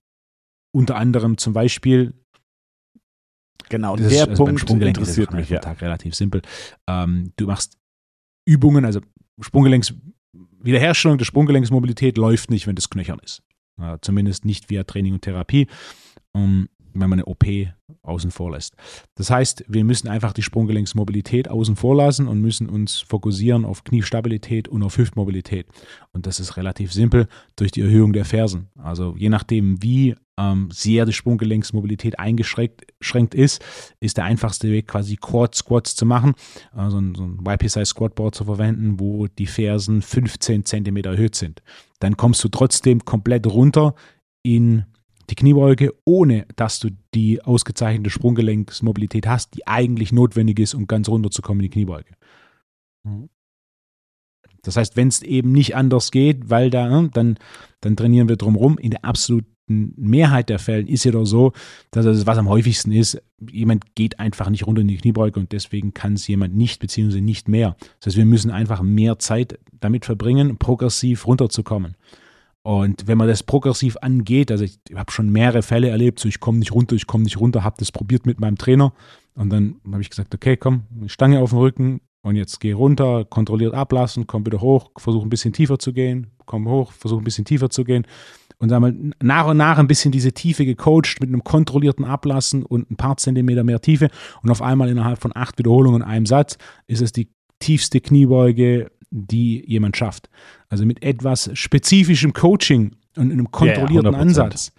Unter 0.72 0.96
anderem 0.96 1.38
zum 1.38 1.54
Beispiel 1.54 2.14
Genau, 3.70 3.96
das 3.96 4.10
der 4.10 4.24
ist, 4.24 4.30
also 4.30 4.46
Punkt 4.46 4.70
interessiert 4.70 5.34
mich. 5.34 5.50
Ja. 5.50 5.60
Tag 5.60 5.82
relativ 5.82 6.16
simpel. 6.16 6.42
Ähm, 6.88 7.32
du 7.38 7.48
machst 7.48 7.78
Übungen, 8.46 8.86
also 8.86 9.02
Sprunggelenks, 9.40 9.94
Wiederherstellung 10.62 11.18
der 11.18 11.26
Sprunggelenksmobilität 11.26 12.18
läuft 12.18 12.50
nicht, 12.50 12.68
wenn 12.68 12.76
das 12.76 12.90
knöchern 12.90 13.20
ist. 13.24 13.42
Äh, 13.80 13.98
zumindest 14.02 14.46
nicht 14.46 14.70
via 14.70 14.84
Training 14.84 15.14
und 15.14 15.22
Therapie. 15.22 15.68
Um, 16.32 16.68
wenn 16.94 17.10
man 17.10 17.20
eine 17.20 17.26
OP 17.26 17.46
außen 18.04 18.32
vor 18.32 18.52
lässt. 18.52 18.76
Das 19.16 19.30
heißt, 19.30 19.66
wir 19.68 19.84
müssen 19.84 20.08
einfach 20.08 20.34
die 20.34 20.42
Sprunggelenksmobilität 20.42 21.50
außen 21.50 21.76
vor 21.76 21.96
lassen 21.96 22.28
und 22.28 22.42
müssen 22.42 22.68
uns 22.68 23.00
fokussieren 23.00 23.66
auf 23.66 23.84
Kniestabilität 23.84 24.68
und 24.68 24.84
auf 24.84 24.98
Hüftmobilität. 24.98 25.68
Und 26.12 26.26
das 26.26 26.40
ist 26.40 26.58
relativ 26.58 26.94
simpel 26.94 27.28
durch 27.56 27.72
die 27.72 27.82
Erhöhung 27.82 28.14
der 28.14 28.26
Fersen. 28.26 28.70
Also 28.78 29.16
je 29.18 29.30
nachdem, 29.30 29.82
wie 29.82 30.16
ähm, 30.40 30.70
sehr 30.72 31.06
die 31.06 31.14
Sprunggelenksmobilität 31.14 32.18
eingeschränkt 32.18 33.36
ist, 33.36 33.64
ist 34.00 34.18
der 34.18 34.24
einfachste 34.24 34.72
Weg 34.72 34.88
quasi 34.88 35.18
Quad 35.18 35.54
Squats 35.54 35.96
zu 35.96 36.06
machen, 36.06 36.34
also 36.72 36.98
so 37.16 37.24
ein 37.24 37.40
YP-Size 37.46 37.86
Squatboard 37.86 38.36
zu 38.36 38.46
verwenden, 38.46 39.00
wo 39.00 39.28
die 39.28 39.48
Fersen 39.48 40.02
15 40.02 40.66
cm 40.66 40.98
erhöht 40.98 41.36
sind. 41.36 41.62
Dann 42.00 42.16
kommst 42.16 42.44
du 42.44 42.48
trotzdem 42.48 43.04
komplett 43.04 43.46
runter 43.48 43.96
in 44.42 44.86
die 45.30 45.36
Kniebeuge, 45.36 45.94
ohne 46.06 46.48
dass 46.56 46.80
du 46.80 46.90
die 47.14 47.42
ausgezeichnete 47.44 48.10
Sprunggelenksmobilität 48.10 49.28
hast, 49.28 49.56
die 49.56 49.68
eigentlich 49.68 50.12
notwendig 50.12 50.60
ist, 50.60 50.74
um 50.74 50.88
ganz 50.88 51.10
runter 51.10 51.30
zu 51.30 51.42
kommen 51.42 51.60
in 51.60 51.66
die 51.66 51.70
Kniebeuge. 51.70 52.16
Mhm. 53.04 53.30
Das 54.64 54.78
heißt, 54.78 54.96
wenn 54.98 55.08
es 55.08 55.22
eben 55.22 55.52
nicht 55.52 55.76
anders 55.76 56.12
geht, 56.12 56.50
weil 56.50 56.70
da, 56.70 56.88
ne, 56.88 57.10
dann, 57.14 57.38
dann 57.82 57.96
trainieren 57.96 58.30
wir 58.30 58.36
drumherum. 58.36 58.78
In 58.78 58.92
der 58.92 59.06
absoluten 59.06 59.48
Mehrheit 59.70 60.50
der 60.50 60.60
Fällen 60.60 60.88
ist 60.88 61.04
ja 61.04 61.12
doch 61.12 61.26
so, 61.26 61.54
dass 61.92 62.06
das, 62.06 62.26
was 62.26 62.38
am 62.38 62.50
häufigsten 62.50 62.92
ist, 62.92 63.22
jemand 63.52 63.96
geht 63.96 64.20
einfach 64.20 64.50
nicht 64.50 64.66
runter 64.66 64.82
in 64.82 64.88
die 64.88 64.98
Kniebeuge 64.98 65.40
und 65.40 65.52
deswegen 65.52 65.94
kann 65.94 66.14
es 66.14 66.28
jemand 66.28 66.56
nicht, 66.56 66.80
beziehungsweise 66.80 67.22
nicht 67.22 67.48
mehr. 67.48 67.76
Das 68.00 68.08
heißt, 68.08 68.18
wir 68.18 68.26
müssen 68.26 68.52
einfach 68.52 68.82
mehr 68.82 69.20
Zeit 69.20 69.60
damit 69.80 70.06
verbringen, 70.06 70.58
progressiv 70.58 71.28
runterzukommen. 71.28 71.96
Und 72.62 73.08
wenn 73.08 73.18
man 73.18 73.28
das 73.28 73.44
progressiv 73.44 73.98
angeht, 74.02 74.52
also 74.52 74.66
ich 74.66 74.80
habe 74.94 75.12
schon 75.12 75.30
mehrere 75.30 75.62
Fälle 75.62 75.90
erlebt, 75.90 76.20
so 76.20 76.28
ich 76.28 76.40
komme 76.40 76.60
nicht 76.60 76.74
runter, 76.74 76.96
ich 76.96 77.08
komme 77.08 77.24
nicht 77.24 77.40
runter, 77.40 77.64
habe 77.64 77.78
das 77.80 77.92
probiert 77.92 78.26
mit 78.26 78.40
meinem 78.40 78.58
Trainer 78.58 78.94
und 79.36 79.50
dann 79.50 79.76
habe 79.90 80.02
ich 80.02 80.10
gesagt, 80.10 80.36
okay, 80.36 80.58
komm, 80.58 80.84
Stange 81.08 81.40
auf 81.40 81.52
den 81.52 81.60
Rücken 81.60 82.02
und 82.22 82.36
jetzt 82.36 82.60
geh 82.60 82.74
runter, 82.74 83.26
kontrolliert 83.26 83.74
ablassen, 83.74 84.28
komm 84.28 84.46
wieder 84.46 84.62
hoch, 84.62 84.92
versuche 84.98 85.26
ein 85.26 85.30
bisschen 85.30 85.54
tiefer 85.54 85.80
zu 85.80 85.94
gehen, 85.94 86.28
komm 86.46 86.68
hoch, 86.68 86.92
versuche 86.92 87.22
ein 87.22 87.26
bisschen 87.26 87.46
tiefer 87.46 87.70
zu 87.70 87.84
gehen. 87.84 88.06
Und 88.58 88.70
dann 88.70 88.82
mal 88.82 88.94
nach 89.22 89.48
und 89.48 89.56
nach 89.56 89.78
ein 89.78 89.88
bisschen 89.88 90.12
diese 90.12 90.34
Tiefe 90.34 90.66
gecoacht 90.66 91.22
mit 91.22 91.30
einem 91.30 91.46
kontrollierten 91.46 92.04
Ablassen 92.04 92.64
und 92.64 92.92
ein 92.92 92.98
paar 92.98 93.16
Zentimeter 93.16 93.64
mehr 93.64 93.80
Tiefe. 93.80 94.10
Und 94.42 94.50
auf 94.50 94.62
einmal 94.62 94.90
innerhalb 94.90 95.22
von 95.22 95.32
acht 95.34 95.58
Wiederholungen 95.58 96.02
in 96.02 96.08
einem 96.08 96.26
Satz 96.26 96.58
ist 96.86 97.02
es 97.02 97.14
die 97.14 97.30
tiefste 97.60 98.02
Kniebeuge 98.02 98.92
die 99.12 99.64
jemand 99.68 99.98
schafft. 99.98 100.30
Also 100.70 100.86
mit 100.86 101.04
etwas 101.04 101.50
spezifischem 101.54 102.34
Coaching 102.34 102.96
und 103.16 103.32
einem 103.32 103.52
kontrollierten 103.52 104.14
ja, 104.14 104.20
Ansatz 104.20 104.72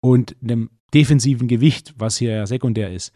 und 0.00 0.36
einem 0.42 0.70
defensiven 0.92 1.48
Gewicht, 1.48 1.94
was 1.96 2.16
hier 2.16 2.32
ja 2.32 2.46
sekundär 2.46 2.92
ist, 2.92 3.12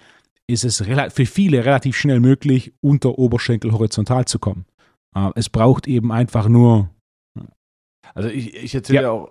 ist 0.50 0.64
es 0.64 0.78
für 0.78 1.26
viele 1.26 1.64
relativ 1.64 1.96
schnell 1.96 2.20
möglich, 2.20 2.72
unter 2.80 3.18
Oberschenkel 3.18 3.72
horizontal 3.72 4.24
zu 4.24 4.38
kommen. 4.38 4.66
Äh, 5.14 5.30
es 5.34 5.48
braucht 5.48 5.86
eben 5.86 6.12
einfach 6.12 6.48
nur. 6.48 6.90
Also 8.14 8.28
ich, 8.28 8.54
ich 8.54 8.74
erzähle 8.74 9.02
ja. 9.02 9.10
auch, 9.10 9.30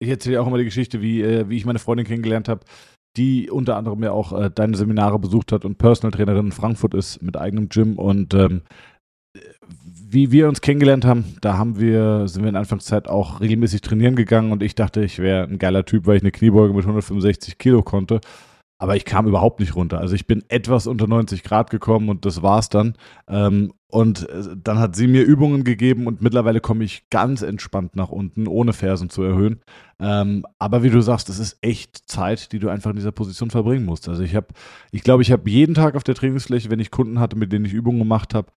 ich 0.00 0.08
erzähle 0.08 0.40
auch 0.40 0.46
immer 0.46 0.58
die 0.58 0.64
Geschichte, 0.64 1.02
wie, 1.02 1.22
äh, 1.22 1.48
wie 1.48 1.56
ich 1.56 1.66
meine 1.66 1.78
Freundin 1.78 2.06
kennengelernt 2.06 2.48
habe, 2.48 2.64
die 3.16 3.50
unter 3.50 3.76
anderem 3.76 4.02
ja 4.02 4.12
auch 4.12 4.32
äh, 4.32 4.50
deine 4.50 4.76
Seminare 4.76 5.18
besucht 5.18 5.52
hat 5.52 5.64
und 5.64 5.76
Personal 5.76 6.12
Trainerin 6.12 6.46
in 6.46 6.52
Frankfurt 6.52 6.94
ist 6.94 7.20
mit 7.22 7.36
eigenem 7.36 7.68
Gym 7.68 7.98
und 7.98 8.32
ähm, 8.34 8.62
wie 10.10 10.32
wir 10.32 10.48
uns 10.48 10.62
kennengelernt 10.62 11.04
haben, 11.04 11.36
da 11.42 11.58
haben 11.58 11.78
wir, 11.78 12.28
sind 12.28 12.42
wir 12.42 12.48
in 12.48 12.56
Anfangszeit 12.56 13.08
auch 13.08 13.40
regelmäßig 13.40 13.82
trainieren 13.82 14.16
gegangen 14.16 14.52
und 14.52 14.62
ich 14.62 14.74
dachte, 14.74 15.04
ich 15.04 15.18
wäre 15.18 15.44
ein 15.44 15.58
geiler 15.58 15.84
Typ, 15.84 16.06
weil 16.06 16.16
ich 16.16 16.22
eine 16.22 16.32
Kniebeuge 16.32 16.72
mit 16.72 16.84
165 16.84 17.58
Kilo 17.58 17.82
konnte. 17.82 18.20
Aber 18.78 18.94
ich 18.96 19.04
kam 19.04 19.26
überhaupt 19.26 19.58
nicht 19.58 19.74
runter. 19.74 19.98
Also 19.98 20.14
ich 20.14 20.26
bin 20.26 20.44
etwas 20.48 20.86
unter 20.86 21.08
90 21.08 21.42
Grad 21.42 21.70
gekommen 21.70 22.08
und 22.08 22.24
das 22.24 22.42
war's 22.42 22.68
dann. 22.68 22.94
Ähm, 23.26 23.72
und 23.88 24.28
äh, 24.28 24.56
dann 24.56 24.78
hat 24.78 24.94
sie 24.94 25.08
mir 25.08 25.24
Übungen 25.24 25.64
gegeben 25.64 26.06
und 26.06 26.22
mittlerweile 26.22 26.60
komme 26.60 26.84
ich 26.84 27.10
ganz 27.10 27.42
entspannt 27.42 27.96
nach 27.96 28.10
unten, 28.10 28.46
ohne 28.46 28.72
Fersen 28.72 29.10
zu 29.10 29.22
erhöhen. 29.22 29.60
Ähm, 29.98 30.46
aber 30.58 30.84
wie 30.84 30.90
du 30.90 31.00
sagst, 31.00 31.28
das 31.28 31.40
ist 31.40 31.58
echt 31.60 32.08
Zeit, 32.08 32.52
die 32.52 32.60
du 32.60 32.68
einfach 32.68 32.90
in 32.90 32.96
dieser 32.96 33.12
Position 33.12 33.50
verbringen 33.50 33.84
musst. 33.84 34.08
Also 34.08 34.22
ich 34.22 34.36
habe, 34.36 34.48
ich 34.92 35.02
glaube, 35.02 35.22
ich 35.22 35.32
habe 35.32 35.50
jeden 35.50 35.74
Tag 35.74 35.96
auf 35.96 36.04
der 36.04 36.14
Trainingsfläche, 36.14 36.70
wenn 36.70 36.80
ich 36.80 36.92
Kunden 36.92 37.18
hatte, 37.18 37.36
mit 37.36 37.52
denen 37.52 37.64
ich 37.64 37.72
Übungen 37.72 37.98
gemacht 37.98 38.32
habe, 38.32 38.52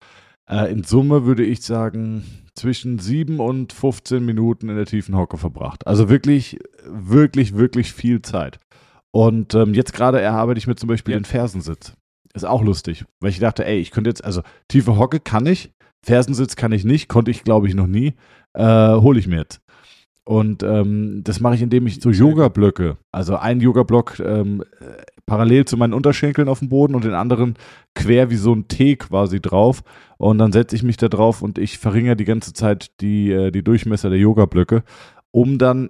äh, 0.47 0.71
in 0.71 0.83
Summe 0.83 1.25
würde 1.25 1.43
ich 1.43 1.61
sagen, 1.61 2.23
zwischen 2.53 2.99
7 2.99 3.39
und 3.39 3.73
15 3.73 4.23
Minuten 4.23 4.69
in 4.69 4.75
der 4.75 4.85
tiefen 4.85 5.15
Hocke 5.15 5.37
verbracht. 5.37 5.87
Also 5.87 6.09
wirklich, 6.09 6.59
wirklich, 6.85 7.55
wirklich 7.55 7.93
viel 7.93 8.21
Zeit. 8.21 8.59
Und 9.11 9.53
ähm, 9.55 9.73
jetzt 9.73 9.93
gerade 9.93 10.21
erarbeite 10.21 10.57
ich 10.57 10.67
mir 10.67 10.75
zum 10.75 10.87
Beispiel 10.87 11.13
ja. 11.13 11.19
den 11.19 11.25
Fersensitz. 11.25 11.93
Ist 12.33 12.45
auch 12.45 12.63
lustig, 12.63 13.05
weil 13.19 13.31
ich 13.31 13.39
dachte, 13.39 13.65
ey, 13.65 13.79
ich 13.79 13.91
könnte 13.91 14.09
jetzt, 14.09 14.23
also 14.23 14.41
tiefe 14.69 14.97
Hocke 14.97 15.19
kann 15.19 15.45
ich, 15.45 15.73
Fersensitz 16.01 16.55
kann 16.55 16.71
ich 16.71 16.85
nicht, 16.85 17.09
konnte 17.09 17.29
ich 17.29 17.43
glaube 17.43 17.67
ich 17.67 17.75
noch 17.75 17.87
nie, 17.87 18.13
äh, 18.53 18.95
hole 18.95 19.19
ich 19.19 19.27
mir 19.27 19.37
jetzt. 19.37 19.61
Und 20.23 20.63
ähm, 20.63 21.21
das 21.23 21.39
mache 21.39 21.55
ich, 21.55 21.61
indem 21.61 21.87
ich 21.87 21.99
so 21.99 22.09
Yoga-Blöcke, 22.09 22.97
also 23.11 23.35
einen 23.35 23.59
Yoga-Block 23.59 24.19
ähm, 24.19 24.63
parallel 25.25 25.65
zu 25.65 25.77
meinen 25.77 25.93
Unterschenkeln 25.93 26.47
auf 26.47 26.59
dem 26.59 26.69
Boden 26.69 26.93
und 26.93 27.03
den 27.03 27.13
anderen 27.13 27.55
quer 27.95 28.29
wie 28.29 28.35
so 28.35 28.53
ein 28.53 28.67
T 28.67 28.95
quasi 28.95 29.41
drauf. 29.41 29.83
Und 30.17 30.37
dann 30.37 30.51
setze 30.51 30.75
ich 30.75 30.83
mich 30.83 30.97
da 30.97 31.07
drauf 31.07 31.41
und 31.41 31.57
ich 31.57 31.79
verringere 31.79 32.15
die 32.15 32.25
ganze 32.25 32.53
Zeit 32.53 32.91
die, 33.01 33.31
äh, 33.31 33.51
die 33.51 33.63
Durchmesser 33.63 34.09
der 34.09 34.19
Yoga-Blöcke, 34.19 34.83
um 35.31 35.57
dann 35.57 35.89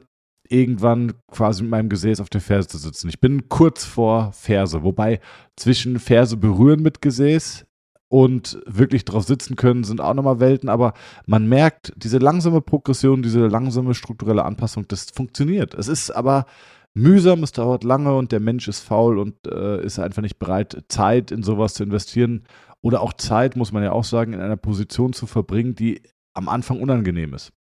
irgendwann 0.51 1.13
quasi 1.31 1.63
mit 1.63 1.71
meinem 1.71 1.89
Gesäß 1.89 2.19
auf 2.19 2.29
der 2.29 2.41
Ferse 2.41 2.67
zu 2.67 2.77
sitzen. 2.77 3.09
Ich 3.09 3.19
bin 3.19 3.49
kurz 3.49 3.85
vor 3.85 4.31
Ferse, 4.33 4.83
wobei 4.83 5.19
zwischen 5.55 5.99
Ferse 5.99 6.37
berühren 6.37 6.81
mit 6.81 7.01
Gesäß 7.01 7.65
und 8.09 8.61
wirklich 8.65 9.05
drauf 9.05 9.23
sitzen 9.23 9.55
können, 9.55 9.85
sind 9.85 10.01
auch 10.01 10.13
nochmal 10.13 10.41
Welten, 10.41 10.67
aber 10.67 10.93
man 11.25 11.47
merkt, 11.47 11.93
diese 11.95 12.17
langsame 12.17 12.59
Progression, 12.59 13.23
diese 13.23 13.47
langsame 13.47 13.93
strukturelle 13.93 14.43
Anpassung, 14.43 14.85
das 14.89 15.11
funktioniert. 15.11 15.73
Es 15.73 15.87
ist 15.87 16.11
aber 16.11 16.45
mühsam, 16.93 17.41
es 17.43 17.53
dauert 17.53 17.85
lange 17.85 18.13
und 18.15 18.33
der 18.33 18.41
Mensch 18.41 18.67
ist 18.67 18.81
faul 18.81 19.17
und 19.17 19.47
äh, 19.47 19.81
ist 19.83 19.97
einfach 19.97 20.21
nicht 20.21 20.39
bereit, 20.39 20.83
Zeit 20.89 21.31
in 21.31 21.41
sowas 21.41 21.73
zu 21.73 21.83
investieren 21.83 22.43
oder 22.81 23.01
auch 23.01 23.13
Zeit, 23.13 23.55
muss 23.55 23.71
man 23.71 23.83
ja 23.83 23.93
auch 23.93 24.03
sagen, 24.03 24.33
in 24.33 24.41
einer 24.41 24.57
Position 24.57 25.13
zu 25.13 25.25
verbringen, 25.25 25.75
die 25.75 26.01
am 26.33 26.49
Anfang 26.49 26.81
unangenehm 26.81 27.33
ist. 27.33 27.53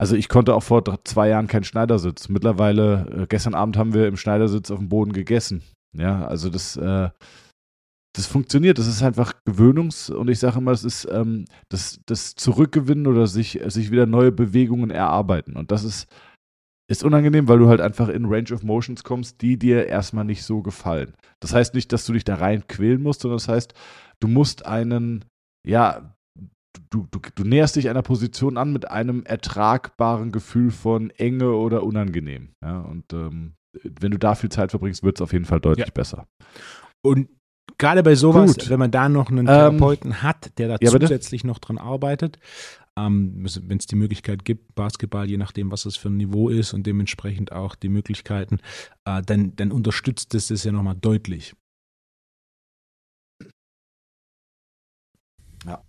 Also 0.00 0.14
ich 0.14 0.28
konnte 0.28 0.54
auch 0.54 0.62
vor 0.62 0.84
zwei 1.04 1.28
Jahren 1.28 1.48
keinen 1.48 1.64
Schneidersitz. 1.64 2.28
Mittlerweile, 2.28 3.22
äh, 3.22 3.26
gestern 3.26 3.54
Abend 3.54 3.76
haben 3.76 3.94
wir 3.94 4.06
im 4.06 4.16
Schneidersitz 4.16 4.70
auf 4.70 4.78
dem 4.78 4.88
Boden 4.88 5.12
gegessen. 5.12 5.62
Ja, 5.96 6.26
also 6.26 6.50
das, 6.50 6.76
äh, 6.76 7.10
das 8.14 8.26
funktioniert. 8.26 8.78
Das 8.78 8.86
ist 8.86 9.02
einfach 9.02 9.34
Gewöhnungs- 9.44 10.12
und 10.12 10.28
ich 10.28 10.38
sage 10.38 10.58
immer, 10.58 10.70
das 10.70 10.84
ist 10.84 11.08
ähm, 11.10 11.46
das, 11.68 12.00
das 12.06 12.36
Zurückgewinnen 12.36 13.08
oder 13.08 13.26
sich, 13.26 13.60
sich 13.66 13.90
wieder 13.90 14.06
neue 14.06 14.30
Bewegungen 14.30 14.90
erarbeiten. 14.90 15.56
Und 15.56 15.72
das 15.72 15.82
ist, 15.82 16.06
ist 16.88 17.02
unangenehm, 17.02 17.48
weil 17.48 17.58
du 17.58 17.68
halt 17.68 17.80
einfach 17.80 18.08
in 18.08 18.26
Range 18.26 18.52
of 18.52 18.62
Motions 18.62 19.02
kommst, 19.02 19.42
die 19.42 19.58
dir 19.58 19.86
erstmal 19.86 20.24
nicht 20.24 20.44
so 20.44 20.62
gefallen. 20.62 21.14
Das 21.40 21.52
heißt 21.52 21.74
nicht, 21.74 21.92
dass 21.92 22.06
du 22.06 22.12
dich 22.12 22.24
da 22.24 22.36
rein 22.36 22.66
quälen 22.68 23.02
musst, 23.02 23.22
sondern 23.22 23.38
das 23.38 23.48
heißt, 23.48 23.74
du 24.20 24.28
musst 24.28 24.64
einen, 24.64 25.24
ja, 25.66 26.14
du, 26.90 27.06
du, 27.10 27.20
du 27.34 27.44
näherst 27.44 27.76
dich 27.76 27.88
einer 27.88 28.02
Position 28.02 28.56
an 28.56 28.72
mit 28.72 28.90
einem 28.90 29.24
ertragbaren 29.24 30.32
Gefühl 30.32 30.70
von 30.70 31.10
Enge 31.10 31.52
oder 31.52 31.82
unangenehm. 31.82 32.54
Ja, 32.62 32.80
und 32.80 33.12
ähm, 33.12 33.54
wenn 33.72 34.10
du 34.10 34.18
da 34.18 34.34
viel 34.34 34.50
Zeit 34.50 34.70
verbringst, 34.70 35.02
wird 35.02 35.18
es 35.18 35.22
auf 35.22 35.32
jeden 35.32 35.44
Fall 35.44 35.60
deutlich 35.60 35.86
ja. 35.86 35.92
besser. 35.92 36.26
Und 37.02 37.28
gerade 37.78 38.02
bei 38.02 38.14
sowas, 38.14 38.56
Gut. 38.56 38.70
wenn 38.70 38.78
man 38.78 38.90
da 38.90 39.08
noch 39.08 39.30
einen 39.30 39.40
ähm, 39.40 39.46
Therapeuten 39.46 40.10
ähm, 40.10 40.22
hat, 40.22 40.58
der 40.58 40.68
da 40.68 40.76
ja, 40.80 40.90
zusätzlich 40.90 41.44
noch 41.44 41.58
dran 41.58 41.78
arbeitet, 41.78 42.38
ähm, 42.96 43.46
wenn 43.62 43.78
es 43.78 43.86
die 43.86 43.96
Möglichkeit 43.96 44.44
gibt, 44.44 44.74
Basketball, 44.74 45.28
je 45.28 45.36
nachdem, 45.36 45.70
was 45.70 45.86
es 45.86 45.96
für 45.96 46.08
ein 46.08 46.16
Niveau 46.16 46.48
ist 46.48 46.72
und 46.72 46.86
dementsprechend 46.86 47.52
auch 47.52 47.74
die 47.74 47.88
Möglichkeiten, 47.88 48.58
äh, 49.04 49.22
dann, 49.22 49.54
dann 49.56 49.70
unterstützt 49.70 50.34
es 50.34 50.48
das 50.48 50.64
ja 50.64 50.72
nochmal 50.72 50.96
deutlich. 50.96 51.54
Ja. 55.64 55.82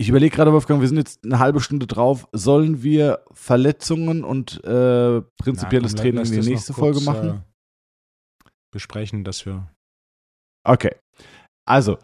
Ich 0.00 0.08
überlege 0.08 0.34
gerade, 0.34 0.50
Wolfgang, 0.54 0.80
wir 0.80 0.88
sind 0.88 0.96
jetzt 0.96 1.26
eine 1.26 1.40
halbe 1.40 1.60
Stunde 1.60 1.86
drauf. 1.86 2.26
Sollen 2.32 2.82
wir 2.82 3.22
Verletzungen 3.32 4.24
und 4.24 4.64
äh, 4.64 5.20
prinzipielles 5.36 5.92
Na, 5.92 6.02
komm, 6.02 6.14
Training 6.14 6.24
in 6.24 6.40
die 6.40 6.48
nächste 6.48 6.72
kurz, 6.72 6.78
Folge 6.78 7.00
machen? 7.04 7.28
Äh, 7.28 8.48
besprechen, 8.72 9.24
dass 9.24 9.44
wir. 9.44 9.70
Okay. 10.66 10.96
Also, 11.68 11.98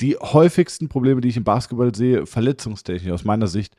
die 0.00 0.14
häufigsten 0.14 0.88
Probleme, 0.88 1.20
die 1.20 1.30
ich 1.30 1.36
im 1.36 1.42
Basketball 1.42 1.92
sehe, 1.92 2.24
verletzungstechnisch 2.24 3.10
aus 3.10 3.24
meiner 3.24 3.48
Sicht, 3.48 3.74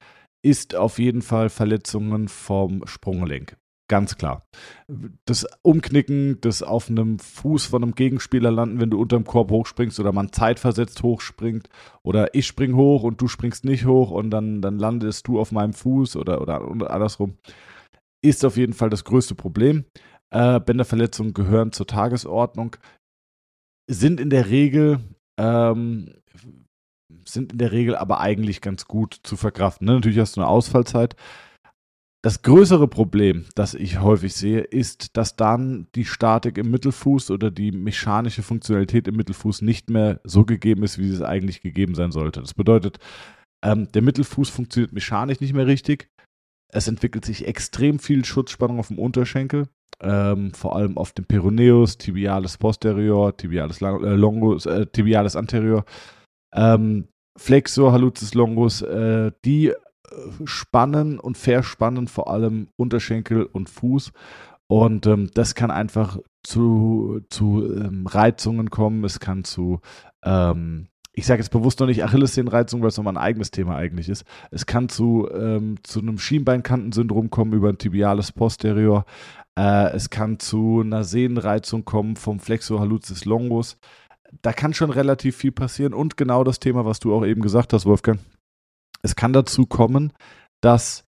ist 0.46 0.76
auf 0.76 1.00
jeden 1.00 1.22
Fall 1.22 1.48
Verletzungen 1.48 2.28
vom 2.28 2.86
Sprunggelenk. 2.86 3.56
Ganz 3.90 4.18
klar. 4.18 4.46
Das 5.26 5.46
Umknicken, 5.62 6.42
das 6.42 6.62
auf 6.62 6.90
einem 6.90 7.20
Fuß 7.20 7.66
von 7.68 7.84
einem 7.84 7.96
Gegenspieler 7.96 8.52
landen, 8.52 8.82
wenn 8.82 8.90
du 8.90 9.00
unterm 9.00 9.24
Korb 9.24 9.50
hochspringst 9.50 10.00
oder 10.00 10.12
man 10.12 10.34
zeitversetzt 10.34 11.04
hochspringt 11.04 11.70
oder 12.04 12.36
ich 12.36 12.46
spring 12.48 12.76
hoch 12.76 13.04
und 13.04 13.22
du 13.22 13.30
springst 13.30 13.64
nicht 13.64 13.86
hoch 13.86 14.12
und 14.12 14.30
dann, 14.30 14.62
dann 14.62 14.78
landest 14.78 15.28
du 15.28 15.40
auf 15.40 15.54
meinem 15.54 15.74
Fuß 15.74 16.18
oder, 16.18 16.42
oder 16.42 16.62
andersrum, 16.92 17.38
ist 18.22 18.44
auf 18.44 18.58
jeden 18.58 18.74
Fall 18.74 18.90
das 18.90 19.06
größte 19.06 19.36
Problem. 19.36 19.86
Äh, 20.32 20.60
Bänderverletzungen 20.60 21.34
gehören 21.34 21.72
zur 21.72 21.88
Tagesordnung, 21.88 22.76
sind 23.90 24.20
in 24.20 24.30
der 24.30 24.50
Regel 24.50 25.00
ähm, 25.38 26.14
sind 27.24 27.54
in 27.54 27.58
der 27.58 27.72
Regel 27.72 27.96
aber 27.96 28.20
eigentlich 28.20 28.62
ganz 28.62 28.86
gut 28.86 29.20
zu 29.24 29.38
verkraften. 29.38 29.86
Ne? 29.88 29.94
Natürlich 29.94 30.20
hast 30.20 30.36
du 30.36 30.42
eine 30.42 30.50
Ausfallzeit, 30.50 31.16
das 32.28 32.42
größere 32.42 32.90
Problem, 32.90 33.46
das 33.56 33.74
ich 33.74 34.02
häufig 34.02 34.34
sehe, 34.34 34.60
ist, 34.60 35.16
dass 35.16 35.38
dann 35.38 35.88
die 35.96 36.04
Statik 36.04 36.58
im 36.58 36.70
Mittelfuß 36.72 37.32
oder 37.32 37.52
die 37.52 37.72
mechanische 37.72 38.44
Funktionalität 38.44 39.08
im 39.08 39.16
Mittelfuß 39.16 39.62
nicht 39.62 39.90
mehr 39.90 40.20
so 40.26 40.44
gegeben 40.44 40.84
ist, 40.84 40.98
wie 40.98 41.10
es 41.10 41.22
eigentlich 41.22 41.62
gegeben 41.62 41.96
sein 41.96 42.12
sollte. 42.12 42.42
Das 42.42 42.54
bedeutet, 42.54 43.00
ähm, 43.64 43.90
der 43.94 44.02
Mittelfuß 44.02 44.50
funktioniert 44.50 44.92
mechanisch 44.92 45.40
nicht 45.40 45.54
mehr 45.54 45.68
richtig. 45.68 46.10
Es 46.68 46.90
entwickelt 46.90 47.24
sich 47.24 47.48
extrem 47.48 47.98
viel 47.98 48.26
Schutzspannung 48.26 48.80
auf 48.80 48.90
dem 48.90 49.00
Unterschenkel, 49.00 49.70
ähm, 50.02 50.54
vor 50.54 50.76
allem 50.76 50.98
auf 50.98 51.14
dem 51.14 51.24
Peroneus, 51.24 51.98
Tibialis 51.98 52.58
posterior, 52.58 53.38
Tibialis 53.38 53.82
äh, 53.82 53.86
longus, 53.88 54.66
äh, 54.66 54.86
Tibialis 54.86 55.38
anterior, 55.38 55.86
ähm, 56.54 57.08
Flexor, 57.38 57.94
Hallucis 57.94 58.34
longus, 58.34 58.82
äh, 58.82 59.32
die 59.46 59.72
spannen 60.46 61.20
und 61.20 61.38
verspannen 61.38 62.08
vor 62.08 62.30
allem 62.30 62.68
Unterschenkel 62.76 63.44
und 63.44 63.70
Fuß. 63.70 64.12
Und 64.68 65.08
ähm, 65.08 65.30
das 65.34 65.56
kann 65.56 65.72
einfach 65.72 66.18
zu, 66.44 67.22
zu 67.30 67.64
ähm, 67.64 68.06
Reizungen 68.06 68.70
kommen. 68.70 69.04
Es 69.04 69.20
kann 69.20 69.44
zu, 69.44 69.80
ähm, 70.24 70.88
ich 71.14 71.26
sage 71.26 71.42
jetzt 71.42 71.52
bewusst 71.52 71.80
noch 71.80 71.88
nicht 71.88 72.04
Achillessehnenreizung, 72.04 72.82
weil 72.82 72.90
es 72.90 72.98
nochmal 72.98 73.14
ein 73.14 73.24
eigenes 73.24 73.52
Thema 73.52 73.76
eigentlich 73.76 74.10
ist. 74.10 74.26
Es 74.52 74.66
kann 74.66 74.90
zu, 74.90 75.28
ähm, 75.34 75.76
zu 75.84 76.00
einem 76.00 76.20
Schienbeinkantensyndrom 76.20 77.30
kommen 77.30 77.54
über 77.54 77.70
ein 77.70 77.78
tibiales 77.78 78.32
Posterior. 78.32 79.06
Äh, 79.58 79.92
es 79.94 80.10
kann 80.10 80.40
zu 80.40 80.82
einer 80.84 81.04
Sehnenreizung 81.04 81.86
kommen 81.86 82.16
vom 82.18 82.40
Flexor 82.40 82.80
hallucis 82.80 83.26
longus. 83.26 83.78
Da 84.42 84.52
kann 84.52 84.74
schon 84.74 84.90
relativ 84.90 85.38
viel 85.38 85.54
passieren. 85.54 85.94
Und 85.94 86.18
genau 86.18 86.44
das 86.44 86.60
Thema, 86.60 86.86
was 86.86 87.00
du 87.00 87.16
auch 87.16 87.26
eben 87.26 87.42
gesagt 87.42 87.72
hast, 87.72 87.86
Wolfgang, 87.86 88.20
es 89.08 89.16
kann 89.16 89.34
dazu 89.34 89.66
kommen, 89.66 90.14
dass, 90.62 91.06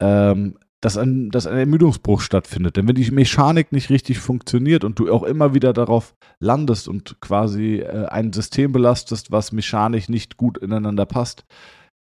ähm, 0.00 0.58
dass, 0.80 0.96
ein, 0.96 1.30
dass 1.30 1.46
ein 1.46 1.56
Ermüdungsbruch 1.56 2.20
stattfindet. 2.20 2.76
Denn 2.76 2.86
wenn 2.86 2.94
die 2.94 3.10
Mechanik 3.10 3.72
nicht 3.72 3.90
richtig 3.90 4.18
funktioniert 4.18 4.84
und 4.84 4.98
du 4.98 5.10
auch 5.10 5.22
immer 5.22 5.54
wieder 5.54 5.72
darauf 5.72 6.14
landest 6.40 6.88
und 6.88 7.20
quasi 7.20 7.78
äh, 7.78 8.06
ein 8.06 8.32
System 8.32 8.72
belastest, 8.72 9.32
was 9.32 9.52
mechanisch 9.52 10.08
nicht 10.08 10.36
gut 10.36 10.58
ineinander 10.58 11.06
passt, 11.06 11.44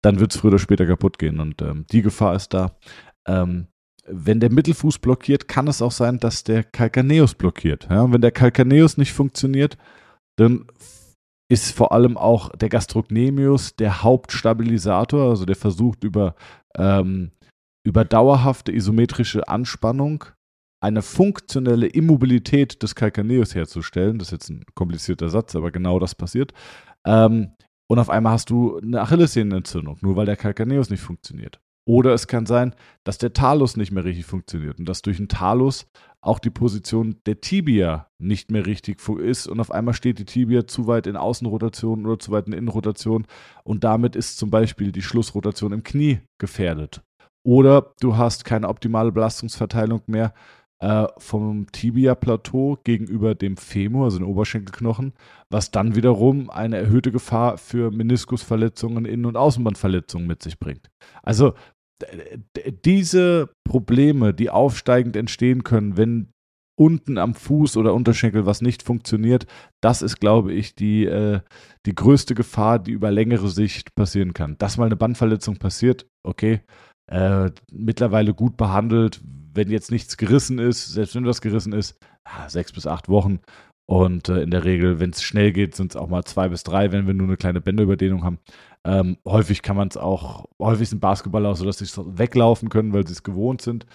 dann 0.01 0.19
wird 0.19 0.33
es 0.33 0.39
früher 0.39 0.51
oder 0.51 0.59
später 0.59 0.85
kaputt 0.85 1.19
gehen. 1.19 1.39
Und 1.39 1.61
ähm, 1.61 1.85
die 1.91 2.01
Gefahr 2.01 2.35
ist 2.35 2.53
da. 2.53 2.71
Ähm, 3.27 3.67
wenn 4.05 4.41
der 4.41 4.51
Mittelfuß 4.51 4.99
blockiert, 4.99 5.47
kann 5.47 5.67
es 5.67 5.81
auch 5.81 5.91
sein, 5.91 6.19
dass 6.19 6.43
der 6.43 6.63
Calcaneus 6.63 7.35
blockiert. 7.35 7.87
Ja? 7.89 8.11
Wenn 8.11 8.19
der 8.19 8.31
Calcaneus 8.31 8.97
nicht 8.97 9.13
funktioniert, 9.13 9.77
dann 10.35 10.65
ist 11.49 11.71
vor 11.75 11.91
allem 11.91 12.17
auch 12.17 12.49
der 12.49 12.69
Gastrocnemius 12.69 13.75
der 13.75 14.03
Hauptstabilisator, 14.03 15.29
also 15.29 15.45
der 15.45 15.55
versucht 15.55 16.03
über, 16.03 16.35
ähm, 16.75 17.31
über 17.85 18.05
dauerhafte 18.05 18.71
isometrische 18.71 19.47
Anspannung 19.47 20.25
eine 20.81 21.01
funktionelle 21.01 21.87
Immobilität 21.87 22.83
des 22.83 22.95
Calcaneus 22.95 23.55
herzustellen. 23.55 24.19
Das 24.19 24.29
ist 24.29 24.31
jetzt 24.33 24.49
ein 24.49 24.65
komplizierter 24.75 25.29
Satz, 25.29 25.55
aber 25.55 25.71
genau 25.71 25.97
das 25.99 26.13
passiert. 26.13 26.53
Ähm, 27.05 27.53
und 27.89 27.99
auf 27.99 28.09
einmal 28.09 28.33
hast 28.33 28.49
du 28.49 28.77
eine 28.77 29.01
Achillessehnenentzündung, 29.01 29.97
nur 30.01 30.15
weil 30.15 30.25
der 30.25 30.35
Calcaneus 30.35 30.89
nicht 30.89 31.01
funktioniert. 31.01 31.61
Oder 31.85 32.13
es 32.13 32.27
kann 32.27 32.45
sein, 32.45 32.75
dass 33.03 33.17
der 33.17 33.33
Talus 33.33 33.75
nicht 33.75 33.91
mehr 33.91 34.05
richtig 34.05 34.25
funktioniert 34.25 34.79
und 34.79 34.87
dass 34.87 35.01
durch 35.01 35.17
den 35.17 35.27
Talus 35.27 35.85
auch 36.21 36.39
die 36.39 36.49
Position 36.49 37.17
der 37.25 37.41
Tibia 37.41 38.07
nicht 38.17 38.49
mehr 38.49 38.65
richtig 38.65 39.05
ist 39.19 39.47
und 39.47 39.59
auf 39.59 39.71
einmal 39.71 39.93
steht 39.93 40.19
die 40.19 40.25
Tibia 40.25 40.65
zu 40.65 40.87
weit 40.87 41.07
in 41.07 41.17
Außenrotation 41.17 42.05
oder 42.05 42.17
zu 42.17 42.31
weit 42.31 42.47
in 42.47 42.53
Innenrotation 42.53 43.27
und 43.65 43.83
damit 43.83 44.15
ist 44.15 44.37
zum 44.37 44.49
Beispiel 44.49 44.93
die 44.93 45.01
Schlussrotation 45.01 45.73
im 45.73 45.83
Knie 45.83 46.21
gefährdet. 46.37 47.01
Oder 47.45 47.93
du 47.99 48.15
hast 48.15 48.45
keine 48.45 48.69
optimale 48.69 49.11
Belastungsverteilung 49.11 50.03
mehr 50.07 50.33
äh, 50.83 51.07
vom 51.17 51.67
Tibia-Plateau 51.71 52.77
gegenüber 52.83 53.35
dem 53.35 53.55
Femur, 53.55 54.05
also 54.05 54.17
den 54.17 54.27
Oberschenkelknochen, 54.27 55.13
was 55.49 55.71
dann 55.71 55.95
wiederum 55.95 56.49
eine 56.49 56.77
erhöhte 56.77 57.11
Gefahr 57.11 57.57
für 57.57 57.89
Meniskusverletzungen, 57.89 59.05
Innen- 59.05 59.25
und 59.25 59.37
Außenbandverletzungen 59.37 60.27
mit 60.27 60.43
sich 60.43 60.59
bringt. 60.59 60.89
Also 61.21 61.53
diese 62.85 63.49
Probleme, 63.63 64.33
die 64.33 64.49
aufsteigend 64.49 65.15
entstehen 65.15 65.63
können, 65.63 65.97
wenn 65.97 66.33
unten 66.75 67.17
am 67.17 67.35
Fuß 67.35 67.77
oder 67.77 67.93
Unterschenkel 67.93 68.45
was 68.45 68.61
nicht 68.61 68.83
funktioniert, 68.83 69.45
das 69.81 70.01
ist, 70.01 70.19
glaube 70.19 70.53
ich, 70.53 70.75
die, 70.75 71.05
äh, 71.05 71.41
die 71.85 71.95
größte 71.95 72.33
Gefahr, 72.35 72.79
die 72.79 72.91
über 72.91 73.11
längere 73.11 73.49
Sicht 73.49 73.93
passieren 73.95 74.33
kann. 74.33 74.57
Dass 74.57 74.77
mal 74.77 74.85
eine 74.85 74.95
Bandverletzung 74.95 75.57
passiert, 75.57 76.07
okay, 76.23 76.61
äh, 77.07 77.51
mittlerweile 77.71 78.33
gut 78.33 78.57
behandelt, 78.57 79.21
wenn 79.53 79.69
jetzt 79.69 79.91
nichts 79.91 80.17
gerissen 80.17 80.57
ist, 80.57 80.87
selbst 80.87 81.15
wenn 81.15 81.25
was 81.25 81.41
gerissen 81.41 81.73
ist, 81.73 81.99
sechs 82.47 82.71
bis 82.71 82.87
acht 82.87 83.07
Wochen. 83.07 83.39
Und 83.85 84.29
äh, 84.29 84.41
in 84.41 84.49
der 84.49 84.63
Regel, 84.63 84.99
wenn 84.99 85.09
es 85.09 85.21
schnell 85.21 85.51
geht, 85.51 85.75
sind 85.75 85.91
es 85.91 85.97
auch 85.97 86.07
mal 86.07 86.23
zwei 86.23 86.49
bis 86.49 86.63
drei, 86.63 86.91
wenn 86.91 87.05
wir 87.05 87.13
nur 87.13 87.27
eine 87.27 87.37
kleine 87.37 87.61
Bänderüberdehnung 87.61 88.23
haben. 88.23 88.39
Ähm, 88.85 89.17
häufig 89.25 89.61
kann 89.61 89.77
man 89.77 89.87
es 89.87 89.97
auch, 89.97 90.45
häufig 90.59 90.89
sind 90.89 90.99
Basketballer 90.99 91.49
auch 91.49 91.55
so, 91.55 91.65
dass 91.65 91.77
sie 91.77 92.17
weglaufen 92.17 92.69
können, 92.69 92.93
weil 92.93 93.07
sie 93.07 93.13
es 93.13 93.23
gewohnt 93.23 93.61
sind. 93.61 93.85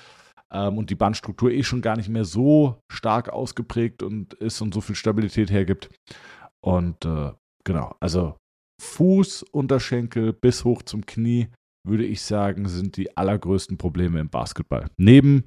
Ähm, 0.50 0.78
und 0.78 0.90
die 0.90 0.94
Bandstruktur 0.94 1.50
eh 1.50 1.62
schon 1.62 1.82
gar 1.82 1.96
nicht 1.96 2.08
mehr 2.08 2.24
so 2.24 2.82
stark 2.90 3.28
ausgeprägt 3.28 4.02
und 4.02 4.34
ist 4.34 4.60
und 4.60 4.72
so 4.72 4.80
viel 4.80 4.94
Stabilität 4.94 5.50
hergibt. 5.50 5.90
Und 6.60 7.04
äh, 7.04 7.32
genau, 7.64 7.94
also 8.00 8.36
Fuß, 8.80 9.42
Unterschenkel 9.42 10.32
bis 10.32 10.64
hoch 10.64 10.82
zum 10.82 11.04
Knie 11.04 11.48
würde 11.84 12.04
ich 12.04 12.22
sagen, 12.22 12.68
sind 12.68 12.96
die 12.96 13.16
allergrößten 13.16 13.78
Probleme 13.78 14.20
im 14.20 14.28
Basketball. 14.28 14.86
Neben 14.96 15.44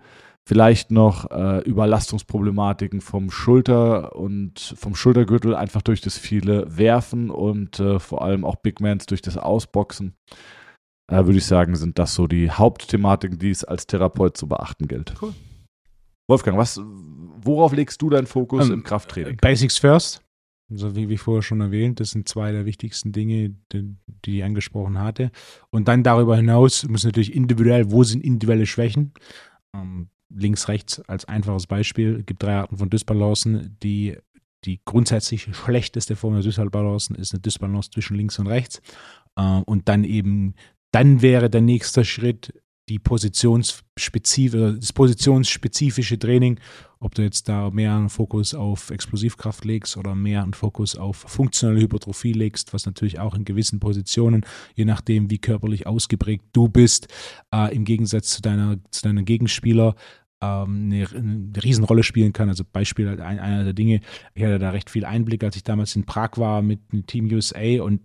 vielleicht 0.47 0.91
noch 0.91 1.29
äh, 1.31 1.59
Überlastungsproblematiken 1.59 3.01
vom 3.01 3.31
Schulter 3.31 4.15
und 4.15 4.75
vom 4.77 4.95
Schultergürtel 4.95 5.55
einfach 5.55 5.81
durch 5.81 6.01
das 6.01 6.17
viele 6.17 6.77
Werfen 6.77 7.29
und 7.29 7.79
äh, 7.79 7.99
vor 7.99 8.23
allem 8.23 8.45
auch 8.45 8.55
Big 8.57 8.79
Mans 8.79 9.05
durch 9.05 9.21
das 9.21 9.37
Ausboxen. 9.37 10.15
Äh, 11.11 11.25
würde 11.25 11.37
ich 11.37 11.45
sagen, 11.45 11.75
sind 11.75 11.99
das 11.99 12.15
so 12.15 12.27
die 12.27 12.49
Hauptthematiken, 12.49 13.37
die 13.37 13.51
es 13.51 13.63
als 13.63 13.85
Therapeut 13.85 14.37
zu 14.37 14.47
beachten 14.47 14.87
gilt. 14.87 15.13
Cool. 15.21 15.33
Wolfgang, 16.27 16.57
was, 16.57 16.79
worauf 16.79 17.73
legst 17.73 18.01
du 18.01 18.09
deinen 18.09 18.27
Fokus 18.27 18.65
um, 18.65 18.71
ähm, 18.71 18.79
im 18.79 18.83
Krafttraining? 18.83 19.37
Basics 19.37 19.77
first. 19.77 20.21
Also 20.71 20.95
wie, 20.95 21.09
wie 21.09 21.17
vorher 21.17 21.41
schon 21.41 21.59
erwähnt, 21.59 21.99
das 21.99 22.11
sind 22.11 22.29
zwei 22.29 22.53
der 22.53 22.65
wichtigsten 22.65 23.11
Dinge, 23.11 23.53
die, 23.73 23.97
die 24.25 24.37
ich 24.37 24.43
angesprochen 24.45 24.99
hatte. 24.99 25.31
Und 25.69 25.89
dann 25.89 26.03
darüber 26.03 26.37
hinaus 26.37 26.87
muss 26.87 27.03
natürlich 27.03 27.35
individuell, 27.35 27.91
wo 27.91 28.05
sind 28.05 28.23
individuelle 28.23 28.65
Schwächen? 28.65 29.13
Ähm, 29.75 30.07
links, 30.35 30.67
rechts 30.67 30.99
als 31.01 31.25
einfaches 31.25 31.67
Beispiel. 31.67 32.17
Es 32.19 32.25
gibt 32.25 32.43
drei 32.43 32.55
Arten 32.55 32.77
von 32.77 32.89
Dysbalancen. 32.89 33.77
Die, 33.83 34.17
die 34.65 34.79
grundsätzlich 34.85 35.47
schlechteste 35.55 36.15
Form 36.15 36.33
der 36.33 36.43
Dysbalancen 36.43 37.15
ist 37.15 37.33
eine 37.33 37.41
Dysbalance 37.41 37.91
zwischen 37.91 38.15
links 38.15 38.39
und 38.39 38.47
rechts. 38.47 38.81
Äh, 39.35 39.61
und 39.65 39.87
dann 39.87 40.03
eben, 40.03 40.55
dann 40.91 41.21
wäre 41.21 41.49
der 41.49 41.61
nächste 41.61 42.05
Schritt 42.05 42.53
die 42.89 42.99
positionsspezifische, 42.99 44.77
das 44.77 44.91
positionsspezifische 44.91 46.19
Training, 46.19 46.59
ob 46.99 47.15
du 47.15 47.21
jetzt 47.21 47.47
da 47.47 47.69
mehr 47.69 47.95
einen 47.95 48.09
Fokus 48.09 48.53
auf 48.53 48.89
Explosivkraft 48.89 49.63
legst 49.65 49.95
oder 49.95 50.13
mehr 50.13 50.43
einen 50.43 50.53
Fokus 50.53 50.97
auf 50.97 51.15
funktionelle 51.15 51.79
Hypertrophie 51.79 52.33
legst, 52.33 52.73
was 52.73 52.85
natürlich 52.85 53.19
auch 53.19 53.33
in 53.33 53.45
gewissen 53.45 53.79
Positionen, 53.79 54.45
je 54.75 54.85
nachdem 54.85 55.29
wie 55.29 55.39
körperlich 55.39 55.87
ausgeprägt 55.87 56.45
du 56.51 56.67
bist, 56.67 57.07
äh, 57.53 57.73
im 57.73 57.85
Gegensatz 57.85 58.31
zu 58.31 58.41
deiner, 58.41 58.77
zu 58.91 59.03
deinem 59.03 59.23
Gegenspieler 59.23 59.95
ähm, 59.95 60.01
eine, 60.41 61.07
eine 61.07 61.63
Riesenrolle 61.63 62.03
spielen 62.03 62.33
kann. 62.33 62.49
Also 62.49 62.63
Beispiel 62.69 63.21
einer 63.21 63.63
der 63.63 63.73
Dinge, 63.73 64.01
ich 64.33 64.43
hatte 64.43 64.59
da 64.59 64.71
recht 64.71 64.89
viel 64.89 65.05
Einblick, 65.05 65.43
als 65.43 65.55
ich 65.55 65.63
damals 65.63 65.95
in 65.95 66.05
Prag 66.05 66.31
war 66.35 66.61
mit 66.61 66.91
dem 66.91 67.05
Team 67.05 67.31
USA 67.31 67.81
und 67.81 68.01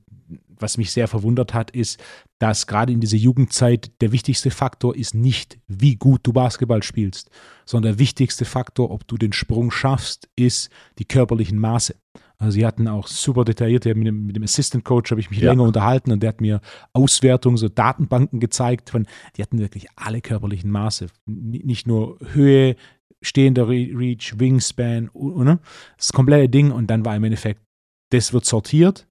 was 0.58 0.78
mich 0.78 0.90
sehr 0.90 1.08
verwundert 1.08 1.54
hat, 1.54 1.70
ist, 1.70 2.02
dass 2.38 2.66
gerade 2.66 2.92
in 2.92 3.00
dieser 3.00 3.16
Jugendzeit 3.16 3.90
der 4.00 4.12
wichtigste 4.12 4.50
Faktor 4.50 4.96
ist 4.96 5.14
nicht, 5.14 5.58
wie 5.68 5.96
gut 5.96 6.20
du 6.24 6.32
Basketball 6.32 6.82
spielst, 6.82 7.30
sondern 7.64 7.92
der 7.92 7.98
wichtigste 7.98 8.44
Faktor, 8.44 8.90
ob 8.90 9.06
du 9.06 9.16
den 9.16 9.32
Sprung 9.32 9.70
schaffst, 9.70 10.28
ist 10.36 10.70
die 10.98 11.04
körperlichen 11.04 11.58
Maße. 11.58 11.94
Also 12.38 12.52
sie 12.52 12.66
hatten 12.66 12.86
auch 12.86 13.06
super 13.06 13.44
detailliert, 13.44 13.86
mit 13.86 14.06
dem, 14.06 14.26
mit 14.26 14.36
dem 14.36 14.42
Assistant 14.42 14.84
Coach 14.84 15.10
habe 15.10 15.20
ich 15.20 15.30
mich 15.30 15.40
ja. 15.40 15.50
länger 15.50 15.62
unterhalten 15.62 16.12
und 16.12 16.22
der 16.22 16.28
hat 16.28 16.40
mir 16.40 16.60
Auswertungen, 16.92 17.56
so 17.56 17.68
Datenbanken 17.68 18.40
gezeigt, 18.40 18.90
von, 18.90 19.06
die 19.36 19.42
hatten 19.42 19.58
wirklich 19.58 19.86
alle 19.96 20.20
körperlichen 20.20 20.70
Maße. 20.70 21.06
Nicht 21.26 21.86
nur 21.86 22.18
Höhe, 22.32 22.76
stehender 23.22 23.68
Reach, 23.68 24.38
Wingspan, 24.38 25.10
ne? 25.14 25.60
das 25.96 26.12
komplette 26.12 26.48
Ding 26.48 26.70
und 26.70 26.88
dann 26.88 27.04
war 27.04 27.16
im 27.16 27.24
Endeffekt, 27.24 27.62
das 28.10 28.32
wird 28.32 28.44
sortiert 28.44 29.08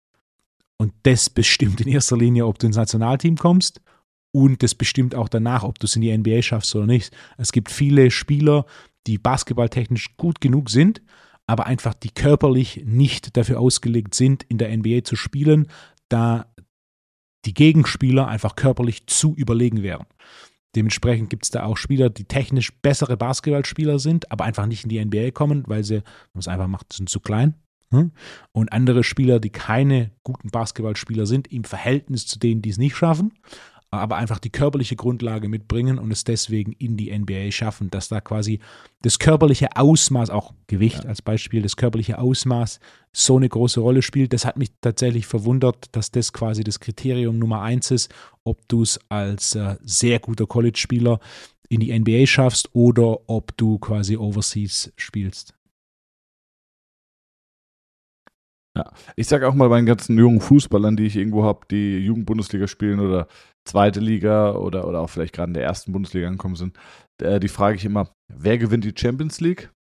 und 0.78 0.94
das 1.04 1.30
bestimmt 1.30 1.82
in 1.82 1.88
erster 1.88 2.18
Linie, 2.18 2.46
ob 2.46 2.60
du 2.60 2.68
ins 2.68 2.78
Nationalteam 2.78 3.38
kommst 3.38 3.82
und 4.32 4.62
das 4.62 4.76
bestimmt 4.76 5.16
auch 5.16 5.30
danach, 5.30 5.64
ob 5.64 5.80
du 5.80 5.86
es 5.86 5.96
in 5.96 6.02
die 6.02 6.16
NBA 6.16 6.42
schaffst 6.42 6.76
oder 6.76 6.86
nicht. 6.86 7.16
Es 7.38 7.52
gibt 7.52 7.72
viele 7.72 8.12
Spieler, 8.12 8.66
die 9.08 9.18
basketballtechnisch 9.18 10.18
gut 10.18 10.42
genug 10.42 10.70
sind, 10.70 11.02
aber 11.48 11.66
einfach 11.66 11.94
die 11.94 12.10
körperlich 12.10 12.84
nicht 12.86 13.38
dafür 13.38 13.60
ausgelegt 13.60 14.16
sind, 14.16 14.44
in 14.44 14.58
der 14.58 14.76
NBA 14.76 15.04
zu 15.04 15.16
spielen, 15.16 15.68
da 16.10 16.52
die 17.46 17.54
Gegenspieler 17.54 18.28
einfach 18.28 18.56
körperlich 18.56 19.06
zu 19.08 19.36
überlegen 19.36 19.84
wären. 19.84 20.06
Dementsprechend 20.76 21.30
gibt 21.30 21.46
es 21.46 21.52
da 21.52 21.64
auch 21.64 21.78
Spieler, 21.78 22.10
die 22.10 22.26
technisch 22.26 22.74
bessere 22.82 23.16
Basketballspieler 23.16 24.00
sind, 24.00 24.32
aber 24.32 24.44
einfach 24.44 24.66
nicht 24.66 24.84
in 24.84 24.90
die 24.90 25.04
NBA 25.04 25.32
kommen, 25.32 25.64
weil 25.68 25.84
sie, 25.84 26.02
man 26.34 26.40
es 26.40 26.48
einfach 26.48 26.68
macht, 26.68 26.92
sind 26.92 27.10
zu 27.10 27.20
klein 27.20 27.56
hm? 27.92 28.12
Und 28.52 28.74
andere 28.74 29.04
Spieler, 29.04 29.40
die 29.40 29.52
keine 29.52 30.12
guten 30.24 30.50
Basketballspieler 30.50 31.26
sind, 31.26 31.52
im 31.52 31.64
Verhältnis 31.64 32.26
zu 32.28 32.40
denen, 32.40 32.62
die 32.62 32.70
es 32.70 32.78
nicht 32.78 32.96
schaffen, 32.96 33.34
aber 34.00 34.18
einfach 34.18 34.40
die 34.40 34.50
körperliche 34.50 34.96
Grundlage 34.96 35.50
mitbringen 35.50 36.00
und 36.00 36.12
es 36.12 36.24
deswegen 36.24 36.72
in 36.74 36.98
die 36.98 37.18
NBA 37.18 37.52
schaffen, 37.52 37.90
dass 37.90 38.08
da 38.08 38.22
quasi 38.22 38.60
das 39.02 39.20
körperliche 39.20 39.76
Ausmaß, 39.76 40.30
auch 40.30 40.54
Gewicht 40.68 41.04
ja. 41.04 41.10
als 41.10 41.22
Beispiel, 41.22 41.62
das 41.62 41.76
körperliche 41.76 42.18
Ausmaß 42.20 42.80
so 43.12 43.38
eine 43.38 43.50
große 43.50 43.80
Rolle 43.80 44.02
spielt. 44.02 44.34
Das 44.34 44.46
hat 44.46 44.58
mich 44.58 44.72
tatsächlich 44.82 45.26
verwundert, 45.26 45.88
dass 45.92 46.12
das 46.12 46.34
quasi 46.34 46.64
das 46.64 46.80
Kriterium 46.80 47.40
Nummer 47.40 47.62
eins 47.62 47.92
ist, 47.92 48.14
ob 48.44 48.68
du 48.68 48.82
es 48.82 49.00
als 49.10 49.56
äh, 49.56 49.76
sehr 49.84 50.20
guter 50.20 50.48
College-Spieler 50.48 51.20
in 51.70 51.80
die 51.80 51.98
NBA 51.98 52.26
schaffst 52.28 52.70
oder 52.74 53.30
ob 53.30 53.56
du 53.58 53.80
quasi 53.80 54.18
Overseas 54.18 54.92
spielst. 54.98 55.54
Ja, 58.78 58.92
ich 59.16 59.28
sage 59.28 59.48
auch 59.48 59.54
mal 59.54 59.70
meinen 59.70 59.86
ganzen 59.86 60.18
jungen 60.18 60.42
Fußballern, 60.42 60.98
die 60.98 61.06
ich 61.06 61.16
irgendwo 61.16 61.44
habe, 61.44 61.66
die 61.72 61.98
Jugendbundesliga 62.00 62.68
spielen 62.68 63.00
oder 63.00 63.28
zweite 63.66 64.02
Liga 64.02 64.54
oder, 64.54 64.88
oder 64.88 65.00
auch 65.00 65.10
vielleicht 65.10 65.34
gerade 65.34 65.52
in 65.52 65.54
der 65.54 65.64
ersten 65.64 65.94
Bundesliga 65.94 66.28
angekommen 66.28 66.56
sind, 66.56 66.78
äh, 67.22 67.40
die 67.40 67.48
frage 67.48 67.78
ich 67.78 67.86
immer, 67.86 68.12
wer 68.34 68.58
gewinnt 68.58 68.84
die 68.84 68.94
Champions 68.96 69.40
League? 69.40 69.72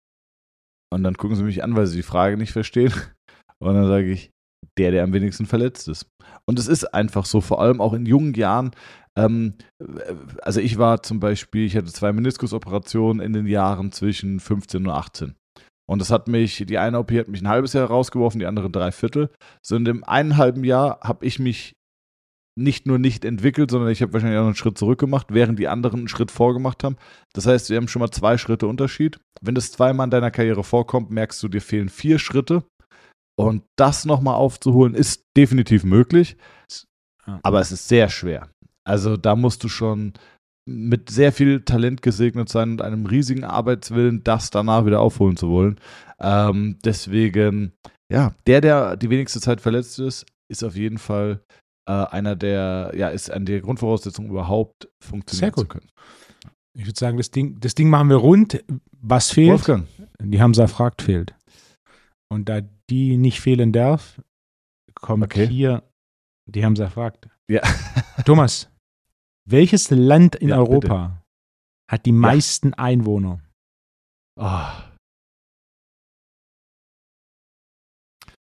Und 0.92 1.02
dann 1.02 1.16
gucken 1.16 1.36
sie 1.36 1.42
mich 1.42 1.64
an, 1.64 1.74
weil 1.74 1.86
sie 1.86 1.96
die 1.96 2.02
Frage 2.02 2.36
nicht 2.36 2.52
verstehen. 2.52 2.92
Und 3.58 3.74
dann 3.74 3.86
sage 3.86 4.10
ich, 4.10 4.30
der, 4.78 4.90
der 4.90 5.04
am 5.04 5.12
wenigsten 5.12 5.46
verletzt 5.46 5.88
ist. 5.88 6.06
Und 6.46 6.58
es 6.58 6.68
ist 6.68 6.84
einfach 6.92 7.24
so, 7.24 7.40
vor 7.40 7.60
allem 7.60 7.80
auch 7.80 7.94
in 7.94 8.06
jungen 8.06 8.34
Jahren. 8.34 8.72
Ähm, 9.18 9.54
also 10.42 10.60
ich 10.60 10.78
war 10.78 11.02
zum 11.02 11.20
Beispiel, 11.20 11.64
ich 11.64 11.76
hatte 11.76 11.92
zwei 11.92 12.12
Meniskusoperationen 12.12 13.24
in 13.24 13.32
den 13.32 13.46
Jahren 13.46 13.92
zwischen 13.92 14.40
15 14.40 14.86
und 14.86 14.92
18. 14.92 15.34
Und 15.86 16.00
das 16.00 16.10
hat 16.10 16.28
mich, 16.28 16.64
die 16.66 16.78
eine 16.78 16.98
OP 16.98 17.12
hat 17.12 17.28
mich 17.28 17.42
ein 17.42 17.48
halbes 17.48 17.74
Jahr 17.74 17.88
rausgeworfen, 17.88 18.38
die 18.38 18.46
andere 18.46 18.70
drei 18.70 18.90
Viertel. 18.90 19.30
So 19.62 19.76
in 19.76 19.84
dem 19.84 20.02
einen 20.04 20.36
halben 20.36 20.64
Jahr 20.64 21.00
habe 21.02 21.26
ich 21.26 21.38
mich 21.38 21.74
nicht 22.56 22.86
nur 22.86 22.98
nicht 22.98 23.24
entwickelt, 23.24 23.70
sondern 23.70 23.90
ich 23.90 24.00
habe 24.00 24.12
wahrscheinlich 24.12 24.38
auch 24.38 24.46
einen 24.46 24.54
Schritt 24.54 24.78
zurück 24.78 25.00
gemacht, 25.00 25.28
während 25.30 25.58
die 25.58 25.68
anderen 25.68 26.00
einen 26.00 26.08
Schritt 26.08 26.30
vorgemacht 26.30 26.84
haben. 26.84 26.96
Das 27.32 27.46
heißt, 27.46 27.68
wir 27.70 27.76
haben 27.76 27.88
schon 27.88 28.00
mal 28.00 28.10
zwei 28.10 28.38
Schritte 28.38 28.68
Unterschied. 28.68 29.18
Wenn 29.40 29.56
das 29.56 29.72
zweimal 29.72 30.06
in 30.06 30.10
deiner 30.10 30.30
Karriere 30.30 30.62
vorkommt, 30.62 31.10
merkst 31.10 31.42
du, 31.42 31.48
dir 31.48 31.60
fehlen 31.60 31.88
vier 31.88 32.18
Schritte. 32.18 32.64
Und 33.36 33.64
das 33.76 34.04
nochmal 34.04 34.36
aufzuholen, 34.36 34.94
ist 34.94 35.24
definitiv 35.36 35.82
möglich. 35.82 36.36
Aber 37.42 37.60
es 37.60 37.72
ist 37.72 37.88
sehr 37.88 38.08
schwer. 38.08 38.50
Also 38.84 39.16
da 39.16 39.34
musst 39.34 39.64
du 39.64 39.68
schon 39.68 40.12
mit 40.66 41.10
sehr 41.10 41.32
viel 41.32 41.60
Talent 41.62 42.02
gesegnet 42.02 42.48
sein 42.48 42.72
und 42.72 42.82
einem 42.82 43.06
riesigen 43.06 43.44
Arbeitswillen, 43.44 44.24
das 44.24 44.50
danach 44.50 44.86
wieder 44.86 45.00
aufholen 45.00 45.36
zu 45.36 45.48
wollen. 45.50 45.78
Ähm, 46.20 46.78
deswegen, 46.84 47.72
ja, 48.10 48.34
der, 48.46 48.60
der 48.60 48.96
die 48.96 49.10
wenigste 49.10 49.40
Zeit 49.40 49.60
verletzt 49.60 49.98
ist, 49.98 50.24
ist 50.50 50.62
auf 50.64 50.76
jeden 50.76 50.98
Fall 50.98 51.40
äh, 51.86 51.92
einer 51.92 52.34
der, 52.36 52.92
ja, 52.96 53.08
ist 53.08 53.30
an 53.30 53.44
der 53.44 53.60
Grundvoraussetzung 53.60 54.28
überhaupt 54.28 54.88
funktionieren 55.02 55.54
zu 55.54 55.66
können. 55.66 55.88
Ich 56.76 56.86
würde 56.86 56.98
sagen, 56.98 57.18
das 57.18 57.30
Ding, 57.30 57.60
das 57.60 57.74
Ding 57.74 57.88
machen 57.88 58.08
wir 58.08 58.16
rund. 58.16 58.64
Was 59.00 59.30
fehlt? 59.30 59.50
Wolfgang. 59.50 59.86
Die 60.20 60.40
Hamza 60.40 60.66
fragt 60.66 61.02
fehlt. 61.02 61.34
Und 62.32 62.48
da 62.48 62.62
die 62.90 63.16
nicht 63.16 63.40
fehlen 63.40 63.72
darf, 63.72 64.20
kommt 64.94 65.24
Okay. 65.24 65.46
hier 65.46 65.82
die 66.46 66.64
Hamza 66.64 66.88
fragt. 66.88 67.28
Ja. 67.48 67.60
Thomas, 68.24 68.68
welches 69.46 69.90
Land 69.90 70.36
in 70.36 70.48
Ja, 70.50 70.56
Europa 70.58 71.22
hat 71.90 72.06
die 72.06 72.12
meisten 72.12 72.74
Einwohner? 72.74 73.40
Ah. 74.38 74.90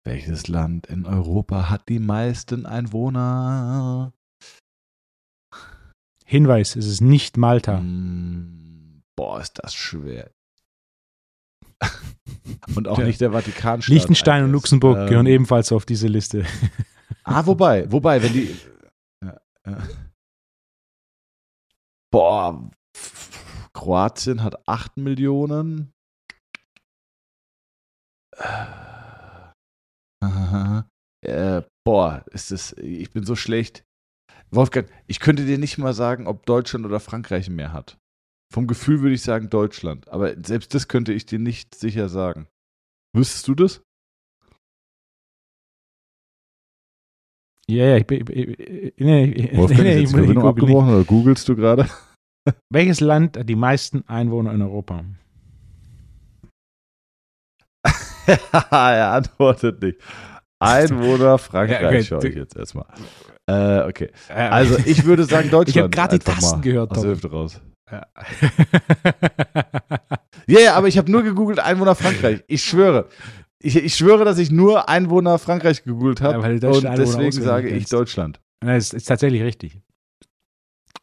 Welches 0.04 0.46
Land 0.48 0.86
in 0.86 1.04
Europa 1.04 1.68
hat 1.68 1.88
die 1.88 1.98
meisten 1.98 2.64
Einwohner? 2.64 4.12
Hinweis, 6.24 6.76
es 6.76 6.86
ist 6.86 7.00
nicht 7.00 7.36
Malta. 7.36 7.80
Mm, 7.80 9.02
Boah, 9.16 9.40
ist 9.40 9.58
das 9.62 9.74
schwer. 9.74 10.30
Und 12.76 12.86
auch 12.88 12.98
Ja. 12.98 13.04
nicht 13.06 13.20
der 13.20 13.32
Vatikanstaat. 13.32 13.92
Liechtenstein 13.92 14.44
und. 14.44 14.50
Luxemburg 14.52 14.98
Ähm, 14.98 15.06
gehören 15.08 15.26
ebenfalls 15.26 15.72
auf 15.72 15.84
diese 15.86 16.06
Liste. 16.08 16.44
Ah, 17.24 17.44
wobei, 17.46 17.90
wobei, 17.90 18.22
wenn 18.22 18.32
die. 18.32 18.54
Ja, 19.24 19.40
ja. 19.66 19.78
Boah, 22.16 22.70
Kroatien 23.74 24.42
hat 24.42 24.66
8 24.66 24.96
Millionen. 24.96 25.92
Äh, 31.22 31.62
boah, 31.84 32.24
ist 32.30 32.52
das. 32.52 32.72
Ich 32.78 33.10
bin 33.10 33.24
so 33.26 33.36
schlecht. 33.36 33.84
Wolfgang, 34.50 34.90
ich 35.06 35.20
könnte 35.20 35.44
dir 35.44 35.58
nicht 35.58 35.76
mal 35.76 35.92
sagen, 35.92 36.26
ob 36.26 36.46
Deutschland 36.46 36.86
oder 36.86 37.00
Frankreich 37.00 37.50
mehr 37.50 37.74
hat. 37.74 37.98
Vom 38.50 38.66
Gefühl 38.66 39.02
würde 39.02 39.14
ich 39.14 39.22
sagen 39.22 39.50
Deutschland, 39.50 40.08
aber 40.08 40.42
selbst 40.42 40.72
das 40.74 40.88
könnte 40.88 41.12
ich 41.12 41.26
dir 41.26 41.38
nicht 41.38 41.74
sicher 41.74 42.08
sagen. 42.08 42.48
Wüsstest 43.14 43.46
du 43.46 43.54
das? 43.54 43.82
Ja, 47.68 47.84
ja, 47.86 47.96
ich 47.96 48.06
bin. 48.06 48.24
ich- 48.30 48.94
Nee, 48.98 49.24
ich- 49.24 49.56
Wolfgang, 49.56 49.82
nee, 49.82 50.02
ist 50.02 50.12
jetzt 50.14 50.30
ich 50.30 50.36
abgebrochen 50.38 50.94
oder 50.94 51.04
googelst 51.04 51.48
du 51.48 51.56
gerade? 51.56 51.86
Welches 52.72 53.00
Land 53.00 53.36
hat 53.36 53.48
die 53.48 53.56
meisten 53.56 54.04
Einwohner 54.08 54.52
in 54.52 54.62
Europa? 54.62 55.04
er 58.70 59.12
antwortet 59.12 59.82
nicht. 59.82 59.98
Einwohner 60.58 61.38
Frankreich, 61.38 61.80
Ja, 61.82 61.88
okay. 61.88 62.02
schaue 62.04 62.28
ich 62.28 62.34
jetzt 62.34 62.56
erstmal. 62.56 62.86
Äh, 63.48 63.80
okay. 63.88 64.10
Also 64.28 64.78
ich 64.86 65.04
würde 65.04 65.24
sagen 65.24 65.50
Deutschland. 65.50 65.68
Ich 65.68 65.78
habe 65.78 65.90
gerade 65.90 66.18
die 66.18 66.24
Tasten 66.24 66.56
mal 66.58 66.62
gehört, 66.62 66.90
Aus 66.92 67.02
der. 67.02 67.10
Hüfte 67.10 67.30
raus. 67.30 67.60
Ja. 67.90 68.06
Ja, 70.48 70.60
ja, 70.60 70.74
aber 70.74 70.88
ich 70.88 70.96
habe 70.98 71.10
nur 71.10 71.22
gegoogelt 71.22 71.60
Einwohner 71.60 71.94
Frankreich. 71.94 72.42
Ich 72.48 72.62
schwöre. 72.64 73.08
Ich, 73.66 73.74
ich 73.76 73.96
schwöre, 73.96 74.24
dass 74.24 74.38
ich 74.38 74.52
nur 74.52 74.88
Einwohner 74.88 75.38
Frankreich 75.38 75.82
gegoogelt 75.82 76.20
Ja, 76.20 76.26
habe. 76.34 76.60
deutsche 76.60 76.88
und 76.88 76.98
deswegen 76.98 77.32
sage 77.32 77.68
ich. 77.68 77.88
Deutschland. 77.88 78.40
Nein, 78.62 78.76
es 78.76 78.92
ist 78.92 79.06
tatsächlich 79.06 79.42
richtig. 79.42 79.80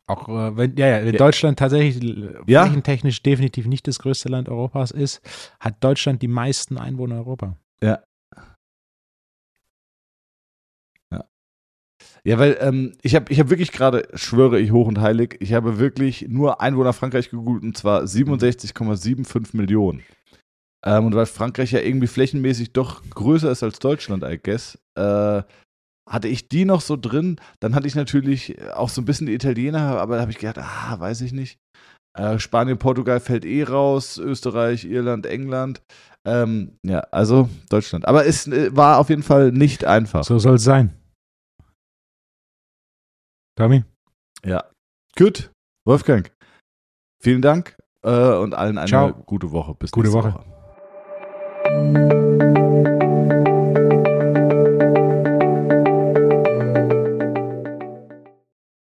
Auch 0.08 0.30
äh, 0.30 0.56
wenn, 0.56 0.78
ja, 0.78 0.88
ja, 0.88 1.06
wenn 1.06 1.14
Ja. 1.14 1.18
Deutschland 1.18 1.60
tatsächlich 1.60 2.02
äh, 2.02 2.30
Ja. 2.48 2.64
flächentechnisch 2.66 3.22
definitiv 3.22 3.68
nicht 3.68 3.86
das 3.88 4.00
größte 4.00 4.30
Land 4.30 4.48
Europas 4.48 4.92
ist, 4.92 5.22
hat 5.60 5.84
Deutschland 5.84 6.22
die 6.22 6.30
meisten 6.30 6.78
Einwohner 6.78 7.16
in 7.16 7.20
Europa. 7.20 7.58
Ja, 12.26 12.40
weil 12.40 12.58
ähm, 12.62 12.94
ich 13.02 13.16
habe 13.16 13.32
ich 13.32 13.40
hab 13.40 13.50
wirklich 13.50 13.72
gerade, 13.74 14.08
schwöre 14.14 14.58
ich 14.60 14.72
hoch 14.72 14.88
und 14.88 15.00
heilig, 15.02 15.36
ich 15.42 15.54
habe 15.54 15.78
wirklich 15.80 16.26
nur 16.30 16.62
Einwohner 16.62 16.94
Frankreich 16.94 17.30
gegoogelt 17.30 17.64
und 17.64 17.78
zwar 17.78 18.04
67,75 18.04 19.56
Millionen. 19.58 20.04
Ähm, 20.86 21.06
und 21.06 21.16
weil 21.16 21.26
Frankreich 21.26 21.72
ja 21.72 21.80
irgendwie 21.80 22.08
flächenmäßig 22.08 22.74
doch 22.74 23.02
größer 23.10 23.52
ist 23.52 23.64
als 23.64 23.80
Deutschland, 23.80 24.24
I 24.24 24.40
guess, 24.42 24.78
äh, 24.96 25.44
hatte 26.10 26.28
ich 26.28 26.50
die 26.50 26.66
noch 26.66 26.82
so 26.82 26.98
drin. 26.98 27.38
Dann 27.62 27.76
hatte 27.76 27.88
ich 27.88 27.96
natürlich 27.96 28.62
auch 28.74 28.90
so 28.90 29.02
ein 29.02 29.06
bisschen 29.06 29.28
die 29.28 29.34
Italiener, 29.34 30.00
aber 30.00 30.16
da 30.16 30.22
habe 30.22 30.32
ich 30.32 30.40
gedacht, 30.40 30.60
ah, 30.60 31.00
weiß 31.00 31.22
ich 31.22 31.32
nicht. 31.32 31.60
Äh, 32.18 32.38
Spanien, 32.38 32.78
Portugal 32.78 33.20
fällt 33.20 33.46
eh 33.46 33.64
raus, 33.64 34.18
Österreich, 34.18 34.86
Irland, 34.86 35.26
England. 35.26 35.82
Ähm, 36.26 36.78
ja, 36.84 37.00
also 37.12 37.50
Deutschland. 37.70 38.08
Aber 38.08 38.26
es 38.26 38.48
äh, 38.48 38.76
war 38.76 39.00
auf 39.00 39.10
jeden 39.10 39.24
Fall 39.24 39.52
nicht 39.52 39.86
einfach. 39.86 40.24
So 40.24 40.40
soll 40.40 40.56
es 40.56 40.64
sein. 40.64 40.94
Tommy? 43.58 43.84
Ja. 44.46 44.66
Gut. 45.18 45.52
Wolfgang. 45.86 46.32
Vielen 47.22 47.42
Dank 47.42 47.76
äh, 48.04 48.36
und 48.36 48.54
allen 48.54 48.78
eine 48.78 48.88
Ciao. 48.88 49.14
gute 49.14 49.52
Woche. 49.52 49.76
Bis 49.76 49.92
Gute 49.92 50.10
nächste 50.10 50.34
Woche. 50.34 50.53
Woche. 51.66 52.93